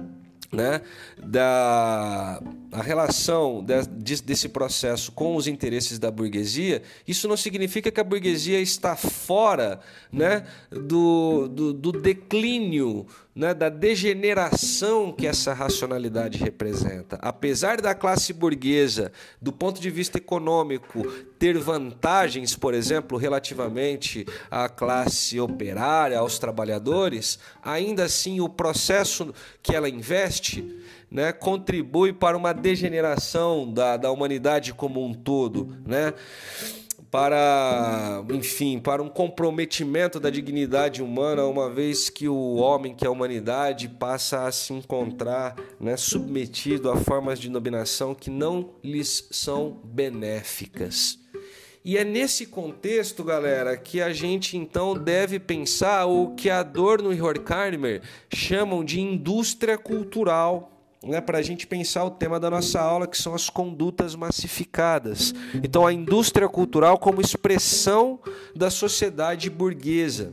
né, 0.50 0.80
da 1.22 2.40
a 2.72 2.82
relação 2.82 3.64
de, 3.64 4.22
desse 4.22 4.48
processo 4.48 5.12
com 5.12 5.36
os 5.36 5.46
interesses 5.46 5.98
da 5.98 6.10
burguesia, 6.10 6.82
isso 7.06 7.28
não 7.28 7.36
significa 7.36 7.90
que 7.90 8.00
a 8.00 8.04
burguesia 8.04 8.60
está 8.60 8.94
fora 8.96 9.80
né, 10.12 10.46
do, 10.70 11.48
do, 11.48 11.72
do 11.72 11.92
declínio, 11.92 13.06
né, 13.38 13.54
da 13.54 13.68
degeneração 13.68 15.12
que 15.12 15.24
essa 15.24 15.54
racionalidade 15.54 16.38
representa. 16.38 17.16
Apesar 17.22 17.80
da 17.80 17.94
classe 17.94 18.32
burguesa, 18.32 19.12
do 19.40 19.52
ponto 19.52 19.80
de 19.80 19.88
vista 19.90 20.18
econômico, 20.18 21.08
ter 21.38 21.56
vantagens, 21.56 22.56
por 22.56 22.74
exemplo, 22.74 23.16
relativamente 23.16 24.26
à 24.50 24.68
classe 24.68 25.38
operária, 25.38 26.18
aos 26.18 26.40
trabalhadores, 26.40 27.38
ainda 27.62 28.06
assim 28.06 28.40
o 28.40 28.48
processo 28.48 29.32
que 29.62 29.72
ela 29.72 29.88
investe 29.88 30.76
né, 31.08 31.30
contribui 31.30 32.12
para 32.12 32.36
uma 32.36 32.52
degeneração 32.52 33.72
da, 33.72 33.96
da 33.96 34.10
humanidade 34.10 34.74
como 34.74 35.06
um 35.06 35.14
todo, 35.14 35.76
né? 35.86 36.12
Para, 37.10 38.22
enfim, 38.30 38.78
para 38.78 39.02
um 39.02 39.08
comprometimento 39.08 40.20
da 40.20 40.28
dignidade 40.28 41.02
humana, 41.02 41.44
uma 41.44 41.70
vez 41.70 42.10
que 42.10 42.28
o 42.28 42.56
homem, 42.56 42.94
que 42.94 43.06
a 43.06 43.10
humanidade, 43.10 43.88
passa 43.88 44.46
a 44.46 44.52
se 44.52 44.72
encontrar 44.72 45.56
né, 45.80 45.96
submetido 45.96 46.90
a 46.90 46.96
formas 46.96 47.38
de 47.38 47.48
dominação 47.48 48.14
que 48.14 48.30
não 48.30 48.70
lhes 48.82 49.26
são 49.30 49.80
benéficas. 49.84 51.18
E 51.84 51.96
é 51.96 52.04
nesse 52.04 52.44
contexto, 52.44 53.24
galera, 53.24 53.74
que 53.76 54.02
a 54.02 54.12
gente 54.12 54.58
então 54.58 54.92
deve 54.92 55.38
pensar 55.38 56.04
o 56.04 56.34
que 56.34 56.50
Adorno 56.50 57.14
e 57.14 57.22
Horkheimer 57.22 58.02
chamam 58.30 58.84
de 58.84 59.00
indústria 59.00 59.78
cultural 59.78 60.77
né, 61.02 61.20
para 61.20 61.38
a 61.38 61.42
gente 61.42 61.66
pensar 61.66 62.04
o 62.04 62.10
tema 62.10 62.40
da 62.40 62.50
nossa 62.50 62.80
aula, 62.80 63.06
que 63.06 63.16
são 63.16 63.34
as 63.34 63.48
condutas 63.48 64.14
massificadas. 64.14 65.34
Então, 65.62 65.86
a 65.86 65.92
indústria 65.92 66.48
cultural 66.48 66.98
como 66.98 67.20
expressão 67.20 68.20
da 68.54 68.70
sociedade 68.70 69.48
burguesa. 69.48 70.32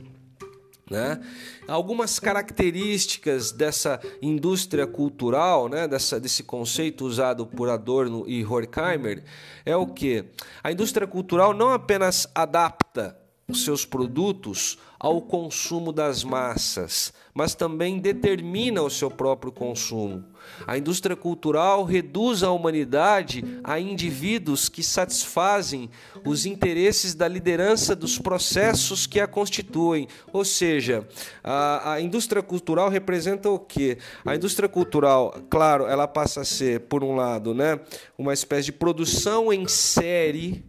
Né? 0.88 1.20
Algumas 1.66 2.20
características 2.20 3.50
dessa 3.50 4.00
indústria 4.22 4.86
cultural, 4.86 5.68
né, 5.68 5.88
dessa, 5.88 6.20
desse 6.20 6.44
conceito 6.44 7.04
usado 7.04 7.44
por 7.44 7.68
Adorno 7.68 8.24
e 8.28 8.44
Horkheimer, 8.44 9.24
é 9.64 9.76
o 9.76 9.86
que? 9.86 10.24
A 10.62 10.70
indústria 10.70 11.06
cultural 11.06 11.52
não 11.52 11.70
apenas 11.70 12.28
adapta 12.32 13.18
os 13.48 13.64
seus 13.64 13.84
produtos 13.84 14.78
ao 14.98 15.22
consumo 15.22 15.92
das 15.92 16.24
massas, 16.24 17.12
mas 17.34 17.54
também 17.54 17.98
determina 17.98 18.82
o 18.82 18.90
seu 18.90 19.10
próprio 19.10 19.52
consumo. 19.52 20.24
A 20.66 20.76
indústria 20.76 21.16
cultural 21.16 21.84
reduz 21.84 22.42
a 22.42 22.50
humanidade 22.50 23.44
a 23.62 23.78
indivíduos 23.78 24.68
que 24.68 24.82
satisfazem 24.82 25.90
os 26.24 26.46
interesses 26.46 27.14
da 27.14 27.28
liderança 27.28 27.94
dos 27.94 28.18
processos 28.18 29.06
que 29.06 29.20
a 29.20 29.26
constituem. 29.26 30.08
Ou 30.32 30.44
seja, 30.44 31.06
a, 31.42 31.94
a 31.94 32.00
indústria 32.00 32.42
cultural 32.42 32.88
representa 32.88 33.48
o 33.50 33.58
quê? 33.58 33.98
A 34.24 34.34
indústria 34.34 34.68
cultural, 34.68 35.34
claro, 35.48 35.86
ela 35.86 36.06
passa 36.06 36.40
a 36.40 36.44
ser, 36.44 36.80
por 36.80 37.02
um 37.02 37.14
lado, 37.14 37.54
né, 37.54 37.80
uma 38.16 38.32
espécie 38.32 38.66
de 38.66 38.72
produção 38.72 39.52
em 39.52 39.66
série 39.68 40.64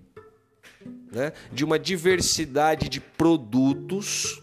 né, 1.12 1.34
de 1.52 1.64
uma 1.64 1.80
diversidade 1.80 2.90
de 2.90 3.00
produtos. 3.00 4.42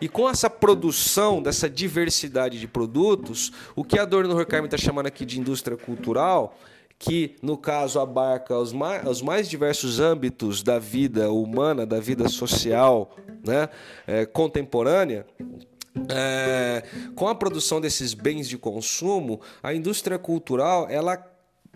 E 0.00 0.08
com 0.08 0.28
essa 0.28 0.48
produção 0.48 1.42
dessa 1.42 1.68
diversidade 1.68 2.60
de 2.60 2.68
produtos, 2.68 3.52
o 3.74 3.82
que 3.82 3.98
a 3.98 4.02
Adorno 4.02 4.34
Horkheimer 4.36 4.66
está 4.66 4.78
chamando 4.78 5.06
aqui 5.06 5.24
de 5.24 5.40
indústria 5.40 5.76
cultural, 5.76 6.56
que 6.98 7.36
no 7.42 7.56
caso 7.56 8.00
abarca 8.00 8.56
os 8.56 8.72
mais, 8.72 9.06
os 9.06 9.22
mais 9.22 9.48
diversos 9.48 10.00
âmbitos 10.00 10.62
da 10.62 10.78
vida 10.78 11.30
humana, 11.30 11.84
da 11.84 12.00
vida 12.00 12.28
social 12.28 13.16
né, 13.44 13.68
é, 14.06 14.24
contemporânea, 14.24 15.26
é, 16.08 16.82
com 17.14 17.28
a 17.28 17.34
produção 17.34 17.80
desses 17.80 18.14
bens 18.14 18.48
de 18.48 18.56
consumo, 18.56 19.40
a 19.62 19.74
indústria 19.74 20.18
cultural 20.18 20.86
ela 20.88 21.24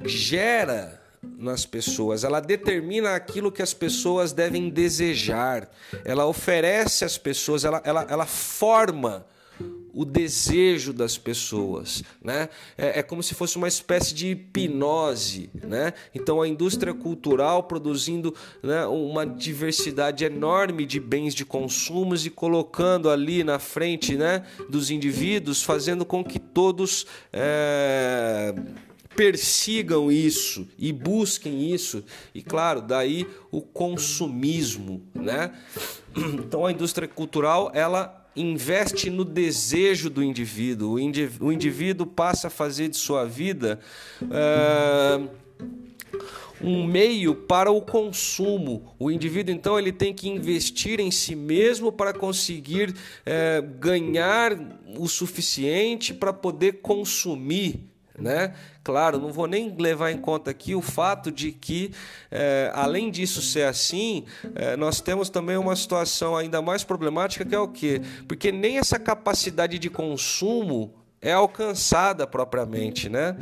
gera 0.04 1.01
nas 1.22 1.64
pessoas, 1.64 2.24
ela 2.24 2.40
determina 2.40 3.14
aquilo 3.14 3.52
que 3.52 3.62
as 3.62 3.72
pessoas 3.72 4.32
devem 4.32 4.68
desejar, 4.68 5.70
ela 6.04 6.26
oferece 6.26 7.04
às 7.04 7.16
pessoas, 7.16 7.64
ela, 7.64 7.80
ela, 7.84 8.06
ela 8.08 8.26
forma 8.26 9.24
o 9.94 10.04
desejo 10.04 10.92
das 10.92 11.18
pessoas, 11.18 12.02
né? 12.22 12.48
É, 12.78 13.00
é, 13.00 13.02
como 13.02 13.22
se 13.22 13.34
fosse 13.34 13.56
uma 13.56 13.68
espécie 13.68 14.14
de 14.14 14.28
hipnose, 14.28 15.50
né? 15.62 15.92
Então 16.14 16.40
a 16.40 16.48
indústria 16.48 16.94
cultural 16.94 17.64
produzindo 17.64 18.34
né, 18.62 18.86
uma 18.86 19.26
diversidade 19.26 20.24
enorme 20.24 20.86
de 20.86 20.98
bens 20.98 21.34
de 21.34 21.44
consumos 21.44 22.24
e 22.24 22.30
colocando 22.30 23.10
ali 23.10 23.44
na 23.44 23.58
frente, 23.58 24.16
né, 24.16 24.44
dos 24.68 24.90
indivíduos, 24.90 25.62
fazendo 25.62 26.06
com 26.06 26.24
que 26.24 26.38
todos 26.38 27.06
é 27.32 28.54
persigam 29.16 30.10
isso 30.10 30.68
e 30.78 30.92
busquem 30.92 31.72
isso. 31.72 32.04
E 32.34 32.42
claro, 32.42 32.80
daí 32.80 33.26
o 33.50 33.60
consumismo, 33.60 35.02
né? 35.14 35.52
Então 36.44 36.66
a 36.66 36.72
indústria 36.72 37.08
cultural, 37.08 37.70
ela 37.74 38.22
investe 38.36 39.10
no 39.10 39.24
desejo 39.24 40.08
do 40.10 40.22
indivíduo. 40.22 40.98
O 41.40 41.52
indivíduo 41.52 42.06
passa 42.06 42.48
a 42.48 42.50
fazer 42.50 42.88
de 42.88 42.96
sua 42.96 43.24
vida 43.24 43.80
uh, 44.22 45.28
um 46.62 46.86
meio 46.86 47.34
para 47.34 47.70
o 47.70 47.82
consumo. 47.82 48.94
O 48.98 49.10
indivíduo, 49.10 49.54
então, 49.54 49.78
ele 49.78 49.92
tem 49.92 50.14
que 50.14 50.28
investir 50.28 51.00
em 51.00 51.10
si 51.10 51.34
mesmo 51.34 51.92
para 51.92 52.12
conseguir 52.12 52.90
uh, 52.90 53.78
ganhar 53.78 54.52
o 54.98 55.08
suficiente 55.08 56.14
para 56.14 56.32
poder 56.32 56.80
consumir 56.80 57.91
né? 58.22 58.54
Claro, 58.84 59.18
não 59.18 59.32
vou 59.32 59.46
nem 59.46 59.74
levar 59.76 60.10
em 60.10 60.18
conta 60.18 60.50
aqui 60.50 60.74
o 60.74 60.80
fato 60.80 61.30
de 61.30 61.52
que, 61.52 61.92
é, 62.30 62.70
além 62.74 63.10
disso 63.10 63.42
ser 63.42 63.64
assim, 63.64 64.24
é, 64.54 64.76
nós 64.76 65.00
temos 65.00 65.28
também 65.28 65.56
uma 65.56 65.76
situação 65.76 66.36
ainda 66.36 66.62
mais 66.62 66.82
problemática 66.84 67.44
que 67.44 67.54
é 67.54 67.58
o 67.58 67.68
quê? 67.68 68.00
Porque 68.26 68.50
nem 68.50 68.78
essa 68.78 68.98
capacidade 68.98 69.78
de 69.78 69.90
consumo 69.90 70.94
é 71.22 71.32
alcançada 71.32 72.26
propriamente, 72.26 73.08
né? 73.08 73.36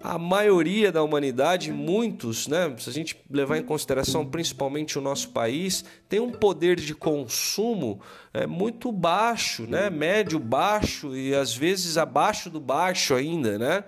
A 0.00 0.16
maioria 0.16 0.92
da 0.92 1.02
humanidade, 1.02 1.72
muitos, 1.72 2.46
né? 2.46 2.72
Se 2.78 2.88
a 2.88 2.92
gente 2.92 3.20
levar 3.28 3.58
em 3.58 3.64
consideração 3.64 4.24
principalmente 4.24 4.96
o 4.96 5.02
nosso 5.02 5.30
país, 5.30 5.84
tem 6.08 6.20
um 6.20 6.30
poder 6.30 6.76
de 6.76 6.94
consumo 6.94 8.00
é, 8.32 8.46
muito 8.46 8.92
baixo, 8.92 9.66
né? 9.66 9.90
Médio, 9.90 10.38
baixo 10.38 11.16
e 11.16 11.34
às 11.34 11.52
vezes 11.52 11.98
abaixo 11.98 12.48
do 12.48 12.60
baixo 12.60 13.16
ainda, 13.16 13.58
né? 13.58 13.82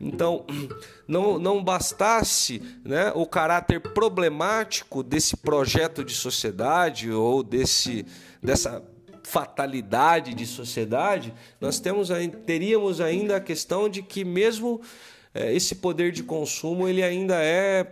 Então, 0.00 0.46
não, 1.08 1.36
não 1.36 1.64
bastasse 1.64 2.62
né, 2.84 3.10
o 3.12 3.26
caráter 3.26 3.80
problemático 3.80 5.02
desse 5.02 5.36
projeto 5.36 6.04
de 6.04 6.14
sociedade 6.14 7.10
ou 7.10 7.42
desse, 7.42 8.06
dessa 8.40 8.80
fatalidade 9.24 10.34
de 10.34 10.46
sociedade, 10.46 11.34
nós 11.60 11.80
temos, 11.80 12.10
teríamos 12.46 13.00
ainda 13.00 13.36
a 13.36 13.40
questão 13.40 13.88
de 13.88 14.02
que 14.02 14.24
mesmo 14.24 14.80
é, 15.34 15.52
esse 15.52 15.74
poder 15.74 16.12
de 16.12 16.22
consumo 16.22 16.86
ele 16.86 17.02
ainda 17.02 17.42
é 17.42 17.84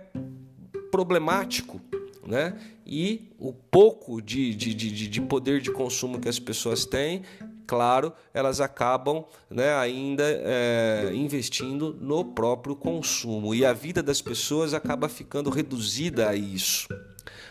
problemático, 0.91 1.81
né? 2.25 2.57
E 2.87 3.33
o 3.39 3.53
pouco 3.53 4.21
de, 4.21 4.55
de, 4.55 4.75
de, 4.75 5.09
de 5.09 5.21
poder 5.23 5.61
de 5.61 5.73
consumo 5.73 6.21
que 6.21 6.29
as 6.29 6.39
pessoas 6.39 6.85
têm, 6.85 7.23
claro, 7.67 8.13
elas 8.35 8.61
acabam 8.61 9.25
né, 9.49 9.75
ainda 9.75 10.25
é, 10.27 11.11
investindo 11.15 11.97
no 11.99 12.25
próprio 12.25 12.77
consumo 12.77 13.55
e 13.55 13.65
a 13.65 13.73
vida 13.73 14.03
das 14.03 14.21
pessoas 14.21 14.75
acaba 14.75 15.09
ficando 15.09 15.49
reduzida 15.49 16.29
a 16.29 16.37
isso. 16.37 16.87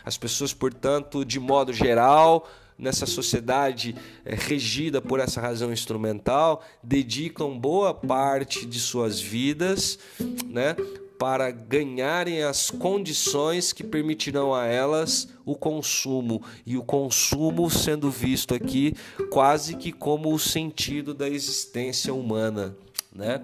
As 0.04 0.16
pessoas, 0.16 0.52
portanto, 0.52 1.24
de 1.24 1.40
modo 1.40 1.72
geral, 1.72 2.48
nessa 2.78 3.06
sociedade 3.06 3.94
é, 4.24 4.34
regida 4.34 5.00
por 5.00 5.20
essa 5.20 5.40
razão 5.40 5.72
instrumental, 5.72 6.64
dedicam 6.82 7.58
boa 7.58 7.94
parte 7.94 8.66
de 8.66 8.80
suas 8.80 9.20
vidas 9.20 9.98
né, 10.46 10.76
para 11.18 11.52
ganharem 11.52 12.42
as 12.42 12.68
condições 12.68 13.72
que 13.72 13.84
permitirão 13.84 14.52
a 14.52 14.66
elas 14.66 15.28
o 15.44 15.54
consumo. 15.54 16.42
E 16.66 16.76
o 16.76 16.82
consumo 16.82 17.70
sendo 17.70 18.10
visto 18.10 18.54
aqui 18.54 18.94
quase 19.30 19.76
que 19.76 19.92
como 19.92 20.34
o 20.34 20.38
sentido 20.38 21.14
da 21.14 21.28
existência 21.28 22.12
humana. 22.12 22.76
Né? 23.14 23.40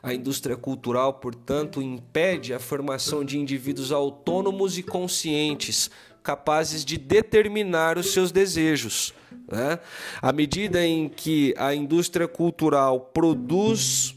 A 0.00 0.14
indústria 0.14 0.56
cultural, 0.56 1.14
portanto, 1.14 1.82
impede 1.82 2.54
a 2.54 2.60
formação 2.60 3.24
de 3.24 3.36
indivíduos 3.36 3.90
autônomos 3.90 4.78
e 4.78 4.82
conscientes, 4.84 5.90
capazes 6.26 6.84
de 6.84 6.98
determinar 6.98 7.96
os 7.96 8.12
seus 8.12 8.32
desejos. 8.32 9.14
Né? 9.48 9.78
À 10.20 10.32
medida 10.32 10.84
em 10.84 11.08
que 11.08 11.54
a 11.56 11.72
indústria 11.72 12.26
cultural 12.26 12.98
produz 13.14 14.12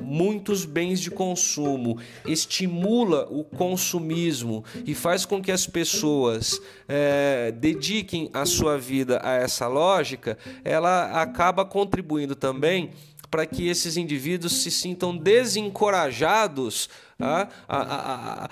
muitos 0.00 0.64
bens 0.64 0.98
de 0.98 1.10
consumo, 1.10 1.98
estimula 2.26 3.28
o 3.30 3.44
consumismo 3.44 4.64
e 4.84 4.94
faz 4.94 5.24
com 5.24 5.40
que 5.40 5.52
as 5.52 5.66
pessoas 5.66 6.60
é, 6.88 7.52
dediquem 7.52 8.28
a 8.32 8.44
sua 8.44 8.76
vida 8.78 9.20
a 9.22 9.34
essa 9.34 9.68
lógica, 9.68 10.36
ela 10.64 11.22
acaba 11.22 11.64
contribuindo 11.64 12.34
também 12.34 12.90
para 13.32 13.46
que 13.46 13.66
esses 13.66 13.96
indivíduos 13.96 14.62
se 14.62 14.70
sintam 14.70 15.16
desencorajados 15.16 16.90
a, 17.18 17.48
a, 17.66 17.78
a, 17.78 18.50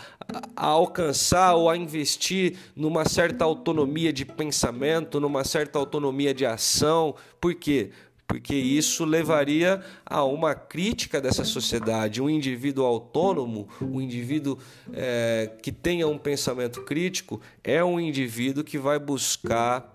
a, 0.57 0.66
alcançar 0.66 1.55
ou 1.55 1.68
a 1.68 1.76
investir 1.76 2.57
numa 2.74 3.07
certa 3.07 3.45
autonomia 3.45 4.11
de 4.11 4.24
pensamento, 4.24 5.20
numa 5.20 5.45
certa 5.45 5.78
autonomia 5.78 6.33
de 6.33 6.47
ação. 6.47 7.14
Por 7.39 7.55
quê? 7.55 7.91
Porque 8.26 8.55
isso 8.55 9.05
levaria 9.05 9.83
a 10.07 10.24
uma 10.24 10.55
crítica 10.55 11.20
dessa 11.20 11.45
sociedade. 11.45 12.22
Um 12.22 12.31
indivíduo 12.31 12.87
autônomo, 12.87 13.68
um 13.83 14.01
indivíduo 14.01 14.57
é, 14.95 15.51
que 15.62 15.70
tenha 15.70 16.09
um 16.09 16.16
pensamento 16.16 16.85
crítico, 16.85 17.39
é 17.62 17.85
um 17.85 18.01
indivíduo 18.01 18.64
que 18.64 18.78
vai 18.78 18.99
buscar 18.99 19.95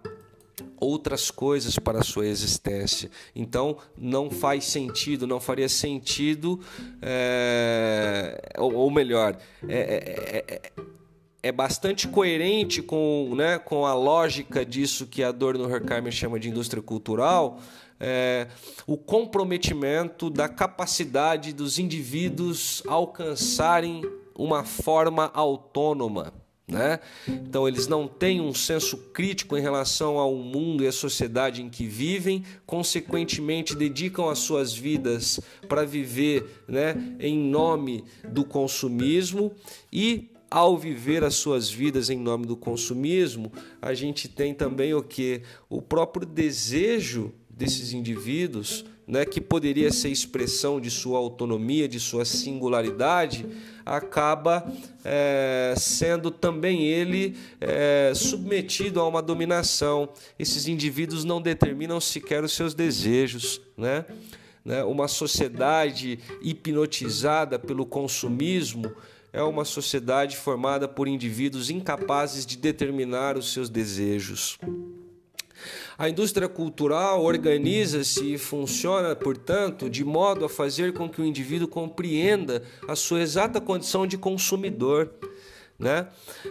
outras 0.78 1.32
coisas 1.32 1.78
para 1.78 2.00
a 2.00 2.04
sua 2.04 2.28
existência. 2.28 3.10
Então 3.36 3.78
não 3.98 4.30
faz 4.30 4.66
sentido, 4.66 5.28
não 5.28 5.40
faria 5.40 5.70
sentido, 5.70 6.60
é, 7.02 8.54
ou, 8.58 8.74
ou, 8.74 8.92
melhor, 8.92 9.38
é, 9.68 9.78
é, 9.78 10.46
é, 10.48 10.72
é 11.44 11.52
bastante 11.52 12.08
coerente 12.08 12.82
com, 12.82 13.34
né, 13.36 13.60
com 13.60 13.86
a 13.86 13.94
lógica 13.94 14.66
disso 14.66 15.06
que 15.06 15.24
a 15.24 15.30
Adorno 15.30 15.66
Horkheimer 15.66 16.12
chama 16.12 16.40
de 16.40 16.50
indústria 16.50 16.82
cultural, 16.82 17.60
é, 18.00 18.48
o 18.86 18.98
comprometimento 18.98 20.30
da 20.30 20.50
capacidade 20.50 21.54
dos 21.54 21.80
indivíduos 21.80 22.84
alcançarem 22.88 24.02
uma 24.36 24.64
forma 24.64 25.32
autônoma. 25.34 26.34
Né? 26.68 27.00
Então, 27.28 27.68
eles 27.68 27.88
não 27.88 28.08
têm 28.08 28.42
um 28.42 28.54
senso 28.54 28.98
crítico 29.14 29.56
em 29.56 29.62
relação 29.62 30.18
ao 30.18 30.34
mundo 30.36 30.84
e 30.84 30.88
à 30.88 30.92
sociedade 30.92 31.62
em 31.62 31.70
que 31.70 31.86
vivem, 31.86 32.44
consequentemente, 32.66 33.76
dedicam 33.76 34.30
as 34.30 34.40
suas 34.40 34.74
vidas 34.74 35.40
para 35.68 35.86
viver 35.86 36.64
né, 36.68 36.96
em 37.20 37.38
nome 37.38 38.04
do 38.28 38.44
consumismo 38.44 39.52
e 39.94 40.32
ao 40.50 40.78
viver 40.78 41.24
as 41.24 41.36
suas 41.36 41.70
vidas 41.70 42.10
em 42.10 42.18
nome 42.18 42.46
do 42.46 42.56
consumismo, 42.56 43.52
a 43.82 43.94
gente 43.94 44.28
tem 44.28 44.54
também 44.54 44.94
o 44.94 45.04
que? 45.04 45.42
O 45.70 45.82
próprio 45.82 46.26
desejo 46.26 47.34
desses 47.50 47.94
indivíduos, 47.94 48.86
né, 49.08 49.26
que 49.26 49.40
poderia 49.42 49.92
ser 49.92 50.10
expressão 50.10 50.80
de 50.80 50.90
sua 50.90 51.20
autonomia, 51.20 51.88
de 51.88 52.00
sua 52.00 52.26
singularidade, 52.26 53.46
acaba 53.86 54.66
é, 55.04 55.76
sendo 55.78 56.32
também 56.32 56.86
ele 56.86 57.38
é, 57.62 58.12
submetido 58.16 59.00
a 59.00 59.08
uma 59.08 59.22
dominação. 59.22 60.10
Esses 60.40 60.68
indivíduos 60.68 61.24
não 61.24 61.42
determinam 61.42 62.02
sequer 62.02 62.44
os 62.44 62.54
seus 62.54 62.74
desejos, 62.74 63.62
né? 63.78 64.06
né? 64.64 64.84
Uma 64.84 65.08
sociedade 65.08 66.20
hipnotizada 66.42 67.60
pelo 67.60 67.86
consumismo 67.86 68.92
é 69.32 69.44
uma 69.44 69.66
sociedade 69.66 70.38
formada 70.38 70.88
por 70.88 71.08
indivíduos 71.08 71.70
incapazes 71.70 72.46
de 72.46 72.58
determinar 72.58 73.38
os 73.38 73.52
seus 73.54 73.70
desejos. 73.70 74.58
A 75.98 76.10
indústria 76.10 76.50
cultural 76.50 77.24
organiza-se 77.24 78.34
e 78.34 78.38
funciona, 78.38 79.16
portanto, 79.16 79.90
de 79.90 80.04
modo 80.04 80.44
a 80.44 80.50
fazer 80.50 80.94
com 80.94 81.10
que 81.10 81.22
o 81.22 81.26
indivíduo 81.26 81.68
compreenda 81.68 82.62
a 82.88 82.96
sua 82.96 83.22
exata 83.22 83.62
condição 83.62 84.06
de 84.06 84.18
consumidor. 84.18 85.10
Né? 85.78 86.08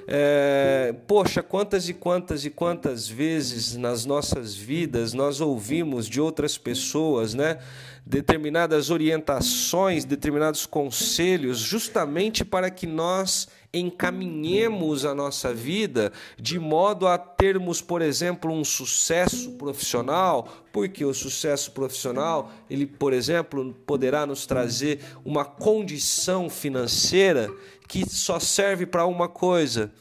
É, 0.06 0.94
poxa, 1.06 1.42
quantas 1.42 1.88
e 1.88 1.94
quantas 1.94 2.44
e 2.44 2.50
quantas 2.50 3.08
vezes 3.08 3.74
nas 3.74 4.04
nossas 4.04 4.54
vidas 4.54 5.14
nós 5.14 5.40
ouvimos 5.40 6.06
de 6.06 6.20
outras 6.20 6.58
pessoas, 6.58 7.32
né? 7.32 7.58
determinadas 8.04 8.90
orientações, 8.90 10.04
determinados 10.04 10.66
conselhos, 10.66 11.58
justamente 11.58 12.44
para 12.44 12.70
que 12.70 12.86
nós 12.86 13.48
encaminhemos 13.78 15.04
a 15.04 15.14
nossa 15.14 15.52
vida 15.52 16.12
de 16.38 16.58
modo 16.58 17.06
a 17.06 17.18
termos, 17.18 17.80
por 17.80 18.00
exemplo, 18.00 18.52
um 18.52 18.64
sucesso 18.64 19.52
profissional, 19.52 20.48
porque 20.72 21.04
o 21.04 21.14
sucesso 21.14 21.72
profissional, 21.72 22.50
ele, 22.70 22.86
por 22.86 23.12
exemplo, 23.12 23.74
poderá 23.86 24.24
nos 24.26 24.46
trazer 24.46 25.00
uma 25.24 25.44
condição 25.44 26.48
financeira 26.48 27.50
que 27.88 28.08
só 28.08 28.38
serve 28.38 28.86
para 28.86 29.06
uma 29.06 29.28
coisa, 29.28 29.92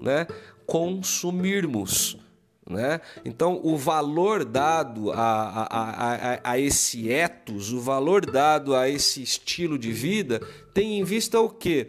né? 0.00 0.26
Consumirmos. 0.66 2.16
Né? 2.68 3.00
Então, 3.24 3.60
o 3.62 3.76
valor 3.76 4.44
dado 4.44 5.10
a, 5.10 5.16
a, 5.16 6.36
a, 6.36 6.40
a, 6.52 6.58
esse 6.58 7.10
ethos, 7.10 7.72
o 7.72 7.80
valor 7.80 8.24
dado 8.24 8.74
a 8.74 8.88
esse 8.88 9.20
estilo 9.20 9.76
de 9.76 9.92
vida, 9.92 10.40
tem 10.72 11.00
em 11.00 11.04
vista 11.04 11.40
o 11.40 11.50
quê? 11.50 11.88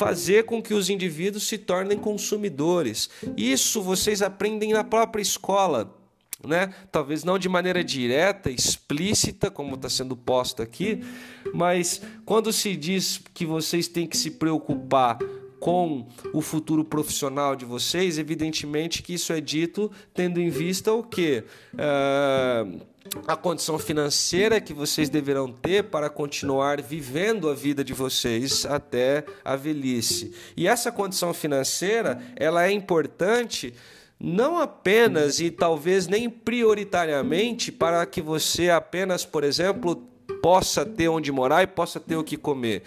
Fazer 0.00 0.44
com 0.44 0.62
que 0.62 0.72
os 0.72 0.88
indivíduos 0.88 1.46
se 1.46 1.58
tornem 1.58 1.98
consumidores. 1.98 3.10
Isso 3.36 3.82
vocês 3.82 4.22
aprendem 4.22 4.72
na 4.72 4.82
própria 4.82 5.20
escola. 5.20 5.94
Né? 6.42 6.72
Talvez 6.90 7.22
não 7.22 7.38
de 7.38 7.50
maneira 7.50 7.84
direta, 7.84 8.50
explícita, 8.50 9.50
como 9.50 9.74
está 9.74 9.90
sendo 9.90 10.16
posto 10.16 10.62
aqui, 10.62 11.04
mas 11.52 12.00
quando 12.24 12.50
se 12.50 12.74
diz 12.76 13.20
que 13.34 13.44
vocês 13.44 13.88
têm 13.88 14.06
que 14.06 14.16
se 14.16 14.30
preocupar 14.30 15.18
com 15.58 16.08
o 16.32 16.40
futuro 16.40 16.82
profissional 16.82 17.54
de 17.54 17.66
vocês, 17.66 18.16
evidentemente 18.16 19.02
que 19.02 19.12
isso 19.12 19.34
é 19.34 19.40
dito 19.42 19.92
tendo 20.14 20.40
em 20.40 20.48
vista 20.48 20.94
o 20.94 21.02
que? 21.02 21.44
Uh, 21.74 22.80
a 23.26 23.36
condição 23.36 23.78
financeira 23.78 24.60
que 24.60 24.72
vocês 24.72 25.08
deverão 25.08 25.52
ter 25.52 25.84
para 25.84 26.10
continuar 26.10 26.80
vivendo 26.80 27.48
a 27.48 27.54
vida 27.54 27.84
de 27.84 27.92
vocês 27.92 28.64
até 28.66 29.24
a 29.44 29.56
velhice. 29.56 30.34
E 30.56 30.66
essa 30.66 30.92
condição 30.92 31.32
financeira, 31.34 32.20
ela 32.36 32.66
é 32.66 32.72
importante 32.72 33.74
não 34.18 34.58
apenas 34.58 35.40
e 35.40 35.50
talvez 35.50 36.06
nem 36.06 36.28
prioritariamente 36.28 37.72
para 37.72 38.04
que 38.04 38.20
você 38.20 38.68
apenas, 38.68 39.24
por 39.24 39.42
exemplo, 39.42 40.09
possa 40.30 40.84
ter 40.84 41.08
onde 41.08 41.30
morar 41.32 41.62
e 41.62 41.66
possa 41.66 41.98
ter 41.98 42.16
o 42.16 42.24
que 42.24 42.36
comer. 42.36 42.82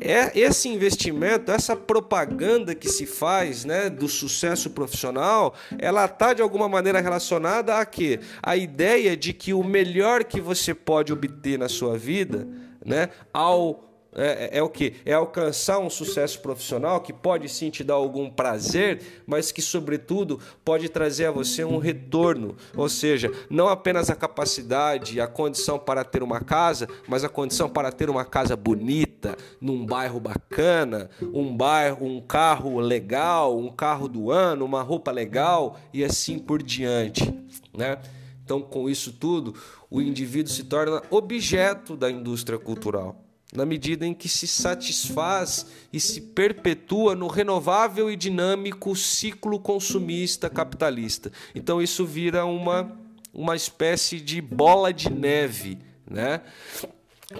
É 0.00 0.38
esse 0.38 0.68
investimento, 0.68 1.50
essa 1.50 1.76
propaganda 1.76 2.74
que 2.74 2.88
se 2.88 3.06
faz, 3.06 3.64
né, 3.64 3.88
do 3.90 4.08
sucesso 4.08 4.70
profissional, 4.70 5.54
ela 5.78 6.04
está 6.04 6.32
de 6.32 6.42
alguma 6.42 6.68
maneira 6.68 7.00
relacionada 7.00 7.76
a 7.76 7.86
quê? 7.86 8.20
A 8.42 8.56
ideia 8.56 9.16
de 9.16 9.32
que 9.32 9.52
o 9.52 9.62
melhor 9.62 10.24
que 10.24 10.40
você 10.40 10.74
pode 10.74 11.12
obter 11.12 11.58
na 11.58 11.68
sua 11.68 11.96
vida, 11.96 12.46
né, 12.84 13.08
ao 13.32 13.93
é, 14.14 14.50
é, 14.52 14.58
é, 14.58 14.62
o 14.62 14.68
que? 14.68 14.94
É 15.04 15.12
alcançar 15.12 15.78
um 15.80 15.90
sucesso 15.90 16.40
profissional 16.40 17.00
que 17.00 17.12
pode 17.12 17.48
sim 17.48 17.68
te 17.68 17.82
dar 17.82 17.94
algum 17.94 18.30
prazer, 18.30 19.02
mas 19.26 19.50
que, 19.50 19.60
sobretudo, 19.60 20.38
pode 20.64 20.88
trazer 20.88 21.26
a 21.26 21.30
você 21.32 21.64
um 21.64 21.78
retorno. 21.78 22.56
Ou 22.76 22.88
seja, 22.88 23.30
não 23.50 23.68
apenas 23.68 24.10
a 24.10 24.14
capacidade, 24.14 25.20
a 25.20 25.26
condição 25.26 25.78
para 25.78 26.04
ter 26.04 26.22
uma 26.22 26.40
casa, 26.40 26.88
mas 27.08 27.24
a 27.24 27.28
condição 27.28 27.68
para 27.68 27.90
ter 27.90 28.08
uma 28.08 28.24
casa 28.24 28.54
bonita, 28.56 29.36
num 29.60 29.84
bairro 29.84 30.20
bacana, 30.20 31.10
um 31.20 31.54
bairro, 31.56 32.06
um 32.06 32.20
carro 32.20 32.78
legal, 32.78 33.58
um 33.58 33.70
carro 33.70 34.06
do 34.06 34.30
ano, 34.30 34.64
uma 34.64 34.82
roupa 34.82 35.10
legal 35.10 35.76
e 35.92 36.04
assim 36.04 36.38
por 36.38 36.62
diante. 36.62 37.34
Né? 37.76 37.98
Então, 38.44 38.60
com 38.60 38.88
isso 38.88 39.12
tudo, 39.12 39.54
o 39.90 40.00
indivíduo 40.00 40.52
se 40.52 40.64
torna 40.64 41.02
objeto 41.10 41.96
da 41.96 42.10
indústria 42.10 42.58
cultural 42.58 43.23
na 43.54 43.64
medida 43.64 44.04
em 44.04 44.12
que 44.12 44.28
se 44.28 44.48
satisfaz 44.48 45.66
e 45.92 46.00
se 46.00 46.20
perpetua 46.20 47.14
no 47.14 47.28
renovável 47.28 48.10
e 48.10 48.16
dinâmico 48.16 48.96
ciclo 48.96 49.60
consumista 49.60 50.50
capitalista. 50.50 51.30
Então 51.54 51.80
isso 51.80 52.04
vira 52.04 52.44
uma, 52.44 52.98
uma 53.32 53.54
espécie 53.54 54.20
de 54.20 54.40
bola 54.40 54.92
de 54.92 55.08
neve, 55.08 55.78
né? 56.10 56.40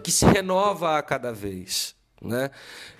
que 0.02 0.12
se 0.12 0.24
renova 0.24 0.96
a 0.96 1.02
cada 1.02 1.32
vez. 1.32 1.96
Né? 2.22 2.50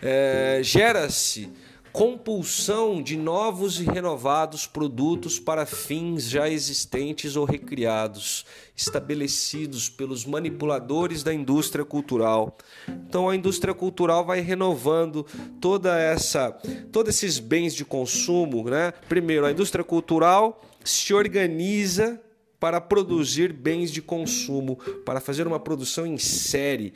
É, 0.03 0.61
Gera-se 0.63 1.51
compulsão 1.95 3.01
de 3.01 3.17
novos 3.17 3.81
e 3.81 3.85
renovados 3.85 4.67
produtos 4.67 5.39
para 5.39 5.65
fins 5.65 6.29
já 6.29 6.51
existentes 6.51 7.37
ou 7.37 7.45
recriados, 7.45 8.45
estabelecidos 8.77 9.89
pelos 9.89 10.27
manipuladores 10.27 11.23
da 11.23 11.33
indústria 11.33 11.85
cultural. 11.85 12.59
Então 12.89 13.29
a 13.29 13.37
indústria 13.37 13.73
cultural 13.73 14.25
vai 14.25 14.41
renovando 14.41 15.25
toda 15.61 15.97
essa 15.97 16.51
todos 16.91 17.15
esses 17.15 17.39
bens 17.39 17.73
de 17.73 17.85
consumo, 17.85 18.69
né? 18.69 18.93
Primeiro, 19.09 19.47
a 19.47 19.53
indústria 19.53 19.85
cultural 19.85 20.61
se 20.85 21.15
organiza 21.15 22.21
para 22.59 22.81
produzir 22.81 23.53
bens 23.53 23.93
de 23.93 24.03
consumo, 24.03 24.77
para 25.05 25.21
fazer 25.21 25.47
uma 25.47 25.61
produção 25.61 26.05
em 26.05 26.19
série. 26.19 26.93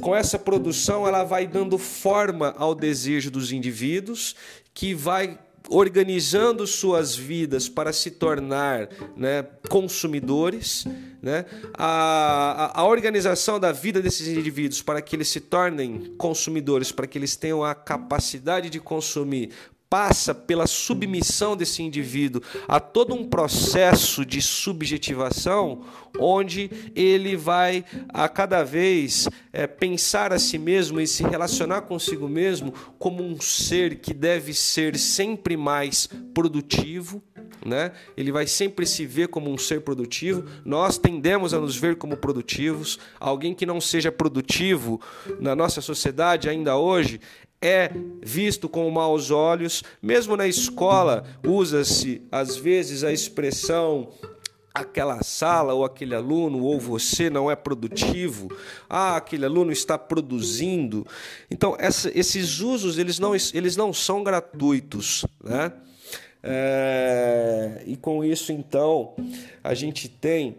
Com 0.00 0.14
essa 0.14 0.38
produção, 0.38 1.06
ela 1.08 1.24
vai 1.24 1.46
dando 1.46 1.76
forma 1.76 2.54
ao 2.56 2.74
desejo 2.74 3.30
dos 3.30 3.50
indivíduos, 3.50 4.36
que 4.72 4.94
vai 4.94 5.38
organizando 5.68 6.66
suas 6.66 7.14
vidas 7.14 7.68
para 7.68 7.92
se 7.92 8.12
tornar 8.12 8.88
né, 9.16 9.42
consumidores, 9.68 10.86
né? 11.20 11.44
A, 11.74 12.72
a, 12.76 12.80
a, 12.80 12.84
organização 12.84 13.60
da 13.60 13.70
vida 13.70 14.00
desses 14.00 14.28
indivíduos 14.28 14.80
para 14.80 15.02
que 15.02 15.14
eles 15.14 15.28
se 15.28 15.40
tornem 15.40 16.14
consumidores, 16.16 16.90
para 16.90 17.06
que 17.06 17.18
eles 17.18 17.36
tenham 17.36 17.62
a 17.62 17.74
capacidade 17.74 18.70
de 18.70 18.80
consumir, 18.80 19.50
passa 19.90 20.34
pela 20.34 20.66
submissão 20.66 21.56
desse 21.56 21.82
indivíduo 21.82 22.42
a 22.66 22.78
todo 22.78 23.14
um 23.14 23.28
processo 23.28 24.24
de 24.24 24.42
subjetivação, 24.42 25.82
onde 26.18 26.70
ele 26.94 27.36
vai 27.36 27.84
a 28.08 28.28
cada 28.28 28.62
vez 28.62 29.28
é, 29.52 29.66
pensar 29.66 30.32
a 30.32 30.38
si 30.38 30.58
mesmo 30.58 31.00
e 31.00 31.06
se 31.06 31.22
relacionar 31.22 31.82
consigo 31.82 32.28
mesmo 32.28 32.72
como 32.98 33.22
um 33.22 33.40
ser 33.40 33.96
que 34.00 34.12
deve 34.12 34.52
ser 34.52 34.98
sempre 34.98 35.56
mais 35.56 36.08
produtivo. 36.34 37.22
Né? 37.64 37.92
Ele 38.16 38.30
vai 38.30 38.46
sempre 38.46 38.86
se 38.86 39.04
ver 39.04 39.28
como 39.28 39.50
um 39.50 39.58
ser 39.58 39.80
produtivo. 39.80 40.44
Nós 40.64 40.96
tendemos 40.96 41.52
a 41.52 41.60
nos 41.60 41.76
ver 41.76 41.96
como 41.96 42.16
produtivos. 42.16 42.98
Alguém 43.18 43.54
que 43.54 43.66
não 43.66 43.80
seja 43.80 44.12
produtivo 44.12 45.00
na 45.40 45.56
nossa 45.56 45.80
sociedade 45.80 46.48
ainda 46.48 46.76
hoje 46.76 47.20
é 47.60 47.90
visto 48.22 48.68
com 48.68 48.88
maus 48.90 49.30
olhos. 49.30 49.82
Mesmo 50.02 50.36
na 50.36 50.46
escola, 50.46 51.24
usa-se 51.46 52.22
às 52.30 52.56
vezes 52.56 53.04
a 53.04 53.12
expressão 53.12 54.12
aquela 54.72 55.22
sala 55.22 55.74
ou 55.74 55.84
aquele 55.84 56.14
aluno 56.14 56.62
ou 56.62 56.78
você 56.78 57.28
não 57.28 57.50
é 57.50 57.56
produtivo, 57.56 58.48
ah, 58.88 59.16
aquele 59.16 59.44
aluno 59.44 59.72
está 59.72 59.98
produzindo. 59.98 61.06
Então, 61.50 61.76
essa, 61.78 62.16
esses 62.16 62.60
usos 62.60 62.96
eles 62.96 63.18
não, 63.18 63.34
eles 63.34 63.76
não 63.76 63.92
são 63.92 64.22
gratuitos, 64.22 65.24
né? 65.42 65.72
É, 66.40 67.82
e 67.84 67.96
com 67.96 68.24
isso, 68.24 68.52
então, 68.52 69.16
a 69.62 69.74
gente 69.74 70.08
tem 70.08 70.58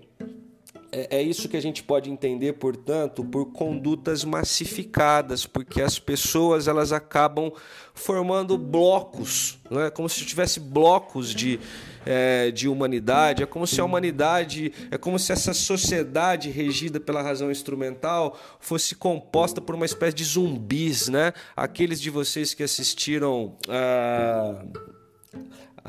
é, 0.92 1.18
é 1.18 1.22
isso 1.22 1.48
que 1.48 1.58
a 1.58 1.62
gente 1.62 1.84
pode 1.84 2.10
entender, 2.10 2.54
portanto, 2.54 3.24
por 3.24 3.48
condutas 3.52 4.24
massificadas, 4.24 5.46
porque 5.46 5.82
as 5.82 6.00
pessoas 6.00 6.68
elas 6.68 6.92
acabam 6.92 7.52
formando 7.94 8.58
blocos, 8.58 9.60
né? 9.70 9.90
como 9.90 10.08
se 10.08 10.26
tivesse 10.26 10.60
blocos 10.60 11.34
de, 11.34 11.60
é, 12.06 12.50
de 12.52 12.68
humanidade, 12.68 13.44
é 13.44 13.46
como 13.46 13.68
se 13.68 13.80
a 13.80 13.86
humanidade, 13.86 14.72
é 14.90 14.98
como 14.98 15.20
se 15.20 15.32
essa 15.32 15.54
sociedade 15.54 16.50
regida 16.50 17.00
pela 17.00 17.22
razão 17.22 17.52
instrumental 17.52 18.40
fosse 18.60 18.96
composta 18.96 19.60
por 19.62 19.76
uma 19.76 19.86
espécie 19.86 20.16
de 20.16 20.24
zumbis, 20.24 21.10
né? 21.10 21.34
Aqueles 21.56 22.00
de 22.02 22.10
vocês 22.10 22.54
que 22.54 22.64
assistiram 22.64 23.56
a. 23.68 24.64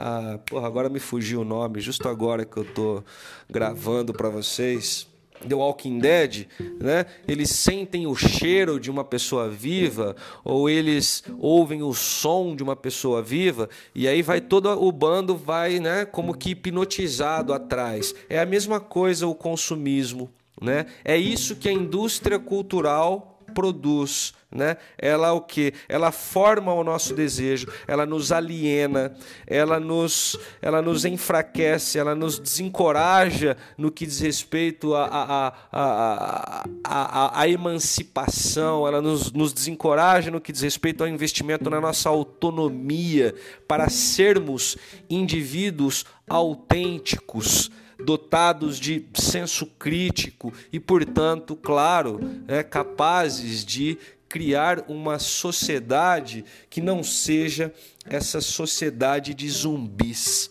Ah, 0.03 0.39
porra, 0.47 0.67
agora 0.67 0.89
me 0.89 0.99
fugiu 0.99 1.43
o 1.43 1.45
nome, 1.45 1.79
justo 1.79 2.09
agora 2.09 2.47
que 2.47 2.57
eu 2.57 2.65
tô 2.65 3.05
gravando 3.51 4.15
para 4.15 4.31
vocês. 4.31 5.07
The 5.47 5.55
Walking 5.55 5.99
Dead, 5.99 6.47
né? 6.81 7.05
Eles 7.29 7.51
sentem 7.51 8.07
o 8.07 8.15
cheiro 8.15 8.81
de 8.81 8.91
uma 8.91 9.05
pessoa 9.05 9.51
viva 9.51 10.17
ou 10.43 10.71
eles 10.71 11.23
ouvem 11.39 11.83
o 11.83 11.93
som 11.93 12.57
de 12.57 12.63
uma 12.63 12.75
pessoa 12.75 13.23
viva 13.23 13.69
e 13.95 14.09
aí 14.09 14.23
vai 14.23 14.41
todo 14.41 14.71
o 14.71 14.91
bando 14.91 15.37
vai, 15.37 15.81
né, 15.81 16.07
como 16.07 16.35
que 16.35 16.51
hipnotizado 16.51 17.53
atrás. 17.53 18.15
É 18.29 18.41
a 18.41 18.47
mesma 18.47 18.81
coisa 18.81 19.27
o 19.27 19.35
consumismo, 19.35 20.31
né? 20.61 20.87
É 21.05 21.17
isso 21.17 21.57
que 21.57 21.69
a 21.69 21.73
indústria 21.73 22.39
cultural 22.39 23.30
produz, 23.55 24.33
né? 24.51 24.77
Ela 24.99 25.33
o 25.33 25.41
que? 25.41 25.73
Ela 25.89 26.11
forma 26.11 26.73
o 26.73 26.83
nosso 26.83 27.15
desejo, 27.15 27.69
ela 27.87 28.05
nos 28.05 28.33
aliena, 28.33 29.15
ela 29.47 29.79
nos, 29.79 30.39
ela 30.61 30.83
nos 30.83 31.05
enfraquece, 31.05 31.99
ela 31.99 32.15
nos 32.15 32.39
desencoraja 32.39 33.57
no 33.79 33.91
que 33.91 34.07
diz 34.07 34.21
respeito 34.21 34.95
à 34.95 35.07
a, 35.07 35.55
a, 35.73 36.65
a, 36.85 37.41
a, 37.41 37.49
emancipação, 37.49 38.87
ela 38.87 39.01
nos, 39.01 39.31
nos 39.33 39.53
desencoraja 39.53 40.31
no 40.31 40.41
que 40.41 40.53
diz 40.53 40.63
respeito 40.63 41.03
ao 41.03 41.09
investimento 41.09 41.71
na 41.71 41.81
nossa 41.81 42.09
autonomia 42.09 43.35
para 43.69 43.89
sermos 43.89 44.77
indivíduos 45.09 46.05
autênticos 46.29 47.71
dotados 48.05 48.79
de 48.79 49.07
senso 49.15 49.67
crítico 49.67 50.53
e, 50.73 50.79
portanto, 50.81 51.57
claro, 51.57 52.21
é, 52.49 52.63
capazes 52.63 53.65
de 53.65 53.99
criar 54.29 54.85
uma 54.89 55.19
sociedade 55.19 56.45
que 56.69 56.81
não 56.81 57.03
seja 57.03 57.73
essa 58.05 58.41
sociedade 58.41 59.35
de 59.35 59.49
zumbis. 59.49 60.51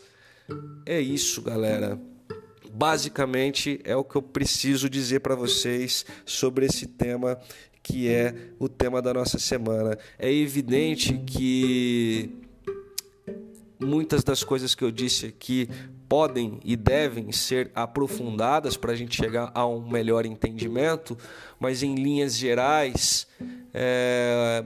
É 0.85 0.99
isso, 0.99 1.41
galera. 1.41 1.99
Basicamente 2.71 3.79
é 3.83 3.95
o 3.95 4.03
que 4.03 4.15
eu 4.15 4.21
preciso 4.21 4.89
dizer 4.89 5.21
para 5.21 5.35
vocês 5.35 6.05
sobre 6.25 6.65
esse 6.65 6.87
tema 6.87 7.39
que 7.81 8.07
é 8.07 8.51
o 8.59 8.67
tema 8.67 9.01
da 9.01 9.13
nossa 9.13 9.39
semana. 9.39 9.97
É 10.17 10.31
evidente 10.31 11.17
que 11.25 12.29
muitas 13.79 14.23
das 14.23 14.43
coisas 14.43 14.75
que 14.75 14.83
eu 14.83 14.91
disse 14.91 15.25
aqui 15.25 15.69
podem 16.10 16.60
e 16.66 16.76
devem 16.76 17.32
ser 17.32 17.72
aprofundadas 17.76 18.76
para 18.76 18.91
a 18.91 18.95
gente 18.95 19.16
chegar 19.16 19.51
a 19.53 19.66
um 19.68 19.88
melhor 19.88 20.26
entendimento, 20.26 21.16
mas 21.60 21.84
em 21.84 21.93
linhas 21.93 22.36
gerais, 22.36 23.28
é... 23.72 24.66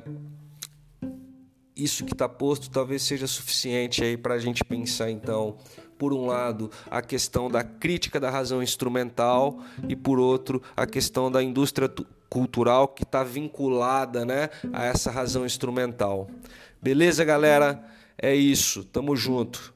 isso 1.75 2.05
que 2.05 2.13
está 2.13 2.29
posto 2.29 2.69
talvez 2.69 3.03
seja 3.03 3.27
suficiente 3.27 4.01
aí 4.03 4.15
para 4.15 4.35
a 4.35 4.39
gente 4.39 4.63
pensar 4.63 5.11
então 5.11 5.57
por 5.97 6.13
um 6.13 6.25
lado, 6.25 6.71
a 6.89 7.01
questão 7.01 7.49
da 7.49 7.63
crítica 7.63 8.19
da 8.19 8.29
razão 8.29 8.61
instrumental 8.61 9.59
e, 9.87 9.95
por 9.95 10.19
outro, 10.19 10.61
a 10.75 10.85
questão 10.85 11.31
da 11.31 11.41
indústria 11.41 11.89
cultural 12.29 12.87
que 12.87 13.03
está 13.03 13.23
vinculada 13.23 14.25
né, 14.25 14.49
a 14.73 14.85
essa 14.85 15.11
razão 15.11 15.45
instrumental. 15.45 16.27
Beleza, 16.81 17.23
galera? 17.23 17.81
É 18.17 18.35
isso. 18.35 18.83
Tamo 18.83 19.15
junto. 19.15 19.73